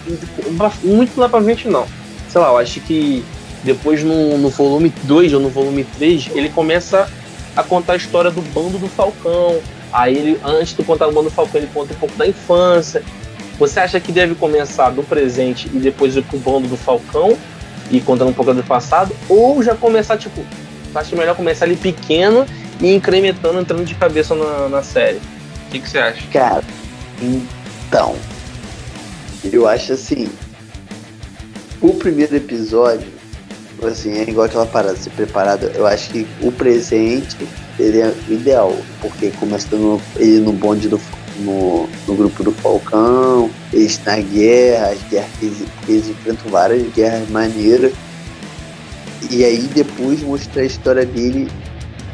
Muito 0.83 1.19
lá 1.19 1.29
pra 1.29 1.43
frente 1.43 1.69
não. 1.69 1.87
Sei 2.29 2.41
lá, 2.41 2.49
eu 2.49 2.59
acho 2.59 2.81
que 2.81 3.25
depois 3.63 4.03
no, 4.03 4.39
no 4.39 4.49
volume 4.49 4.93
2 5.05 5.35
ou 5.35 5.41
no 5.41 5.49
volume 5.49 5.85
3, 5.85 6.31
ele 6.35 6.49
começa 6.49 7.11
a 7.55 7.63
contar 7.63 7.95
a 7.95 7.97
história 7.97 8.31
do 8.31 8.41
bando 8.41 8.79
do 8.79 8.89
Falcão. 8.89 9.61
Aí 9.93 10.17
ele, 10.17 10.41
antes 10.45 10.75
de 10.75 10.83
contar 10.85 11.09
o 11.09 11.13
bando 11.13 11.29
do 11.29 11.35
Falcão, 11.35 11.61
ele 11.61 11.71
conta 11.73 11.93
um 11.93 11.97
pouco 11.97 12.17
da 12.17 12.27
infância. 12.27 13.03
Você 13.59 13.81
acha 13.81 14.01
que 14.01 14.11
deve 14.11 14.35
começar 14.35 14.91
do 14.91 15.03
presente 15.03 15.69
e 15.75 15.79
depois 15.79 16.17
ir 16.17 16.23
pro 16.23 16.39
bando 16.39 16.69
do 16.69 16.77
Falcão 16.77 17.37
e 17.91 18.01
contando 18.01 18.29
um 18.29 18.33
pouco 18.33 18.55
do 18.55 18.63
passado? 18.63 19.15
Ou 19.29 19.63
já 19.63 19.75
começar, 19.75 20.17
tipo, 20.17 20.45
acho 20.95 21.17
melhor 21.17 21.37
começar 21.37 21.65
ali 21.65 21.77
pequeno 21.77 22.47
e 22.81 22.95
incrementando, 22.95 23.61
entrando 23.61 23.85
de 23.85 23.95
cabeça 23.95 24.35
na, 24.35 24.69
na 24.69 24.83
série? 24.83 25.19
O 25.67 25.71
que, 25.71 25.81
que 25.81 25.89
você 25.89 25.99
acha? 25.99 26.23
Cara, 26.33 26.65
então, 27.23 28.17
eu 29.53 29.67
acho 29.67 29.93
assim, 29.93 30.29
o 31.81 31.95
primeiro 31.95 32.37
episódio, 32.37 33.09
assim, 33.83 34.19
é 34.19 34.23
igual 34.23 34.47
aquela 34.47 34.67
parada, 34.67 34.97
ser 34.97 35.11
preparado, 35.11 35.71
eu 35.75 35.87
acho 35.87 36.11
que 36.11 36.27
o 36.43 36.53
presente 36.53 37.37
seria 37.77 38.15
ideal, 38.29 38.77
porque 39.01 39.31
começando 39.31 40.01
ele 40.17 40.41
no 40.41 40.53
bonde 40.53 40.89
do 40.89 40.99
no, 41.41 41.89
no 42.07 42.15
grupo 42.15 42.43
do 42.43 42.53
Falcão, 42.53 43.51
eles 43.73 44.01
na 44.05 44.21
guerra, 44.21 44.89
as 44.89 45.03
guerras 45.05 45.31
eles, 45.43 45.65
eles 45.89 46.09
enfrentam 46.09 46.51
várias 46.51 46.93
guerras 46.93 47.29
maneiras. 47.31 47.93
E 49.31 49.45
aí 49.45 49.69
depois 49.75 50.23
mostrar 50.23 50.63
a 50.63 50.67
história 50.67 51.05
dele 51.05 51.49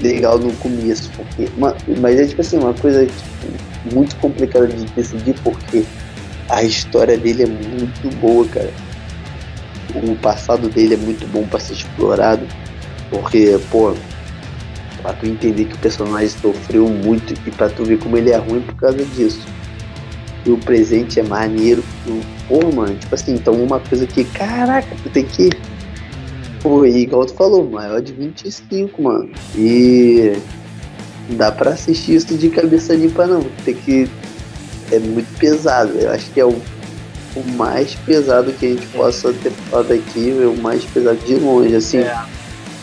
legal 0.00 0.38
no 0.38 0.52
começo. 0.54 1.10
Porque, 1.16 1.48
uma, 1.56 1.76
mas 2.00 2.18
é 2.18 2.26
tipo 2.26 2.40
assim, 2.40 2.58
uma 2.58 2.74
coisa 2.74 3.06
tipo, 3.06 3.94
muito 3.94 4.16
complicado 4.16 4.68
de 4.68 4.84
decidir 4.92 5.34
porque 5.42 5.84
a 6.48 6.62
história 6.62 7.16
dele 7.16 7.44
é 7.44 7.46
muito 7.46 8.16
boa, 8.20 8.46
cara. 8.48 8.72
O 9.94 10.14
passado 10.16 10.68
dele 10.68 10.94
é 10.94 10.96
muito 10.96 11.26
bom 11.28 11.46
para 11.46 11.60
ser 11.60 11.74
explorado, 11.74 12.46
porque, 13.10 13.58
pô, 13.70 13.94
pra 15.06 15.12
tu 15.12 15.26
entender 15.26 15.66
que 15.66 15.74
o 15.74 15.78
personagem 15.78 16.28
sofreu 16.28 16.88
muito 16.88 17.32
e 17.46 17.50
pra 17.52 17.68
tu 17.68 17.84
ver 17.84 17.98
como 17.98 18.16
ele 18.16 18.30
é 18.30 18.36
ruim 18.36 18.60
por 18.60 18.74
causa 18.74 19.04
disso. 19.04 19.40
E 20.44 20.50
o 20.50 20.58
presente 20.58 21.20
é 21.20 21.22
maneiro. 21.22 21.82
Pô, 22.48 22.72
mano, 22.74 22.96
tipo 22.96 23.14
assim, 23.14 23.34
então 23.34 23.54
uma 23.54 23.78
coisa 23.78 24.06
que, 24.06 24.24
caraca, 24.24 24.88
tu 25.02 25.08
tem 25.10 25.24
que. 25.24 25.50
Pô, 26.60 26.84
e 26.84 27.02
igual 27.02 27.24
tu 27.24 27.34
falou, 27.34 27.68
maior 27.68 28.00
de 28.00 28.12
25, 28.12 29.00
mano. 29.00 29.30
E 29.56 30.36
dá 31.30 31.52
para 31.52 31.70
assistir 31.70 32.14
isso 32.16 32.36
de 32.36 32.48
cabeça 32.48 32.94
limpa 32.94 33.26
não. 33.26 33.42
Tem 33.64 33.74
que. 33.74 34.10
É 34.90 34.98
muito 34.98 35.38
pesado. 35.38 35.92
Eu 35.98 36.10
acho 36.10 36.30
que 36.30 36.40
é 36.40 36.44
o, 36.44 36.50
o 37.36 37.50
mais 37.56 37.94
pesado 37.94 38.52
que 38.52 38.66
a 38.66 38.68
gente 38.70 38.86
possa 38.88 39.32
ter 39.32 39.50
falado 39.50 39.92
aqui, 39.92 40.30
é 40.30 40.46
o 40.46 40.56
mais 40.56 40.84
pesado 40.84 41.18
de 41.26 41.34
longe, 41.36 41.74
assim. 41.76 41.98
É. 41.98 42.24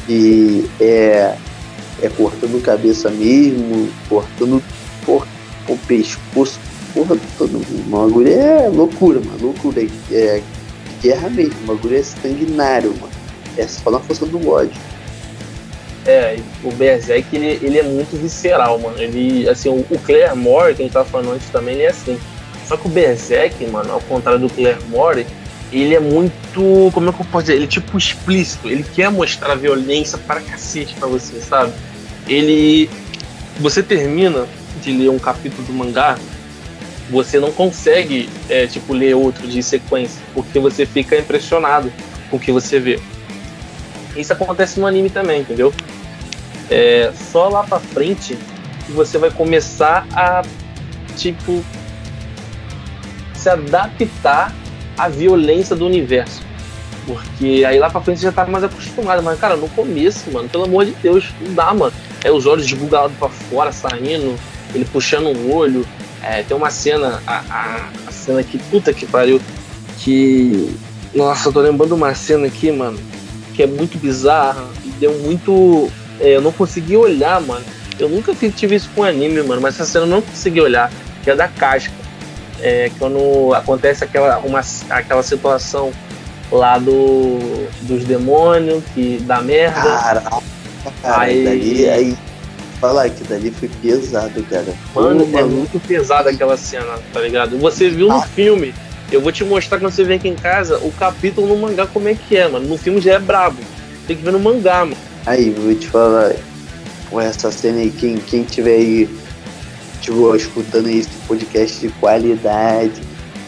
E 0.10 0.70
é, 0.82 1.38
é 2.04 2.10
cortando 2.10 2.62
cabeça 2.62 3.10
mesmo, 3.10 3.89
cortando 4.10 4.62
por, 5.06 5.26
o 5.68 5.78
pescoço, 5.78 6.60
porra, 6.93 7.18
todo 7.38 7.58
o 7.58 7.84
bagulho 7.89 8.32
é 8.32 8.68
loucura, 8.68 9.20
mano. 9.22 9.38
Loucura. 9.41 9.82
É 10.12 10.41
guerra 11.01 11.30
mesmo, 11.30 11.56
o 11.64 11.76
bagulho 11.76 11.97
é 11.97 12.04
sanguinário, 12.04 12.93
mano. 12.99 13.14
é 13.58 13.68
só 13.68 13.89
na 13.89 13.99
força 13.99 14.26
do 14.26 14.49
ódio. 14.49 14.80
É, 16.06 16.38
o 16.64 16.72
Berserk 16.72 17.34
ele, 17.34 17.60
ele 17.62 17.80
é 17.80 17.84
muito 17.84 18.20
visceral, 18.22 18.78
mano. 18.78 18.97
Ele, 18.97 19.47
assim, 19.47 19.70
o, 19.70 19.86
o 19.89 19.99
Claremore, 19.99 20.76
que 20.76 20.82
a 20.82 20.86
gente 20.86 20.93
tava 20.93 21.06
falando 21.06 21.32
antes 21.32 21.47
também, 21.49 21.76
ele 21.76 21.84
é 21.84 21.89
assim. 21.89 22.20
Só 22.68 22.76
que 22.76 22.88
o 22.88 22.89
Berserk, 22.89 23.66
mano, 23.68 23.93
ao 23.93 24.01
contrário 24.01 24.39
do 24.39 24.49
Claremore, 24.49 25.26
ele 25.72 25.95
é 25.95 25.99
muito. 25.99 26.91
Como 26.93 27.10
é 27.10 27.14
que 27.14 27.22
eu 27.22 27.26
posso 27.26 27.45
dizer? 27.45 27.56
Ele 27.56 27.66
é 27.66 27.68
tipo 27.68 27.97
explícito. 27.97 28.70
Ele 28.70 28.84
quer 28.84 29.10
mostrar 29.10 29.56
violência 29.56 30.18
para 30.18 30.41
cacete 30.41 30.93
pra 30.95 31.08
você, 31.08 31.39
sabe? 31.39 31.72
Ele. 32.28 32.89
Você 33.59 33.84
termina 33.84 34.47
de 34.82 34.91
ler 34.91 35.09
um 35.09 35.19
capítulo 35.19 35.63
do 35.67 35.74
mangá, 35.74 36.17
você 37.09 37.39
não 37.39 37.51
consegue, 37.51 38.30
é, 38.49 38.65
tipo, 38.65 38.93
ler 38.93 39.15
outro 39.15 39.47
de 39.47 39.61
sequência, 39.61 40.21
porque 40.34 40.59
você 40.59 40.86
fica 40.86 41.17
impressionado 41.17 41.91
com 42.30 42.38
o 42.38 42.39
que 42.39 42.51
você 42.51 42.80
vê. 42.80 42.99
Isso 44.15 44.34
acontece 44.34 44.80
no 44.80 44.88
anime 44.88 45.09
também, 45.09 45.41
entendeu? 45.41 45.74
É 46.69 47.11
só 47.32 47.49
lá 47.49 47.63
pra 47.63 47.80
frente 47.80 48.38
que 48.86 48.91
você 48.91 49.17
vai 49.17 49.30
começar 49.30 50.07
a, 50.13 50.41
tipo, 51.15 51.63
se 53.36 53.49
adaptar 53.49 54.53
à 54.97 55.07
violência 55.07 55.76
do 55.76 55.86
universo. 55.86 56.41
Porque 57.05 57.63
aí 57.67 57.78
lá 57.80 57.89
pra 57.89 58.01
frente 58.01 58.19
você 58.19 58.26
já 58.28 58.32
tá 58.32 58.45
mais 58.45 58.63
acostumado. 58.63 59.21
Mas, 59.21 59.39
cara, 59.39 59.57
no 59.57 59.67
começo, 59.69 60.32
mano, 60.32 60.47
pelo 60.47 60.63
amor 60.63 60.86
de 60.86 60.91
Deus, 60.93 61.26
não 61.41 61.53
dá, 61.53 61.74
mano. 61.74 61.93
É 62.24 62.32
os 62.32 62.45
olhos 62.45 62.65
desbugalados 62.65 63.15
pra 63.17 63.30
fora, 63.30 63.71
saindo, 63.71 64.38
ele 64.74 64.86
puxando 64.86 65.28
o 65.28 65.53
olho. 65.53 65.86
É, 66.21 66.41
tem 66.41 66.55
uma 66.55 66.69
cena, 66.69 67.21
a, 67.28 67.43
a, 67.49 67.89
a, 68.07 68.11
cena 68.11 68.41
que, 68.43 68.57
puta 68.57 68.93
que 68.93 69.05
pariu, 69.05 69.41
que. 69.99 70.74
Nossa, 71.13 71.49
eu 71.49 71.53
tô 71.53 71.59
lembrando 71.59 71.93
uma 71.93 72.15
cena 72.15 72.47
aqui, 72.47 72.71
mano, 72.71 72.97
que 73.53 73.61
é 73.61 73.67
muito 73.67 73.97
bizarra 73.97 74.65
e 74.86 74.89
deu 74.91 75.13
muito. 75.19 75.91
É, 76.19 76.36
eu 76.38 76.41
não 76.41 76.51
consegui 76.51 76.95
olhar, 76.95 77.41
mano. 77.41 77.65
Eu 77.99 78.09
nunca 78.09 78.34
tive 78.34 78.76
isso 78.76 78.89
com 78.95 79.03
anime, 79.03 79.43
mano, 79.43 79.61
mas 79.61 79.76
essa 79.76 79.86
cena 79.86 80.05
eu 80.05 80.09
não 80.09 80.21
consegui 80.21 80.61
olhar, 80.61 80.91
que 81.24 81.30
é 81.30 81.36
da 81.36 81.47
casca. 81.47 81.93
É, 82.61 82.89
quando 82.97 83.53
acontece 83.53 84.03
aquela, 84.03 84.39
uma, 84.39 84.61
aquela 84.89 85.21
situação 85.21 85.91
lá 86.51 86.78
do, 86.78 87.67
dos 87.82 88.05
demônios 88.05 88.84
que 88.93 89.17
dá 89.26 89.41
merda. 89.41 89.82
Caraca, 89.82 90.41
cara, 91.02 91.22
aí, 91.24 91.44
dali, 91.44 91.90
aí 91.90 92.18
falar 92.80 93.10
que 93.10 93.24
dali 93.24 93.50
foi 93.52 93.70
pesado, 93.82 94.44
cara. 94.44 94.74
Mano, 94.94 95.26
Pô, 95.26 95.40
é 95.40 95.44
muito 95.44 95.80
pesado 95.88 96.28
aquela 96.28 96.58
cena, 96.58 97.00
tá 97.14 97.22
ligado? 97.22 97.58
Você 97.58 97.90
viu 97.90 98.08
no 98.08 98.18
ah. 98.18 98.28
filme. 98.28 98.74
Eu 99.12 99.22
vou 99.22 99.32
te 99.32 99.44
mostrar 99.44 99.80
quando 99.80 99.94
você 99.94 100.04
vem 100.04 100.18
aqui 100.18 100.28
em 100.28 100.36
casa 100.36 100.78
o 100.80 100.92
capítulo 100.92 101.48
no 101.48 101.56
mangá 101.58 101.86
como 101.86 102.10
é 102.10 102.16
que 102.16 102.36
é, 102.36 102.48
mano. 102.48 102.68
No 102.68 102.78
filme 102.78 103.00
já 103.00 103.14
é 103.14 103.20
brabo. 103.20 103.58
Tem 104.08 104.18
que 104.18 104.24
ver 104.24 104.34
no 104.34 104.40
mangá, 104.40 104.84
mano. 104.84 104.98
Aí, 105.26 105.50
vou 105.52 105.74
te 105.76 105.88
falar. 105.88 106.34
Com 107.10 107.22
essa 107.22 107.52
cena 107.52 107.80
aí, 107.80 107.92
quem, 107.92 108.18
quem 108.18 108.44
tiver 108.44 108.76
aí, 108.76 109.10
tipo, 110.02 110.36
escutando 110.36 110.90
esse 110.90 111.10
podcast 111.28 111.80
de 111.80 111.94
qualidade 112.00 113.00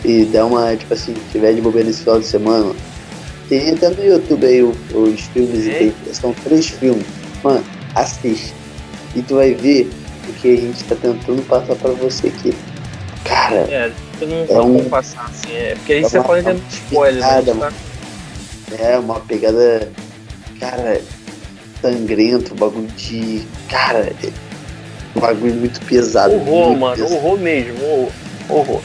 e 0.03 0.23
dá 0.25 0.45
uma, 0.45 0.75
tipo 0.75 0.93
assim, 0.93 1.15
tiver 1.31 1.53
de 1.53 1.61
bobeira 1.61 1.87
nesse 1.87 2.01
final 2.01 2.19
de 2.19 2.27
semana, 2.27 2.75
tem 3.49 3.71
até 3.71 3.89
no 3.89 4.05
YouTube 4.05 4.45
aí 4.45 4.61
os, 4.61 4.77
os 4.93 5.21
filmes, 5.21 5.67
é? 5.67 5.73
tem, 5.79 5.93
são 6.13 6.31
três 6.43 6.67
filmes. 6.67 7.05
Mano, 7.45 7.63
assiste 7.93 8.55
e 9.15 9.21
tu 9.21 9.35
vai 9.35 9.53
ver 9.53 9.87
o 10.27 10.33
que 10.33 10.51
a 10.51 10.57
gente 10.57 10.83
tá 10.85 10.95
tentando 10.95 11.43
passar 11.43 11.75
pra 11.75 11.91
você 11.91 12.29
aqui. 12.29 12.51
Cara. 13.23 13.57
É, 13.69 13.91
eu 14.19 14.27
não 14.27 14.45
é 14.49 14.61
um, 14.61 14.89
passar 14.89 15.25
assim. 15.25 15.53
É, 15.55 15.75
porque 15.75 15.93
aí 15.93 15.99
é 15.99 16.01
você 16.01 16.21
pode 16.21 16.43
ter 16.43 16.57
spoiler, 16.69 17.21
né, 17.21 17.27
pegada, 17.27 17.53
né? 17.53 17.73
É, 18.79 18.97
uma 18.97 19.19
pegada. 19.19 19.91
Cara, 20.59 20.99
sangrento, 21.83 22.55
bagulho 22.55 22.87
de. 22.97 23.43
Cara, 23.69 24.11
é 24.23 24.31
um 25.15 25.19
bagulho 25.21 25.53
muito 25.53 25.79
pesado. 25.81 26.33
Horror, 26.33 26.69
muito 26.69 26.79
mano, 26.79 26.95
pesado. 26.95 27.15
horror 27.15 27.39
mesmo, 27.39 27.85
horror. 27.85 28.11
horror. 28.49 28.81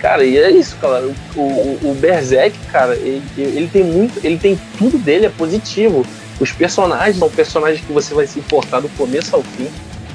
Cara, 0.00 0.24
e 0.24 0.36
é 0.36 0.50
isso, 0.50 0.76
cara. 0.80 1.06
O, 1.36 1.40
o, 1.40 1.90
o 1.90 1.94
Berserk, 1.94 2.58
cara, 2.72 2.96
ele, 2.96 3.22
ele 3.36 3.70
tem 3.72 3.84
muito. 3.84 4.18
Ele 4.26 4.36
tem 4.36 4.58
tudo 4.76 4.98
dele, 4.98 5.26
é 5.26 5.30
positivo 5.30 6.04
os 6.40 6.52
personagens 6.52 7.16
são 7.16 7.30
personagens 7.30 7.84
que 7.84 7.92
você 7.92 8.14
vai 8.14 8.26
se 8.26 8.38
importar 8.38 8.80
do 8.80 8.88
começo 8.90 9.34
ao 9.34 9.42
fim. 9.42 9.68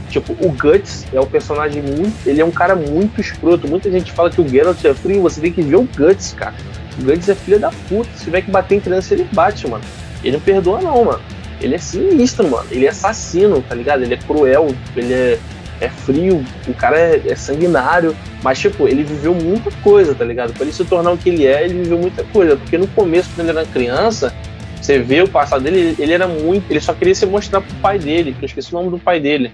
Tipo, 0.10 0.34
o 0.44 0.52
Guts 0.52 1.06
é 1.14 1.20
um 1.20 1.26
personagem 1.26 1.82
muito. 1.82 2.14
Ele 2.26 2.42
é 2.42 2.46
um 2.46 2.52
cara 2.52 2.76
muito 2.76 3.22
escroto. 3.22 3.68
Muita 3.68 3.92
gente 3.92 4.12
fala 4.12 4.30
que 4.30 4.42
o 4.42 4.48
Geralt 4.48 4.84
é 4.84 4.94
frio. 4.94 5.22
Você 5.22 5.40
tem 5.40 5.52
que 5.52 5.62
ver 5.62 5.76
o 5.76 5.88
Guts, 5.98 6.34
cara. 6.34 6.56
O 7.00 7.04
Guts 7.04 7.30
é 7.30 7.36
filho 7.36 7.60
da 7.60 7.70
puta. 7.88 8.10
Se 8.16 8.26
tiver 8.26 8.42
que 8.42 8.52
bater 8.52 8.76
em 8.76 8.80
criança, 8.80 9.14
ele 9.14 9.28
bate, 9.32 9.68
mano. 9.68 9.84
Ele 10.24 10.34
não 10.34 10.40
perdoa, 10.42 10.82
não, 10.82 11.06
mano. 11.06 11.22
Ele 11.62 11.76
é 11.76 11.78
sinistro, 11.78 12.50
mano. 12.50 12.66
Ele 12.72 12.86
é 12.86 12.90
assassino, 12.90 13.62
tá 13.62 13.76
ligado? 13.76 14.02
Ele 14.02 14.16
é 14.16 14.18
cruel. 14.18 14.74
Ele 14.96 15.14
é, 15.14 15.40
é 15.80 15.90
frio. 15.90 16.44
O 16.68 16.74
cara 16.74 16.98
é, 16.98 17.22
é 17.28 17.36
sanguinário. 17.36 18.16
Mas, 18.42 18.58
tipo, 18.58 18.88
ele 18.88 19.04
viveu 19.04 19.36
muita 19.36 19.70
coisa, 19.84 20.16
tá 20.16 20.26
ligado? 20.26 20.54
Pra 20.54 20.64
ele 20.64 20.74
se 20.74 20.84
tornar 20.86 21.12
o 21.12 21.18
que 21.18 21.30
ele 21.30 21.46
é, 21.46 21.66
ele 21.66 21.84
viveu 21.84 22.00
muita 22.00 22.24
coisa. 22.24 22.58
Porque 22.58 22.80
no 22.80 22.88
começo, 22.88 23.30
quando 23.36 23.48
ele 23.48 23.60
era 23.60 23.68
criança, 23.68 24.34
você 24.82 25.00
vê 25.00 25.22
o 25.22 25.28
passado 25.28 25.64
dele, 25.64 25.96
ele 26.00 26.14
era 26.14 26.28
muito. 26.28 26.70
Ele 26.70 26.80
só 26.80 26.94
queria 26.94 27.16
se 27.16 27.26
mostrar 27.26 27.62
pro 27.62 27.76
pai 27.76 28.00
dele, 28.00 28.34
que 28.38 28.44
eu 28.44 28.48
esqueci 28.48 28.74
o 28.74 28.78
nome 28.78 28.90
do 28.90 29.00
pai 29.00 29.20
dele. 29.20 29.52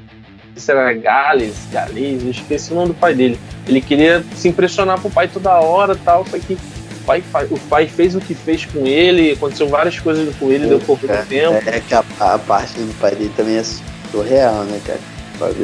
Isso 0.56 0.72
era 0.72 0.94
Gales, 0.94 1.56
Gales, 1.72 2.24
eu 2.24 2.32
esqueci 2.32 2.72
o 2.72 2.76
nome 2.76 2.90
do 2.90 2.94
pai 2.94 3.14
dele. 3.14 3.38
Ele 3.68 3.82
queria 3.82 4.24
se 4.36 4.48
impressionar 4.48 5.00
pro 5.00 5.10
pai 5.10 5.28
toda 5.28 5.52
hora 5.60 5.96
tal, 5.96 6.26
só 6.26 6.40
que 6.40 6.54
o 6.54 7.06
pai, 7.06 7.24
o 7.52 7.60
pai 7.60 7.88
fez 7.88 8.16
o 8.16 8.22
que 8.22 8.34
fez 8.34 8.66
com 8.66 8.86
ele, 8.86 9.34
aconteceu 9.34 9.68
várias 9.68 10.00
coisas 10.00 10.34
com 10.38 10.50
ele, 10.50 10.68
deu 10.68 10.80
pouco 10.80 11.06
é, 11.12 11.22
tempo. 11.24 11.62
É 11.68 11.82
que 11.82 11.94
a, 11.94 12.04
a, 12.20 12.40
parte 12.40 12.74
do 12.80 12.94
pai 13.00 13.12
dele 13.12 13.32
também 13.36 13.58
é 13.58 13.64
surreal, 14.12 14.64
né, 14.64 14.80
cara? 14.86 15.00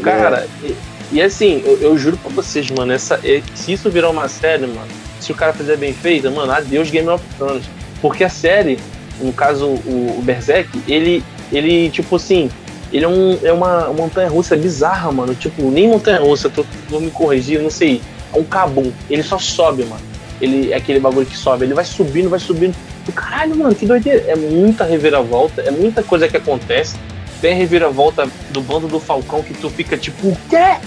Cara, 0.03 0.47
é... 0.63 0.67
e, 0.67 0.75
e, 1.13 1.21
assim, 1.21 1.63
eu, 1.65 1.77
eu, 1.81 1.97
juro 1.97 2.17
pra 2.17 2.29
vocês, 2.31 2.69
mano, 2.69 2.91
essa, 2.91 3.19
se 3.55 3.71
isso 3.71 3.89
virar 3.89 4.09
uma 4.09 4.27
série, 4.27 4.67
mano, 4.67 4.87
se 5.21 5.31
o 5.31 5.35
cara 5.35 5.53
fizer 5.53 5.77
bem 5.77 5.93
feito, 5.93 6.29
mano, 6.29 6.51
adeus 6.51 6.89
Game 6.89 7.07
of 7.07 7.23
Thrones. 7.37 7.63
Porque 8.01 8.23
a 8.23 8.29
série, 8.29 8.77
no 9.21 9.33
caso 9.33 9.65
o, 9.65 10.17
o 10.17 10.21
Berserk, 10.21 10.81
ele, 10.87 11.23
ele, 11.51 11.89
tipo 11.89 12.15
assim, 12.15 12.49
ele 12.91 13.05
é, 13.05 13.07
um, 13.07 13.37
é 13.41 13.53
uma 13.53 13.87
montanha 13.93 14.27
russa 14.27 14.55
bizarra, 14.55 15.11
mano. 15.11 15.33
Tipo, 15.33 15.69
nem 15.71 15.87
montanha 15.87 16.19
russa, 16.19 16.49
tô, 16.49 16.65
vou 16.89 16.99
me 16.99 17.09
corrigir, 17.09 17.61
não 17.61 17.69
sei. 17.69 18.01
É 18.33 18.37
um 18.37 18.43
cabum. 18.43 18.91
Ele 19.09 19.23
só 19.23 19.39
sobe, 19.39 19.85
mano. 19.85 20.01
Ele 20.41 20.73
é 20.73 20.75
aquele 20.75 20.99
bagulho 20.99 21.25
que 21.25 21.37
sobe. 21.37 21.65
Ele 21.65 21.73
vai 21.73 21.85
subindo, 21.85 22.29
vai 22.29 22.39
subindo. 22.39 22.75
E, 23.07 23.11
caralho, 23.11 23.55
mano, 23.55 23.73
que 23.73 23.85
doideira. 23.85 24.25
É 24.27 24.35
muita 24.35 24.83
reviravolta, 24.83 25.61
é 25.61 25.71
muita 25.71 26.03
coisa 26.03 26.27
que 26.27 26.35
acontece. 26.35 26.97
Tem 27.39 27.53
a 27.53 27.55
reviravolta 27.55 28.27
do 28.49 28.61
bando 28.61 28.87
do 28.87 28.99
Falcão 28.99 29.41
que 29.41 29.53
tu 29.53 29.69
fica 29.69 29.97
tipo, 29.97 30.27
o 30.27 30.37
quê? 30.49 30.77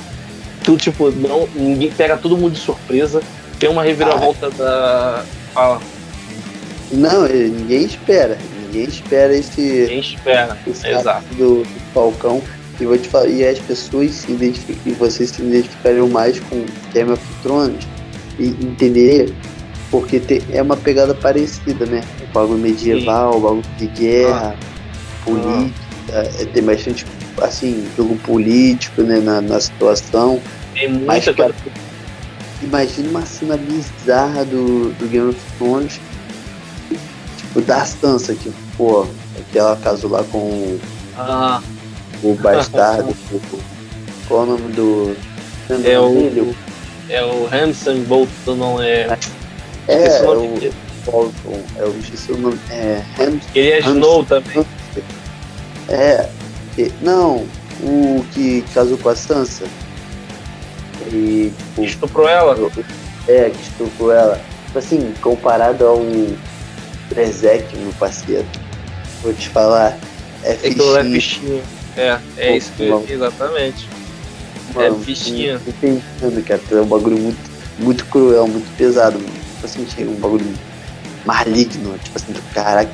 Tu, 0.62 0.76
tipo, 0.76 1.10
não, 1.10 1.48
ninguém 1.54 1.90
pega 1.90 2.16
todo 2.16 2.36
mundo 2.36 2.52
de 2.52 2.60
surpresa. 2.60 3.22
Tem 3.58 3.68
uma 3.70 3.82
reviravolta 3.82 4.46
ah. 4.46 4.50
da. 4.50 5.24
Fala. 5.54 5.80
Não, 6.96 7.26
ninguém 7.26 7.84
espera. 7.84 8.38
Ninguém 8.62 8.84
espera 8.84 9.34
esse. 9.34 9.60
Ninguém 9.60 10.00
espera. 10.00 10.58
Esse 10.66 10.86
Exato. 10.86 11.26
Do, 11.34 11.62
do, 11.62 11.80
Falcão. 11.92 12.42
E 12.80 12.84
vou 12.84 12.98
te 12.98 13.08
falar, 13.08 13.28
e 13.28 13.46
as 13.46 13.58
pessoas 13.60 14.10
se 14.10 14.32
identificam, 14.32 14.82
e 14.84 14.96
vocês 14.96 15.30
se 15.30 15.40
identificariam 15.40 16.08
mais 16.08 16.40
com 16.40 16.64
Game 16.92 17.12
of 17.12 17.22
Thrones 17.40 17.86
e 18.36 18.48
entender 18.48 19.32
porque 19.92 20.18
te, 20.18 20.42
é 20.50 20.60
uma 20.60 20.76
pegada 20.76 21.14
parecida, 21.14 21.86
né? 21.86 22.02
O 22.20 22.32
bagulho 22.32 22.58
medieval, 22.58 23.36
o 23.36 23.40
bagulho 23.40 23.64
de 23.78 23.86
guerra, 23.86 24.56
ah. 24.58 25.24
política, 25.24 25.72
ah. 26.12 26.46
tem 26.52 26.64
bastante 26.64 27.06
assim, 27.40 27.86
jogo 27.96 28.16
político 28.16 29.02
né, 29.02 29.20
na, 29.20 29.40
na 29.40 29.60
situação. 29.60 30.40
Tem 30.74 30.88
muita 30.88 31.06
Mas, 31.06 31.24
cara, 31.24 31.54
imagina 32.62 33.08
uma 33.08 33.26
cena 33.26 33.56
bizarra 33.56 34.44
do, 34.44 34.92
do 34.94 35.08
Game 35.08 35.30
of 35.30 35.40
Thrones 35.58 36.00
o 37.54 37.60
da 37.60 37.84
Sansa, 37.84 38.34
que, 38.34 38.52
pô, 38.76 39.06
aquela 39.38 39.76
casou 39.76 40.10
lá 40.10 40.24
com 40.24 40.78
ah. 41.16 41.62
o 42.22 42.34
bastardo. 42.34 43.14
qual 44.28 44.42
o 44.42 44.46
nome 44.46 44.72
do. 44.72 45.16
É 45.84 45.98
o, 45.98 46.54
é 47.08 47.24
o 47.24 47.48
Hanson 47.52 48.00
Bolton, 48.04 48.56
não 48.56 48.82
é. 48.82 49.18
É, 49.88 50.06
é 50.06 50.22
o 50.22 50.58
Bolton, 51.06 51.62
é 51.76 51.84
o 51.84 52.34
o 52.34 52.38
nome. 52.38 52.58
É, 52.70 53.02
Ham, 53.18 53.38
Ele 53.54 53.70
é 53.70 53.78
Snow 53.80 54.24
também. 54.24 54.66
É, 55.88 56.28
não, 57.00 57.46
o 57.82 58.24
que 58.32 58.64
casou 58.74 58.98
com 58.98 59.08
a 59.08 59.16
Sansa. 59.16 59.64
E, 61.12 61.52
estuprou 61.78 62.28
ela? 62.28 62.56
É, 63.28 63.50
que 63.50 63.62
estuprou 63.62 64.12
ela. 64.12 64.40
Tipo 64.66 64.78
assim, 64.78 65.14
comparado 65.20 65.86
ao 65.86 66.00
Prezek, 67.14 67.76
meu 67.76 67.92
parceiro. 67.92 68.46
Vou 69.22 69.32
te 69.32 69.48
falar. 69.48 69.98
É, 70.42 70.52
é 70.52 70.56
fichinha. 70.56 71.00
É 71.00 71.04
fichinha. 71.04 71.62
É, 71.96 72.18
é 72.36 72.56
isso 72.56 72.72
que 72.72 72.82
eu, 72.82 73.06
exatamente. 73.08 73.88
Mano, 74.74 75.00
é 75.00 75.04
fichinha. 75.04 75.60
Eu 75.64 75.72
pensando, 75.80 76.44
cara, 76.44 76.60
é 76.72 76.74
um 76.80 76.86
bagulho 76.86 77.18
muito, 77.18 77.50
muito 77.78 78.04
cruel, 78.06 78.46
muito 78.48 78.76
pesado, 78.76 79.18
mano. 79.18 79.32
Tipo 79.32 79.66
assim, 79.66 79.86
chega 79.88 80.10
um 80.10 80.16
bagulho 80.16 80.52
maligno, 81.24 81.96
tipo 82.02 82.16
assim, 82.16 82.34
caraca. 82.52 82.92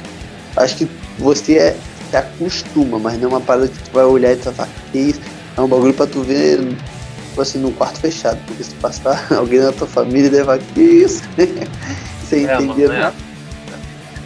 Acho 0.56 0.76
que 0.76 0.88
você 1.18 1.58
é, 1.58 1.76
se 2.10 2.16
acostuma, 2.16 2.98
mas 2.98 3.18
não 3.18 3.24
é 3.24 3.28
uma 3.28 3.40
parada 3.40 3.68
que 3.68 3.78
tu 3.78 3.90
vai 3.92 4.04
olhar 4.04 4.32
e 4.32 4.36
tu 4.36 4.44
vai 4.44 4.54
falar, 4.54 4.68
que 4.92 4.98
isso? 4.98 5.20
É 5.56 5.60
um 5.60 5.68
bagulho 5.68 5.94
pra 5.94 6.06
tu 6.06 6.22
ver, 6.22 6.58
tipo 7.28 7.40
assim, 7.40 7.58
num 7.58 7.72
quarto 7.72 8.00
fechado. 8.00 8.38
Porque 8.46 8.62
se 8.62 8.74
passar 8.74 9.26
alguém 9.32 9.60
da 9.60 9.72
tua 9.72 9.86
família 9.86 10.28
deve 10.28 10.44
falar, 10.44 10.58
que 10.58 10.80
isso? 10.80 11.22
Sem 12.28 12.46
é, 12.46 12.54
entender 12.54 12.88
mano, 12.88 13.00
nada. 13.00 13.14
É. 13.26 13.29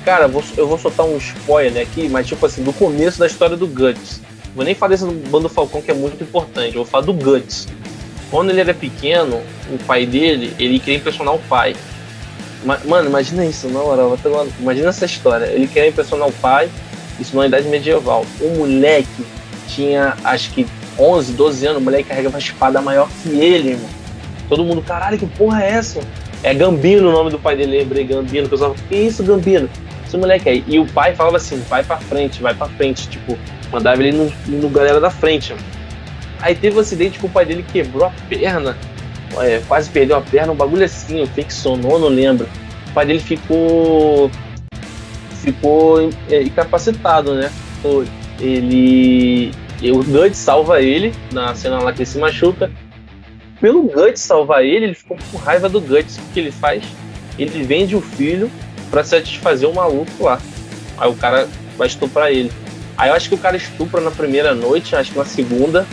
Cara, 0.04 0.30
eu 0.56 0.66
vou 0.66 0.78
soltar 0.78 1.06
um 1.06 1.16
spoiler 1.16 1.82
aqui, 1.82 2.08
mas 2.08 2.26
tipo 2.26 2.44
assim, 2.44 2.62
do 2.62 2.72
começo 2.74 3.18
da 3.18 3.26
história 3.26 3.56
do 3.56 3.66
Guts. 3.66 4.20
Vou 4.54 4.64
nem 4.64 4.74
falar 4.74 4.90
desse 4.90 5.06
Bando 5.06 5.48
Falcão 5.48 5.80
que 5.80 5.90
é 5.90 5.94
muito 5.94 6.22
importante, 6.22 6.76
eu 6.76 6.82
vou 6.82 6.84
falar 6.84 7.06
do 7.06 7.14
Guts. 7.14 7.66
Quando 8.30 8.50
ele 8.50 8.60
era 8.60 8.74
pequeno, 8.74 9.40
o 9.70 9.78
pai 9.86 10.04
dele, 10.04 10.54
ele 10.58 10.78
queria 10.78 10.98
impressionar 10.98 11.34
o 11.34 11.38
pai. 11.38 11.74
Mano, 12.84 13.08
imagina 13.08 13.44
isso, 13.46 13.68
na 13.68 13.80
hora, 13.80 14.02
imagina 14.58 14.88
essa 14.88 15.04
história. 15.04 15.46
Ele 15.46 15.66
queria 15.66 15.88
impressionar 15.88 16.28
o 16.28 16.32
pai, 16.32 16.68
isso 17.18 17.36
na 17.36 17.46
idade 17.46 17.66
medieval. 17.68 18.26
O 18.40 18.48
moleque 18.58 19.24
tinha, 19.68 20.16
acho 20.24 20.50
que 20.50 20.66
11, 20.98 21.32
12 21.32 21.66
anos, 21.66 21.80
o 21.80 21.84
moleque 21.84 22.08
carregava 22.08 22.34
uma 22.34 22.38
espada 22.38 22.80
maior 22.80 23.08
que 23.22 23.30
ele, 23.30 23.70
irmão. 23.70 23.88
Todo 24.48 24.64
mundo, 24.64 24.82
caralho, 24.82 25.18
que 25.18 25.26
porra 25.26 25.62
é 25.62 25.70
essa? 25.70 26.00
É 26.42 26.52
Gambino 26.52 27.08
o 27.08 27.12
nome 27.12 27.30
do 27.30 27.38
pai 27.38 27.56
dele, 27.56 27.78
lembrei, 27.78 28.04
Gambino. 28.04 28.46
O 28.46 28.50
pessoal, 28.50 28.74
que 28.88 28.94
isso, 28.94 29.22
Gambino? 29.22 29.68
Esse 30.14 30.20
moleque 30.20 30.48
aí. 30.48 30.64
E 30.68 30.78
o 30.78 30.86
pai 30.86 31.12
falava 31.12 31.38
assim, 31.38 31.60
vai 31.68 31.82
pra 31.82 31.96
frente, 31.96 32.40
vai 32.40 32.54
pra 32.54 32.68
frente. 32.68 33.08
Tipo, 33.08 33.36
mandava 33.72 34.00
ele 34.00 34.16
no, 34.16 34.32
no 34.46 34.68
galera 34.68 35.00
da 35.00 35.10
frente. 35.10 35.52
Aí 36.40 36.54
teve 36.54 36.76
um 36.76 36.80
acidente 36.80 37.18
que 37.18 37.26
o 37.26 37.28
pai 37.28 37.44
dele 37.44 37.64
quebrou 37.72 38.04
a 38.04 38.12
perna, 38.28 38.76
é, 39.38 39.60
quase 39.66 39.90
perdeu 39.90 40.16
a 40.16 40.20
perna, 40.20 40.52
um 40.52 40.56
bagulho 40.56 40.84
assim, 40.84 41.22
o 41.22 41.26
que 41.26 41.52
sonou, 41.52 41.98
não 41.98 42.08
lembro. 42.08 42.46
O 42.90 42.92
pai 42.92 43.06
dele 43.06 43.18
ficou 43.18 44.30
ficou 45.42 46.10
é, 46.30 46.42
incapacitado, 46.42 47.34
né? 47.34 47.50
Ele 48.38 49.50
o 49.82 50.02
Guts 50.04 50.38
salva 50.38 50.80
ele 50.80 51.12
na 51.32 51.54
cena 51.54 51.82
lá 51.82 51.92
que 51.92 52.00
ele 52.00 52.06
se 52.06 52.18
machuca. 52.18 52.70
Pelo 53.60 53.82
Guts 53.82 54.20
salvar 54.20 54.64
ele, 54.64 54.86
ele 54.86 54.94
ficou 54.94 55.16
com 55.32 55.38
raiva 55.38 55.68
do 55.68 55.80
Guts. 55.80 56.18
O 56.18 56.32
que 56.32 56.40
ele 56.40 56.52
faz? 56.52 56.84
Ele 57.38 57.64
vende 57.64 57.96
o 57.96 58.00
filho 58.00 58.50
para 58.94 59.02
satisfazer 59.02 59.68
o 59.68 59.74
maluco 59.74 60.22
lá. 60.22 60.40
Aí 60.96 61.10
o 61.10 61.16
cara 61.16 61.48
vai 61.76 61.88
estuprar 61.88 62.30
ele. 62.30 62.52
Aí 62.96 63.10
eu 63.10 63.14
acho 63.16 63.28
que 63.28 63.34
o 63.34 63.38
cara 63.38 63.56
estupra 63.56 64.00
na 64.00 64.12
primeira 64.12 64.54
noite, 64.54 64.94
acho 64.94 65.10
que 65.10 65.18
na 65.18 65.24
segunda, 65.24 65.84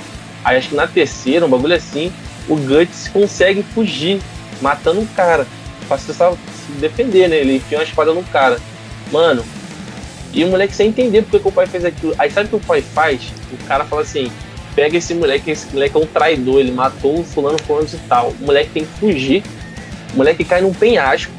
aí 0.43 0.55
acho 0.55 0.69
que 0.69 0.75
na 0.75 0.85
terceira, 0.85 1.43
um 1.43 1.49
bagulho 1.49 1.73
assim, 1.73 2.13
o 2.47 2.55
Guts 2.55 3.07
consegue 3.07 3.63
fugir, 3.63 4.21
matando 4.61 4.99
um 4.99 5.05
cara. 5.07 5.47
Pra 5.87 5.97
se 5.97 6.13
defender, 6.79 7.27
né? 7.27 7.37
Ele 7.37 7.55
enfia 7.55 7.79
uma 7.79 7.83
espada 7.83 8.13
no 8.13 8.23
cara. 8.25 8.59
Mano, 9.11 9.43
e 10.31 10.43
o 10.43 10.47
moleque 10.47 10.75
sem 10.75 10.89
entender 10.89 11.23
porque 11.23 11.39
que 11.39 11.47
o 11.47 11.51
pai 11.51 11.65
fez 11.65 11.83
aquilo. 11.83 12.13
Aí 12.19 12.29
sabe 12.29 12.45
o 12.45 12.49
que 12.49 12.55
o 12.55 12.67
pai 12.67 12.83
faz? 12.83 13.33
O 13.51 13.57
cara 13.65 13.83
fala 13.83 14.03
assim: 14.03 14.31
pega 14.75 14.95
esse 14.95 15.15
moleque, 15.15 15.49
esse 15.49 15.73
moleque 15.73 15.97
é 15.97 15.99
um 15.99 16.05
traidor, 16.05 16.59
ele 16.59 16.71
matou 16.71 17.19
o 17.19 17.23
fulano, 17.23 17.57
fulano 17.63 17.87
e 17.91 17.97
tal. 18.07 18.29
O 18.39 18.45
moleque 18.45 18.69
tem 18.69 18.85
que 18.85 18.99
fugir. 18.99 19.43
O 20.13 20.17
moleque 20.17 20.45
cai 20.45 20.61
num 20.61 20.71
penhasco. 20.71 21.33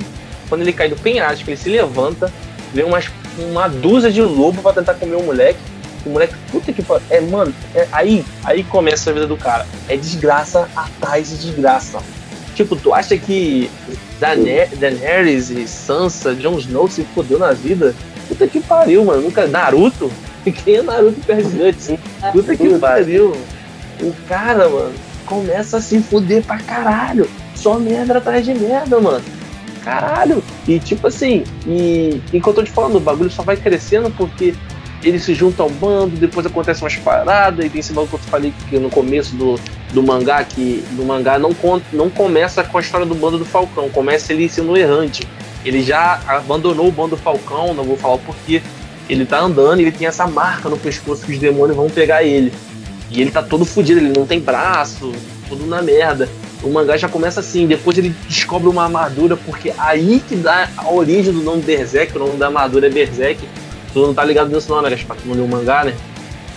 Quando 0.53 0.61
ele 0.61 0.73
cai 0.75 0.87
do 0.87 0.97
penhasco, 0.97 1.49
ele 1.49 1.57
se 1.57 1.71
levanta, 1.71 2.31
vê 2.75 2.83
umas, 2.83 3.11
uma 3.39 3.69
dúzia 3.69 4.13
de 4.13 4.21
lobo 4.21 4.61
para 4.61 4.75
tentar 4.75 4.93
comer 4.93 5.17
o 5.17 5.23
moleque. 5.23 5.59
O 6.05 6.11
moleque, 6.11 6.35
puta 6.51 6.71
que 6.75 6.83
pariu. 6.83 7.07
É, 7.09 7.23
mano, 7.23 7.55
é, 7.75 7.89
aí, 7.91 8.23
aí 8.45 8.63
começa 8.63 9.09
a 9.09 9.15
vida 9.15 9.27
do 9.27 9.39
cara. 9.39 9.67
É 9.89 9.97
desgraça 9.97 10.69
atrás 10.77 11.31
de 11.31 11.39
desgraça. 11.39 12.01
Tipo, 12.55 12.77
tu 12.77 12.93
acha 12.93 13.17
que 13.17 13.71
Daenerys 14.21 15.49
e 15.49 15.67
Sansa, 15.67 16.35
Jon 16.35 16.59
Snow 16.59 16.87
se 16.87 17.03
fodeu 17.15 17.39
na 17.39 17.53
vida? 17.53 17.95
Puta 18.29 18.47
que 18.47 18.61
pariu, 18.61 19.07
mano. 19.07 19.23
Nunca. 19.23 19.47
Naruto? 19.47 20.13
Quem 20.45 20.77
é 20.77 20.83
Naruto 20.83 21.19
perde 21.25 21.49
Guts? 21.49 21.93
Puta 22.31 22.55
que 22.55 22.79
pariu. 22.79 23.35
O 24.03 24.13
cara, 24.29 24.69
mano, 24.69 24.93
começa 25.25 25.79
a 25.79 25.81
se 25.81 25.99
fuder 26.03 26.43
pra 26.43 26.59
caralho. 26.59 27.27
Só 27.55 27.79
merda 27.79 28.19
atrás 28.19 28.45
de 28.45 28.53
merda, 28.53 29.01
mano. 29.01 29.25
Caralho. 29.85 30.43
E 30.67 30.79
tipo 30.79 31.07
assim, 31.07 31.45
e 31.67 32.21
enquanto 32.33 32.59
eu 32.59 32.65
tô 32.65 32.71
te 32.71 32.71
falando, 32.71 32.97
o 32.97 33.01
bagulho 33.01 33.31
só 33.31 33.43
vai 33.43 33.57
crescendo 33.57 34.11
porque 34.11 34.55
ele 35.03 35.19
se 35.19 35.35
junta 35.35 35.63
ao 35.63 35.71
bando, 35.71 36.17
depois 36.17 36.47
acontece 36.47 36.83
umas 36.83 36.97
paradas, 36.97 37.65
e 37.65 37.69
tem 37.69 37.81
esse 37.81 37.93
bagulho 37.93 38.09
que 38.09 38.15
eu 38.15 38.31
falei 38.31 38.55
que 38.71 38.79
no 38.79 38.89
começo 38.89 39.35
do, 39.35 39.59
do 39.93 40.03
mangá, 40.03 40.45
que 40.45 40.85
do 40.93 41.05
mangá 41.05 41.39
não, 41.39 41.55
não 41.93 42.09
começa 42.09 42.63
com 42.63 42.79
a 42.79 42.81
história 42.81 43.05
do 43.05 43.15
bando 43.15 43.39
do 43.39 43.45
Falcão, 43.45 43.89
começa 43.89 44.33
ele 44.33 44.49
sendo 44.49 44.77
errante. 44.77 45.27
Ele 45.65 45.83
já 45.83 46.21
abandonou 46.27 46.89
o 46.89 46.93
bando 46.93 47.11
do 47.11 47.17
Falcão, 47.17 47.75
não 47.75 47.85
vou 47.85 47.97
falar 47.97 48.15
o 48.15 48.19
porquê. 48.19 48.63
Ele 49.09 49.25
tá 49.25 49.41
andando 49.41 49.81
e 49.81 49.83
ele 49.85 49.93
tem 49.93 50.07
essa 50.07 50.27
marca 50.27 50.69
no 50.69 50.77
pescoço 50.77 51.25
que 51.25 51.33
os 51.33 51.39
demônios 51.39 51.77
vão 51.77 51.91
pegar 51.91 52.23
ele. 52.23 52.53
E 53.11 53.21
ele 53.21 53.31
tá 53.31 53.43
todo 53.43 53.65
fodido, 53.65 54.01
ele 54.01 54.13
não 54.17 54.27
tem 54.27 54.41
braço, 54.41 55.13
tudo 55.49 55.67
na 55.67 55.83
merda. 55.83 56.29
O 56.63 56.71
mangá 56.71 56.97
já 56.97 57.09
começa 57.09 57.41
assim, 57.41 57.67
depois 57.67 57.99
ele 57.99 58.15
descobre 58.29 58.69
uma 58.69 58.85
armadura, 58.85 59.37
porque 59.37 59.73
aí 59.77 60.23
que 60.29 60.37
dá 60.37 60.69
a 60.77 60.91
origem 60.91 61.33
do 61.33 61.43
nome 61.43 61.63
Berserk, 61.63 62.17
o 62.17 62.21
nome 62.21 62.37
da 62.37 62.47
armadura 62.47 62.87
é 62.87 62.91
Berserk, 62.91 63.45
Tu 63.93 64.01
não 64.01 64.15
tá 64.15 64.25
ligado 64.25 64.53
nisso 64.53 64.73
não, 64.73 64.81
né, 64.81 64.91
Gaspar? 64.91 65.17
Tu 65.17 65.29
não 65.29 65.35
leu 65.35 65.45
o 65.45 65.49
mangá, 65.49 65.85
né? 65.85 65.95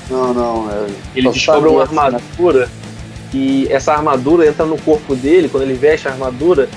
Não, 0.09 0.33
não. 0.33 0.71
É... 0.71 0.87
Ele 1.15 1.29
descobre 1.29 1.69
uma 1.69 1.83
assim, 1.83 1.95
né? 1.95 2.01
armadura 2.01 2.69
e 3.33 3.67
essa 3.69 3.91
armadura 3.91 4.47
entra 4.47 4.65
no 4.65 4.77
corpo 4.77 5.13
dele, 5.13 5.49
quando 5.49 5.63
ele 5.63 5.73
veste 5.73 6.07
a 6.07 6.11
armadura, 6.11 6.69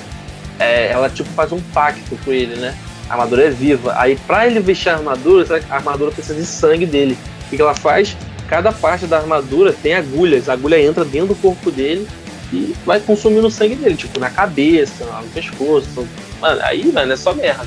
é, 0.59 0.91
ela 0.91 1.09
tipo 1.09 1.29
faz 1.31 1.53
um 1.53 1.61
pacto 1.73 2.19
com 2.25 2.33
ele, 2.33 2.57
né? 2.57 2.75
A 3.09 3.13
armadura 3.13 3.45
é 3.45 3.51
viva. 3.51 3.95
Aí 3.97 4.17
pra 4.27 4.47
ele 4.47 4.59
vestir 4.59 4.89
a 4.89 4.97
armadura, 4.97 5.63
a 5.71 5.77
armadura 5.77 6.11
precisa 6.11 6.35
de 6.35 6.45
sangue 6.45 6.85
dele. 6.85 7.17
O 7.47 7.57
que 7.57 7.63
ela 7.63 7.75
faz? 7.75 8.17
Cada 8.49 8.73
parte 8.73 9.07
da 9.07 9.19
armadura 9.19 9.73
tem 9.73 9.95
agulhas. 9.95 10.49
A 10.49 10.55
agulha 10.55 10.83
entra 10.83 11.05
dentro 11.05 11.29
do 11.29 11.35
corpo 11.37 11.71
dele 11.71 12.09
e 12.53 12.75
vai 12.85 13.01
consumindo 13.01 13.47
o 13.47 13.51
sangue 13.51 13.75
dele, 13.75 13.97
tipo 13.97 14.19
na 14.19 14.31
cabeça, 14.31 15.05
no 15.05 15.29
pescoço. 15.29 16.07
Mano, 16.41 16.61
aí, 16.63 16.91
mano, 16.93 17.13
é 17.13 17.17
só 17.17 17.35
merda. 17.35 17.67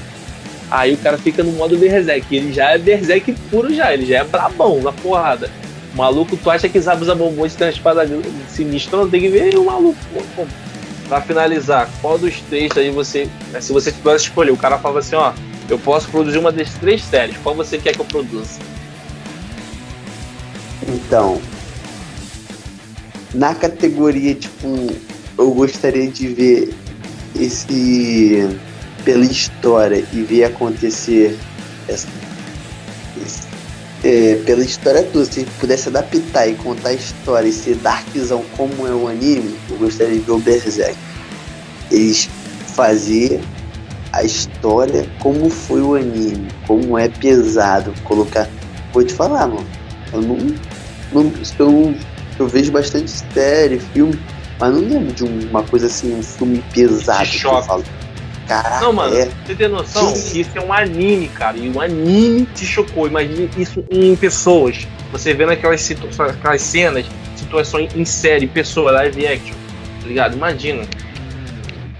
Aí 0.69 0.93
o 0.93 0.97
cara 0.97 1.17
fica 1.17 1.43
no 1.43 1.51
modo 1.51 1.77
Berserk. 1.77 2.33
Ele 2.33 2.53
já 2.53 2.71
é 2.71 2.77
Berserk 2.77 3.33
puro 3.49 3.73
já, 3.73 3.93
ele 3.93 4.05
já 4.05 4.19
é 4.19 4.23
brabão 4.23 4.81
na 4.81 4.91
porrada. 4.91 5.49
O 5.93 5.97
maluco, 5.97 6.37
tu 6.37 6.49
acha 6.49 6.69
que 6.69 6.79
Zabuza 6.79 7.13
Bombons 7.13 7.53
tem 7.53 7.67
uma 7.67 7.73
espada 7.73 8.07
sinistra? 8.47 8.97
Não 8.97 9.09
tem 9.09 9.21
que 9.21 9.29
ver 9.29 9.57
o 9.57 9.65
maluco. 9.65 9.99
Pô, 10.35 10.45
pra 11.09 11.19
finalizar, 11.19 11.89
qual 12.01 12.17
dos 12.17 12.39
três 12.41 12.71
aí 12.77 12.89
você. 12.89 13.27
Se 13.59 13.73
você 13.73 13.91
tivesse 13.91 14.25
escolher, 14.25 14.51
o 14.51 14.57
cara 14.57 14.77
fala 14.77 14.99
assim, 14.99 15.15
ó, 15.15 15.33
eu 15.69 15.77
posso 15.77 16.07
produzir 16.09 16.37
uma 16.37 16.53
das 16.53 16.73
três 16.75 17.03
séries. 17.03 17.35
Qual 17.43 17.53
você 17.53 17.77
quer 17.77 17.93
que 17.93 17.99
eu 17.99 18.05
produza? 18.05 18.57
Então. 20.87 21.41
Na 23.33 23.55
categoria, 23.55 24.35
tipo, 24.35 24.93
eu 25.37 25.51
gostaria 25.51 26.09
de 26.09 26.27
ver 26.27 26.73
esse 27.39 28.47
pela 29.05 29.25
história 29.25 30.05
e 30.13 30.21
ver 30.21 30.43
acontecer 30.43 31.37
essa, 31.87 32.07
é, 34.03 34.35
pela 34.45 34.63
história 34.63 35.03
toda, 35.03 35.25
se 35.25 35.45
pudesse 35.59 35.89
adaptar 35.89 36.47
e 36.47 36.55
contar 36.55 36.89
a 36.89 36.93
história 36.93 37.47
e 37.47 37.53
ser 37.53 37.75
darkzão 37.75 38.43
como 38.57 38.87
é 38.87 38.91
o 38.91 39.07
anime, 39.07 39.55
eu 39.69 39.77
gostaria 39.77 40.15
de 40.15 40.19
ver 40.19 40.31
o 40.31 40.39
Berserk. 40.39 40.97
Eles 41.91 42.29
fazer 42.75 43.41
a 44.13 44.23
história 44.23 45.07
como 45.19 45.49
foi 45.49 45.81
o 45.81 45.95
anime, 45.95 46.47
como 46.65 46.97
é 46.97 47.09
pesado, 47.09 47.93
colocar. 48.03 48.47
Vou 48.93 49.03
te 49.03 49.13
falar, 49.13 49.47
mano. 49.47 49.67
Eu 50.11 50.21
não. 50.21 50.37
não 51.13 51.33
eu, 51.59 51.95
eu 52.39 52.47
vejo 52.47 52.71
bastante 52.71 53.11
série, 53.33 53.79
filme, 53.79 54.19
mas 54.59 54.73
não 54.73 54.81
lembro 54.81 55.13
de 55.13 55.23
uma 55.23 55.63
coisa 55.63 55.87
assim, 55.87 56.13
um 56.13 56.23
filme 56.23 56.63
pesado 56.73 57.29
que 57.29 57.45
eu 57.45 57.63
falo. 57.63 57.83
Caraca, 58.47 58.81
não, 58.81 58.91
mano, 58.91 59.15
é. 59.15 59.29
você 59.45 59.55
tem 59.55 59.69
noção 59.69 60.11
que 60.13 60.41
isso 60.41 60.51
é 60.55 60.61
um 60.61 60.73
anime, 60.73 61.29
cara. 61.29 61.57
E 61.57 61.69
o 61.69 61.79
anime 61.79 62.45
te 62.53 62.65
chocou. 62.65 63.07
Imagine 63.07 63.49
isso 63.57 63.83
em 63.89 64.15
pessoas. 64.15 64.85
Você 65.11 65.33
vendo 65.33 65.51
aquelas, 65.51 65.89
aquelas 65.89 66.61
cenas, 66.61 67.05
situações 67.37 67.95
em 67.95 68.03
série, 68.03 68.47
pessoa, 68.47 68.91
live 68.91 69.25
action. 69.25 69.55
Tá 70.01 70.07
ligado? 70.07 70.35
Imagina. 70.35 70.83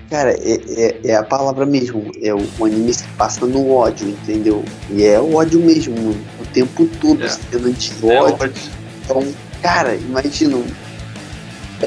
Cara, 0.09 0.31
é, 0.31 0.59
é, 0.67 0.99
é, 1.05 1.15
a 1.15 1.23
palavra 1.23 1.65
mesmo. 1.65 2.11
É 2.21 2.33
o, 2.33 2.45
o 2.59 2.65
anime 2.65 2.93
se 2.93 3.05
passa 3.17 3.45
no 3.45 3.71
ódio, 3.73 4.09
entendeu? 4.09 4.65
E 4.89 5.05
é 5.05 5.19
o 5.21 5.35
ódio 5.35 5.61
mesmo, 5.61 5.95
o 6.37 6.45
tempo 6.51 6.85
todo, 6.99 7.23
é. 7.23 7.29
cena 7.29 7.71
de 7.71 7.91
é 8.09 8.21
ódio. 8.21 8.51
Então, 9.05 9.25
cara, 9.61 9.95
imagina 9.95 10.57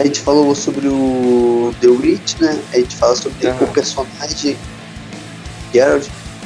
a 0.01 0.05
gente 0.05 0.21
falou 0.21 0.55
sobre 0.55 0.89
o 0.89 1.73
The 1.81 1.87
Witch, 1.87 2.41
né? 2.41 2.59
A 2.73 2.79
gente 2.79 2.97
fala 2.97 3.15
sobre 3.15 3.47
uhum. 3.47 3.63
o 3.63 3.67
personagem 3.69 4.57
Geralt. 5.73 6.05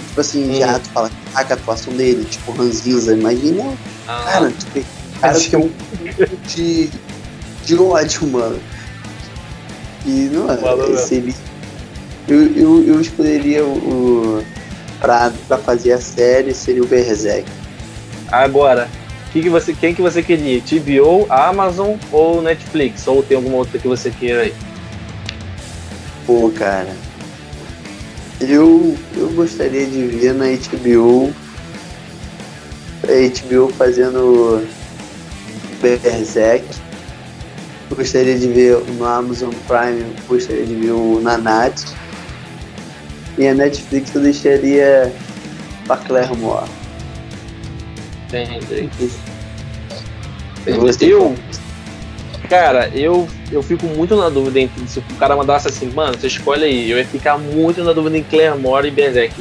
Tipo 0.09 0.21
assim, 0.21 0.51
uhum. 0.51 0.59
já 0.59 0.79
tu 0.79 0.89
fala, 0.91 1.11
a 1.35 1.41
atuação 1.41 1.93
dele, 1.95 2.25
tipo 2.25 2.53
Ranzinza, 2.53 3.15
imagina. 3.15 3.63
Uhum. 3.63 3.77
Cara, 4.07 4.51
tipo, 4.51 4.87
cara 5.21 5.41
que 5.41 5.55
é 5.55 5.59
um 5.59 5.71
de, 6.47 6.91
de 7.65 7.77
ódio, 7.77 8.27
mano. 8.27 8.61
E 10.05 10.31
não 10.33 10.51
é, 10.51 10.97
seria. 10.97 11.35
Eu, 12.27 12.55
eu, 12.55 12.85
eu 12.87 13.01
escolheria 13.01 13.65
o. 13.65 14.39
o 14.39 14.45
pra, 15.01 15.33
pra 15.47 15.59
fazer 15.59 15.93
a 15.93 16.01
série 16.01 16.55
seria 16.55 16.83
o 16.83 16.87
Berserk. 16.87 17.49
Agora, 18.31 18.89
que 19.33 19.43
que 19.43 19.49
você, 19.49 19.73
quem 19.73 19.95
que 19.95 20.03
você 20.03 20.23
queria? 20.23 20.61
TBO, 20.61 21.27
Amazon 21.29 21.97
ou 22.11 22.43
Netflix? 22.43 23.07
Ou 23.07 23.23
tem 23.23 23.37
alguma 23.37 23.57
outra 23.59 23.79
que 23.79 23.89
você 23.89 24.11
queira 24.11 24.43
aí? 24.43 24.55
Pô, 26.27 26.51
cara. 26.51 26.95
Eu, 28.41 28.97
eu 29.17 29.29
gostaria 29.31 29.87
de 29.87 30.05
ver 30.05 30.35
na 30.35 30.47
HBO 30.47 31.33
a 33.09 33.57
HBO 33.57 33.69
fazendo 33.73 34.67
Berserk. 35.81 36.65
Gostaria 37.95 38.39
de 38.39 38.49
ver 38.49 38.79
no 38.99 39.05
Amazon 39.07 39.53
Prime, 39.67 40.05
gostaria 40.29 40.67
de 40.67 40.75
ver 40.75 40.91
o 40.91 41.21
Nanat. 41.21 41.85
E 43.39 43.47
a 43.47 43.55
Netflix 43.55 44.15
eu 44.15 44.21
deixaria 44.21 45.13
pra 45.87 45.97
Claire 45.97 46.37
Moore. 46.37 46.69
Entendi. 48.29 49.11
Eu, 51.01 51.35
cara, 52.49 52.89
eu, 52.95 53.27
eu 53.51 53.63
fico 53.63 53.87
muito 53.87 54.15
na 54.17 54.29
dúvida 54.29 54.61
entre 54.61 54.87
se 54.87 54.99
o 54.99 55.03
cara 55.19 55.35
mandasse 55.35 55.69
assim, 55.69 55.91
mano, 55.91 56.19
você 56.19 56.27
escolhe 56.27 56.65
aí. 56.65 56.91
Eu 56.91 56.99
ia 56.99 57.07
ficar 57.07 57.39
muito 57.39 57.83
na 57.83 57.93
dúvida 57.93 58.19
em 58.19 58.23
Claremore 58.23 58.89
e 58.89 58.91
Berserk. 58.91 59.35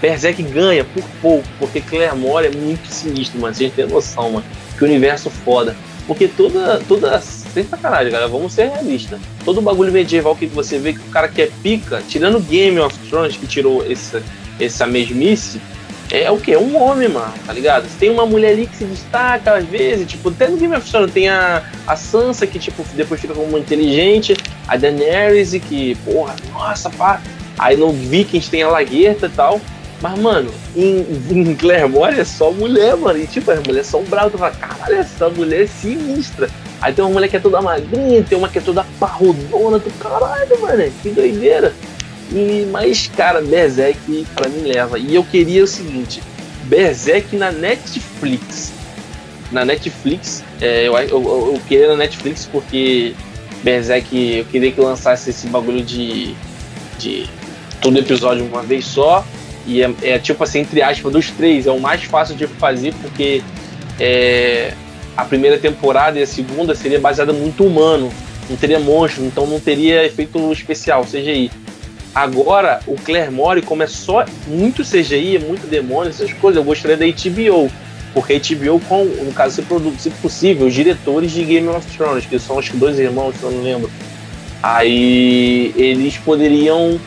Berserk 0.00 0.42
ganha 0.42 0.84
por 0.84 1.04
pouco, 1.20 1.48
porque 1.58 1.80
Claremore 1.80 2.46
é 2.46 2.50
muito 2.50 2.86
sinistro, 2.88 3.40
mano. 3.40 3.54
Vocês 3.54 3.72
têm 3.72 3.86
noção, 3.86 4.32
mano. 4.32 4.46
Que 4.78 4.84
universo 4.84 5.30
foda. 5.30 5.76
Porque 6.06 6.26
toda. 6.26 6.80
toda 6.88 7.20
sem 7.20 7.64
sacanagem, 7.64 8.10
galera, 8.10 8.30
vamos 8.30 8.52
ser 8.52 8.70
realistas. 8.70 9.20
Todo 9.44 9.60
bagulho 9.60 9.92
medieval 9.92 10.34
que 10.34 10.46
você 10.46 10.78
vê 10.78 10.94
que 10.94 11.00
o 11.00 11.10
cara 11.10 11.28
que 11.28 11.42
é 11.42 11.50
pica, 11.62 12.02
tirando 12.08 12.40
Game 12.40 12.78
of 12.80 12.98
Thrones, 13.08 13.36
que 13.36 13.46
tirou 13.46 13.84
essa, 13.90 14.22
essa 14.58 14.86
mesmice, 14.86 15.60
é 16.12 16.30
o 16.30 16.36
que? 16.36 16.52
É 16.52 16.58
um 16.58 16.76
homem, 16.76 17.08
mano, 17.08 17.32
tá 17.46 17.52
ligado? 17.54 17.88
Tem 17.98 18.10
uma 18.10 18.26
mulher 18.26 18.52
ali 18.52 18.66
que 18.66 18.76
se 18.76 18.84
destaca 18.84 19.54
às 19.54 19.64
vezes, 19.64 20.06
tipo, 20.06 20.28
até 20.28 20.46
no 20.46 20.58
Game 20.58 20.76
of 20.76 20.88
Thrones 20.90 21.10
tem 21.10 21.30
a, 21.30 21.62
a 21.86 21.96
Sansa, 21.96 22.46
que 22.46 22.58
tipo, 22.58 22.84
depois 22.94 23.18
fica 23.18 23.32
como 23.32 23.56
inteligente, 23.56 24.36
a 24.68 24.76
Daenerys, 24.76 25.52
que, 25.66 25.94
porra, 26.04 26.36
nossa, 26.52 26.90
pá. 26.90 27.22
Aí 27.58 27.78
no 27.78 27.92
Vikings 27.92 28.50
tem 28.50 28.62
a 28.62 28.68
Laguerta 28.68 29.26
e 29.26 29.30
tal. 29.30 29.60
Mas, 30.02 30.18
mano, 30.18 30.52
em, 30.76 31.06
em 31.30 31.54
Claremore 31.54 32.18
é 32.18 32.24
só 32.24 32.50
mulher, 32.50 32.96
mano. 32.96 33.18
E 33.18 33.26
tipo, 33.26 33.50
as 33.50 33.60
mulheres 33.60 33.86
são 33.86 34.02
bravas. 34.02 34.32
Tu 34.32 34.38
fala, 34.38 34.50
caralho, 34.50 34.96
essa 34.96 35.30
mulher 35.30 35.62
é 35.62 35.66
sinistra. 35.66 36.50
Aí 36.80 36.92
tem 36.92 37.04
uma 37.04 37.12
mulher 37.12 37.28
que 37.28 37.36
é 37.36 37.40
toda 37.40 37.62
magrinha, 37.62 38.22
tem 38.24 38.36
uma 38.36 38.48
que 38.48 38.58
é 38.58 38.60
toda 38.60 38.84
parrudona. 38.98 39.78
Tu, 39.78 39.90
caralho, 40.00 40.60
mano, 40.60 40.92
que 41.00 41.10
doideira. 41.10 41.72
E, 42.32 42.66
mas, 42.70 43.10
cara, 43.14 43.42
Berserk 43.42 44.26
pra 44.34 44.48
mim 44.48 44.62
leva. 44.62 44.98
E 44.98 45.14
eu 45.14 45.22
queria 45.22 45.62
o 45.62 45.66
seguinte: 45.66 46.22
Berserk 46.64 47.36
na 47.36 47.52
Netflix. 47.52 48.72
Na 49.50 49.66
Netflix, 49.66 50.42
é, 50.60 50.88
eu, 50.88 50.96
eu, 50.96 51.52
eu, 51.54 51.60
queria 51.68 51.88
na 51.88 51.96
Netflix 51.96 52.48
porque 52.50 53.14
Berserk, 53.62 54.38
eu 54.38 54.44
queria 54.46 54.72
que 54.72 54.80
lançasse 54.80 55.28
esse 55.28 55.46
bagulho 55.46 55.84
de, 55.84 56.34
de 56.98 57.28
todo 57.82 57.98
episódio 57.98 58.46
uma 58.46 58.62
vez 58.62 58.86
só. 58.86 59.24
E 59.66 59.82
é, 59.82 59.94
é, 60.02 60.18
tipo 60.18 60.42
assim, 60.42 60.60
entre 60.60 60.82
aspas, 60.82 61.12
dos 61.12 61.30
três, 61.30 61.66
é 61.66 61.70
o 61.70 61.78
mais 61.78 62.02
fácil 62.04 62.34
de 62.34 62.46
fazer 62.46 62.94
porque 63.02 63.42
é, 64.00 64.72
a 65.16 65.24
primeira 65.24 65.58
temporada 65.58 66.18
e 66.18 66.22
a 66.22 66.26
segunda 66.26 66.74
seria 66.74 66.98
baseada 66.98 67.32
muito 67.32 67.64
humano, 67.64 68.10
não 68.48 68.56
teria 68.56 68.80
monstro, 68.80 69.24
então 69.24 69.46
não 69.46 69.60
teria 69.60 70.04
efeito 70.04 70.50
especial, 70.50 71.04
CGI. 71.04 71.50
Agora, 72.14 72.80
o 72.86 72.94
Claremore, 72.96 73.62
como 73.62 73.82
é 73.82 73.86
só 73.86 74.24
muito 74.46 74.82
CGI, 74.82 75.36
é 75.36 75.38
muito 75.38 75.66
demônio, 75.66 76.10
essas 76.10 76.32
coisas, 76.34 76.58
eu 76.58 76.64
gostaria 76.64 76.96
da 76.96 77.06
HBO. 77.06 77.70
Porque 78.12 78.34
a 78.34 78.38
HBO, 78.38 78.78
com, 78.80 79.04
no 79.04 79.32
caso, 79.32 79.54
se, 79.54 79.62
produz, 79.62 80.02
se 80.02 80.10
possível, 80.10 80.66
os 80.66 80.74
diretores 80.74 81.32
de 81.32 81.42
Game 81.44 81.68
of 81.68 81.86
Thrones, 81.96 82.26
que 82.26 82.38
são 82.38 82.58
acho 82.58 82.72
que 82.72 82.76
dois 82.76 82.98
irmãos, 82.98 83.34
se 83.36 83.42
eu 83.42 83.50
não 83.50 83.62
lembro. 83.62 83.90
Aí 84.62 85.72
eles 85.76 86.18
poderiam. 86.18 87.00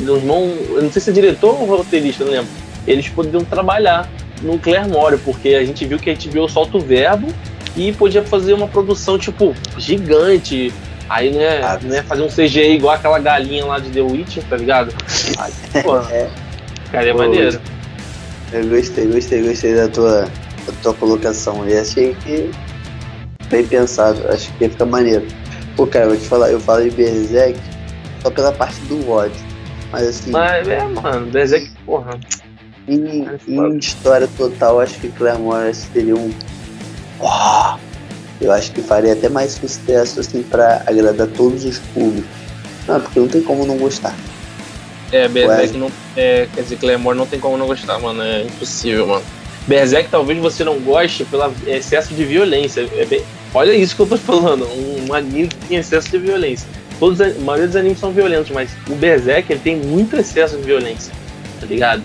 Irmão, 0.00 0.56
eu 0.70 0.82
não 0.82 0.92
sei 0.92 1.02
se 1.02 1.10
é 1.10 1.12
diretor 1.12 1.60
ou 1.60 1.66
roteirista, 1.66 2.24
não 2.24 2.30
lembro. 2.30 2.48
Eles 2.86 3.08
poderiam 3.08 3.44
trabalhar 3.44 4.08
no 4.40 4.56
Claremore, 4.58 5.18
porque 5.18 5.48
a 5.48 5.64
gente 5.64 5.84
viu 5.84 5.98
que 5.98 6.08
a 6.08 6.14
HBO 6.14 6.48
solta 6.48 6.76
o 6.76 6.80
verbo 6.80 7.26
e 7.76 7.92
podia 7.92 8.22
fazer 8.22 8.52
uma 8.52 8.68
produção, 8.68 9.18
tipo, 9.18 9.54
gigante, 9.76 10.72
Aí 11.08 11.30
não 11.32 11.40
é, 11.40 11.62
ah, 11.62 11.78
não 11.82 11.96
é 11.96 12.02
fazer 12.02 12.22
um 12.22 12.28
CGI 12.28 12.76
igual 12.76 12.94
aquela 12.94 13.18
galinha 13.18 13.64
lá 13.64 13.78
de 13.78 13.90
The 13.90 14.02
Witcher, 14.02 14.44
tá 14.44 14.56
ligado? 14.56 14.94
Aí, 15.38 15.82
pô, 15.82 15.98
é. 16.10 16.28
Cara, 16.92 17.08
é 17.08 17.12
pô, 17.12 17.18
maneiro. 17.18 17.60
Eu 18.52 18.66
gostei, 18.68 19.06
gostei, 19.06 19.42
gostei 19.42 19.74
da 19.74 19.88
tua, 19.88 20.22
da 20.66 20.72
tua 20.82 20.94
colocação. 20.94 21.66
E 21.66 21.76
achei 21.76 22.14
que. 22.16 22.50
Bem 23.48 23.66
pensado, 23.66 24.28
acho 24.28 24.52
que 24.54 24.64
ia 24.64 24.70
ficar 24.70 24.84
maneiro. 24.84 25.26
Pô, 25.76 25.86
cara, 25.86 26.04
eu 26.04 26.10
vou 26.10 26.18
te 26.18 26.26
falar, 26.26 26.50
eu 26.50 26.60
falo 26.60 26.82
de 26.82 26.90
Berserk 26.90 27.58
só 28.22 28.30
pela 28.30 28.52
parte 28.52 28.78
do 28.82 29.10
ódio. 29.10 29.40
Mas 29.90 30.08
assim. 30.08 30.30
Mas 30.30 30.68
é, 30.68 30.84
mano, 30.84 31.30
Berserk, 31.30 31.70
porra. 31.86 32.18
Em, 32.86 33.26
em 33.46 33.78
história 33.78 34.28
total, 34.36 34.80
acho 34.80 34.98
que 34.98 35.08
Claremont 35.08 35.74
seria 35.74 36.16
um. 36.16 36.30
Oh! 37.20 37.87
Eu 38.40 38.52
acho 38.52 38.72
que 38.72 38.80
faria 38.80 39.12
até 39.12 39.28
mais 39.28 39.52
sucesso 39.52 40.20
assim 40.20 40.42
para 40.42 40.82
agradar 40.86 41.26
todos 41.28 41.64
os 41.64 41.78
públicos. 41.78 42.30
Não, 42.86 43.00
porque 43.00 43.20
não 43.20 43.28
tem 43.28 43.42
como 43.42 43.66
não 43.66 43.76
gostar. 43.76 44.14
É, 45.10 45.28
Berserk 45.28 45.76
não. 45.76 45.90
É, 46.16 46.46
quer 46.54 46.62
dizer, 46.62 46.76
Claymore 46.76 47.16
não 47.16 47.26
tem 47.26 47.40
como 47.40 47.56
não 47.56 47.66
gostar, 47.66 47.98
mano. 47.98 48.22
É 48.22 48.42
impossível, 48.42 49.06
mano. 49.06 49.24
Berserk 49.66 50.08
talvez 50.10 50.38
você 50.38 50.64
não 50.64 50.78
goste 50.78 51.24
pelo 51.24 51.52
excesso 51.66 52.14
de 52.14 52.24
violência. 52.24 52.88
É 52.96 53.04
bem, 53.04 53.22
olha 53.52 53.72
isso 53.72 53.94
que 53.94 54.02
eu 54.02 54.06
tô 54.06 54.16
falando. 54.16 54.66
Um 54.66 55.12
anime 55.12 55.48
que 55.48 55.56
tem 55.66 55.78
excesso 55.78 56.08
de 56.10 56.18
violência. 56.18 56.66
Todos, 56.98 57.20
a 57.20 57.28
maioria 57.40 57.66
dos 57.66 57.76
animes 57.76 58.00
são 58.00 58.10
violentos, 58.10 58.50
mas 58.50 58.70
o 58.88 58.94
Berserk 58.94 59.52
ele 59.52 59.60
tem 59.60 59.76
muito 59.76 60.16
excesso 60.16 60.56
de 60.56 60.62
violência. 60.62 61.12
Tá 61.60 61.66
ligado? 61.66 62.02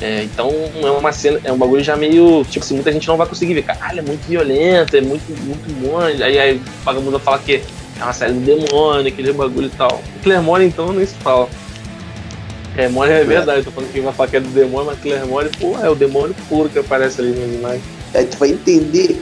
É, 0.00 0.22
então 0.22 0.50
é 0.82 0.90
uma 0.90 1.12
cena, 1.12 1.40
é 1.44 1.52
um 1.52 1.58
bagulho 1.58 1.84
já 1.84 1.96
meio. 1.96 2.44
Tipo 2.44 2.64
assim, 2.64 2.74
muita 2.74 2.92
gente 2.92 3.06
não 3.06 3.16
vai 3.16 3.26
conseguir 3.26 3.54
ver. 3.54 3.62
Caralho, 3.62 3.98
é 3.98 4.02
muito 4.02 4.26
violento, 4.26 4.96
é 4.96 5.00
muito, 5.00 5.28
muito 5.44 5.80
bom. 5.80 5.98
Aí, 5.98 6.38
aí 6.38 6.56
o 6.56 6.84
vagabundo 6.84 7.18
fala 7.18 7.38
que 7.38 7.62
é 7.98 8.02
uma 8.02 8.12
série 8.12 8.32
do 8.32 8.40
demônio, 8.40 9.08
aquele 9.08 9.32
bagulho 9.32 9.66
e 9.66 9.70
tal. 9.70 10.02
O 10.16 10.22
Clermont, 10.22 10.64
então, 10.64 10.92
nem 10.92 11.04
se 11.04 11.14
fala. 11.16 11.48
Clermont 12.74 13.10
é 13.10 13.24
verdade, 13.24 13.64
tô 13.64 13.70
falando 13.70 13.92
que 13.92 14.00
vai 14.00 14.12
falar 14.12 14.28
que 14.28 14.36
é 14.36 14.40
do 14.40 14.48
demônio, 14.48 14.86
mas 14.86 15.00
Clermont, 15.00 15.50
pô, 15.58 15.76
é 15.78 15.90
o 15.90 15.94
demônio 15.94 16.34
puro 16.48 16.68
que 16.68 16.78
aparece 16.78 17.20
ali 17.20 17.30
no 17.32 17.54
imagem. 17.58 17.82
Aí 18.14 18.24
tu 18.24 18.38
vai 18.38 18.50
entender 18.50 19.20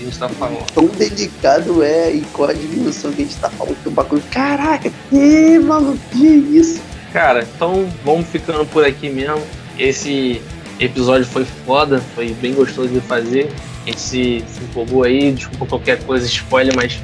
a 0.00 0.04
gente 0.04 0.18
tá 0.18 0.28
falando. 0.28 0.64
Tão 0.72 0.86
delicado 0.86 1.82
é 1.82 2.12
e 2.12 2.22
qual 2.32 2.48
a 2.48 2.52
dimensão 2.52 3.12
que 3.12 3.22
a 3.22 3.24
gente 3.24 3.36
tá 3.36 3.50
falando 3.50 3.76
que 3.82 3.88
o 3.88 3.90
bagulho. 3.90 4.22
Caraca, 4.30 4.90
que 5.10 5.58
maluco, 5.58 5.98
que 6.10 6.26
isso? 6.26 6.80
Cara, 7.12 7.42
então 7.42 7.86
vamos 8.04 8.26
ficando 8.28 8.64
por 8.66 8.84
aqui 8.84 9.10
mesmo. 9.10 9.42
Esse 9.80 10.42
episódio 10.78 11.26
foi 11.26 11.46
foda, 11.64 12.02
foi 12.14 12.34
bem 12.34 12.52
gostoso 12.52 12.88
de 12.88 13.00
fazer. 13.00 13.50
A 13.82 13.86
gente 13.86 14.00
se, 14.00 14.44
se 14.46 14.62
empolgou 14.62 15.04
aí, 15.04 15.32
desculpa 15.32 15.64
qualquer 15.64 16.02
coisa, 16.04 16.26
spoiler, 16.26 16.76
mas 16.76 17.00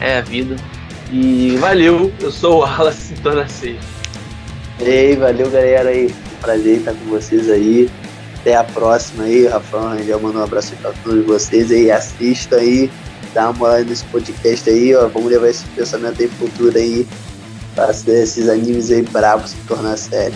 é 0.00 0.18
a 0.18 0.22
vida. 0.22 0.56
E 1.12 1.56
valeu, 1.60 2.12
eu 2.20 2.32
sou 2.32 2.56
o 2.56 2.58
Wallace 2.58 3.14
Tonacei. 3.22 3.78
Ei, 4.80 5.14
valeu 5.14 5.48
galera 5.48 5.90
aí, 5.90 6.12
prazer 6.40 6.78
estar 6.78 6.94
com 6.94 7.04
vocês 7.10 7.48
aí. 7.48 7.88
Até 8.40 8.56
a 8.56 8.64
próxima 8.64 9.22
aí, 9.22 9.46
Rafael 9.46 9.90
Rangel 9.90 10.20
manda 10.20 10.40
um 10.40 10.42
abraço 10.42 10.74
para 10.82 10.92
todos 11.04 11.24
vocês 11.24 11.70
aí, 11.70 11.92
assista 11.92 12.56
aí, 12.56 12.90
dá 13.32 13.50
uma 13.50 13.66
olhada 13.66 13.84
nesse 13.84 14.04
podcast 14.04 14.68
aí, 14.68 14.94
ó, 14.96 15.08
vamos 15.08 15.30
levar 15.30 15.48
esse 15.48 15.64
pensamento 15.76 16.20
aí 16.20 16.28
futuro 16.28 16.76
aí, 16.76 17.06
para 17.74 17.90
esses 17.90 18.48
animes 18.48 18.90
aí 18.90 19.02
bravos 19.02 19.50
se 19.50 19.56
tornar 19.68 19.96
sério. 19.96 20.34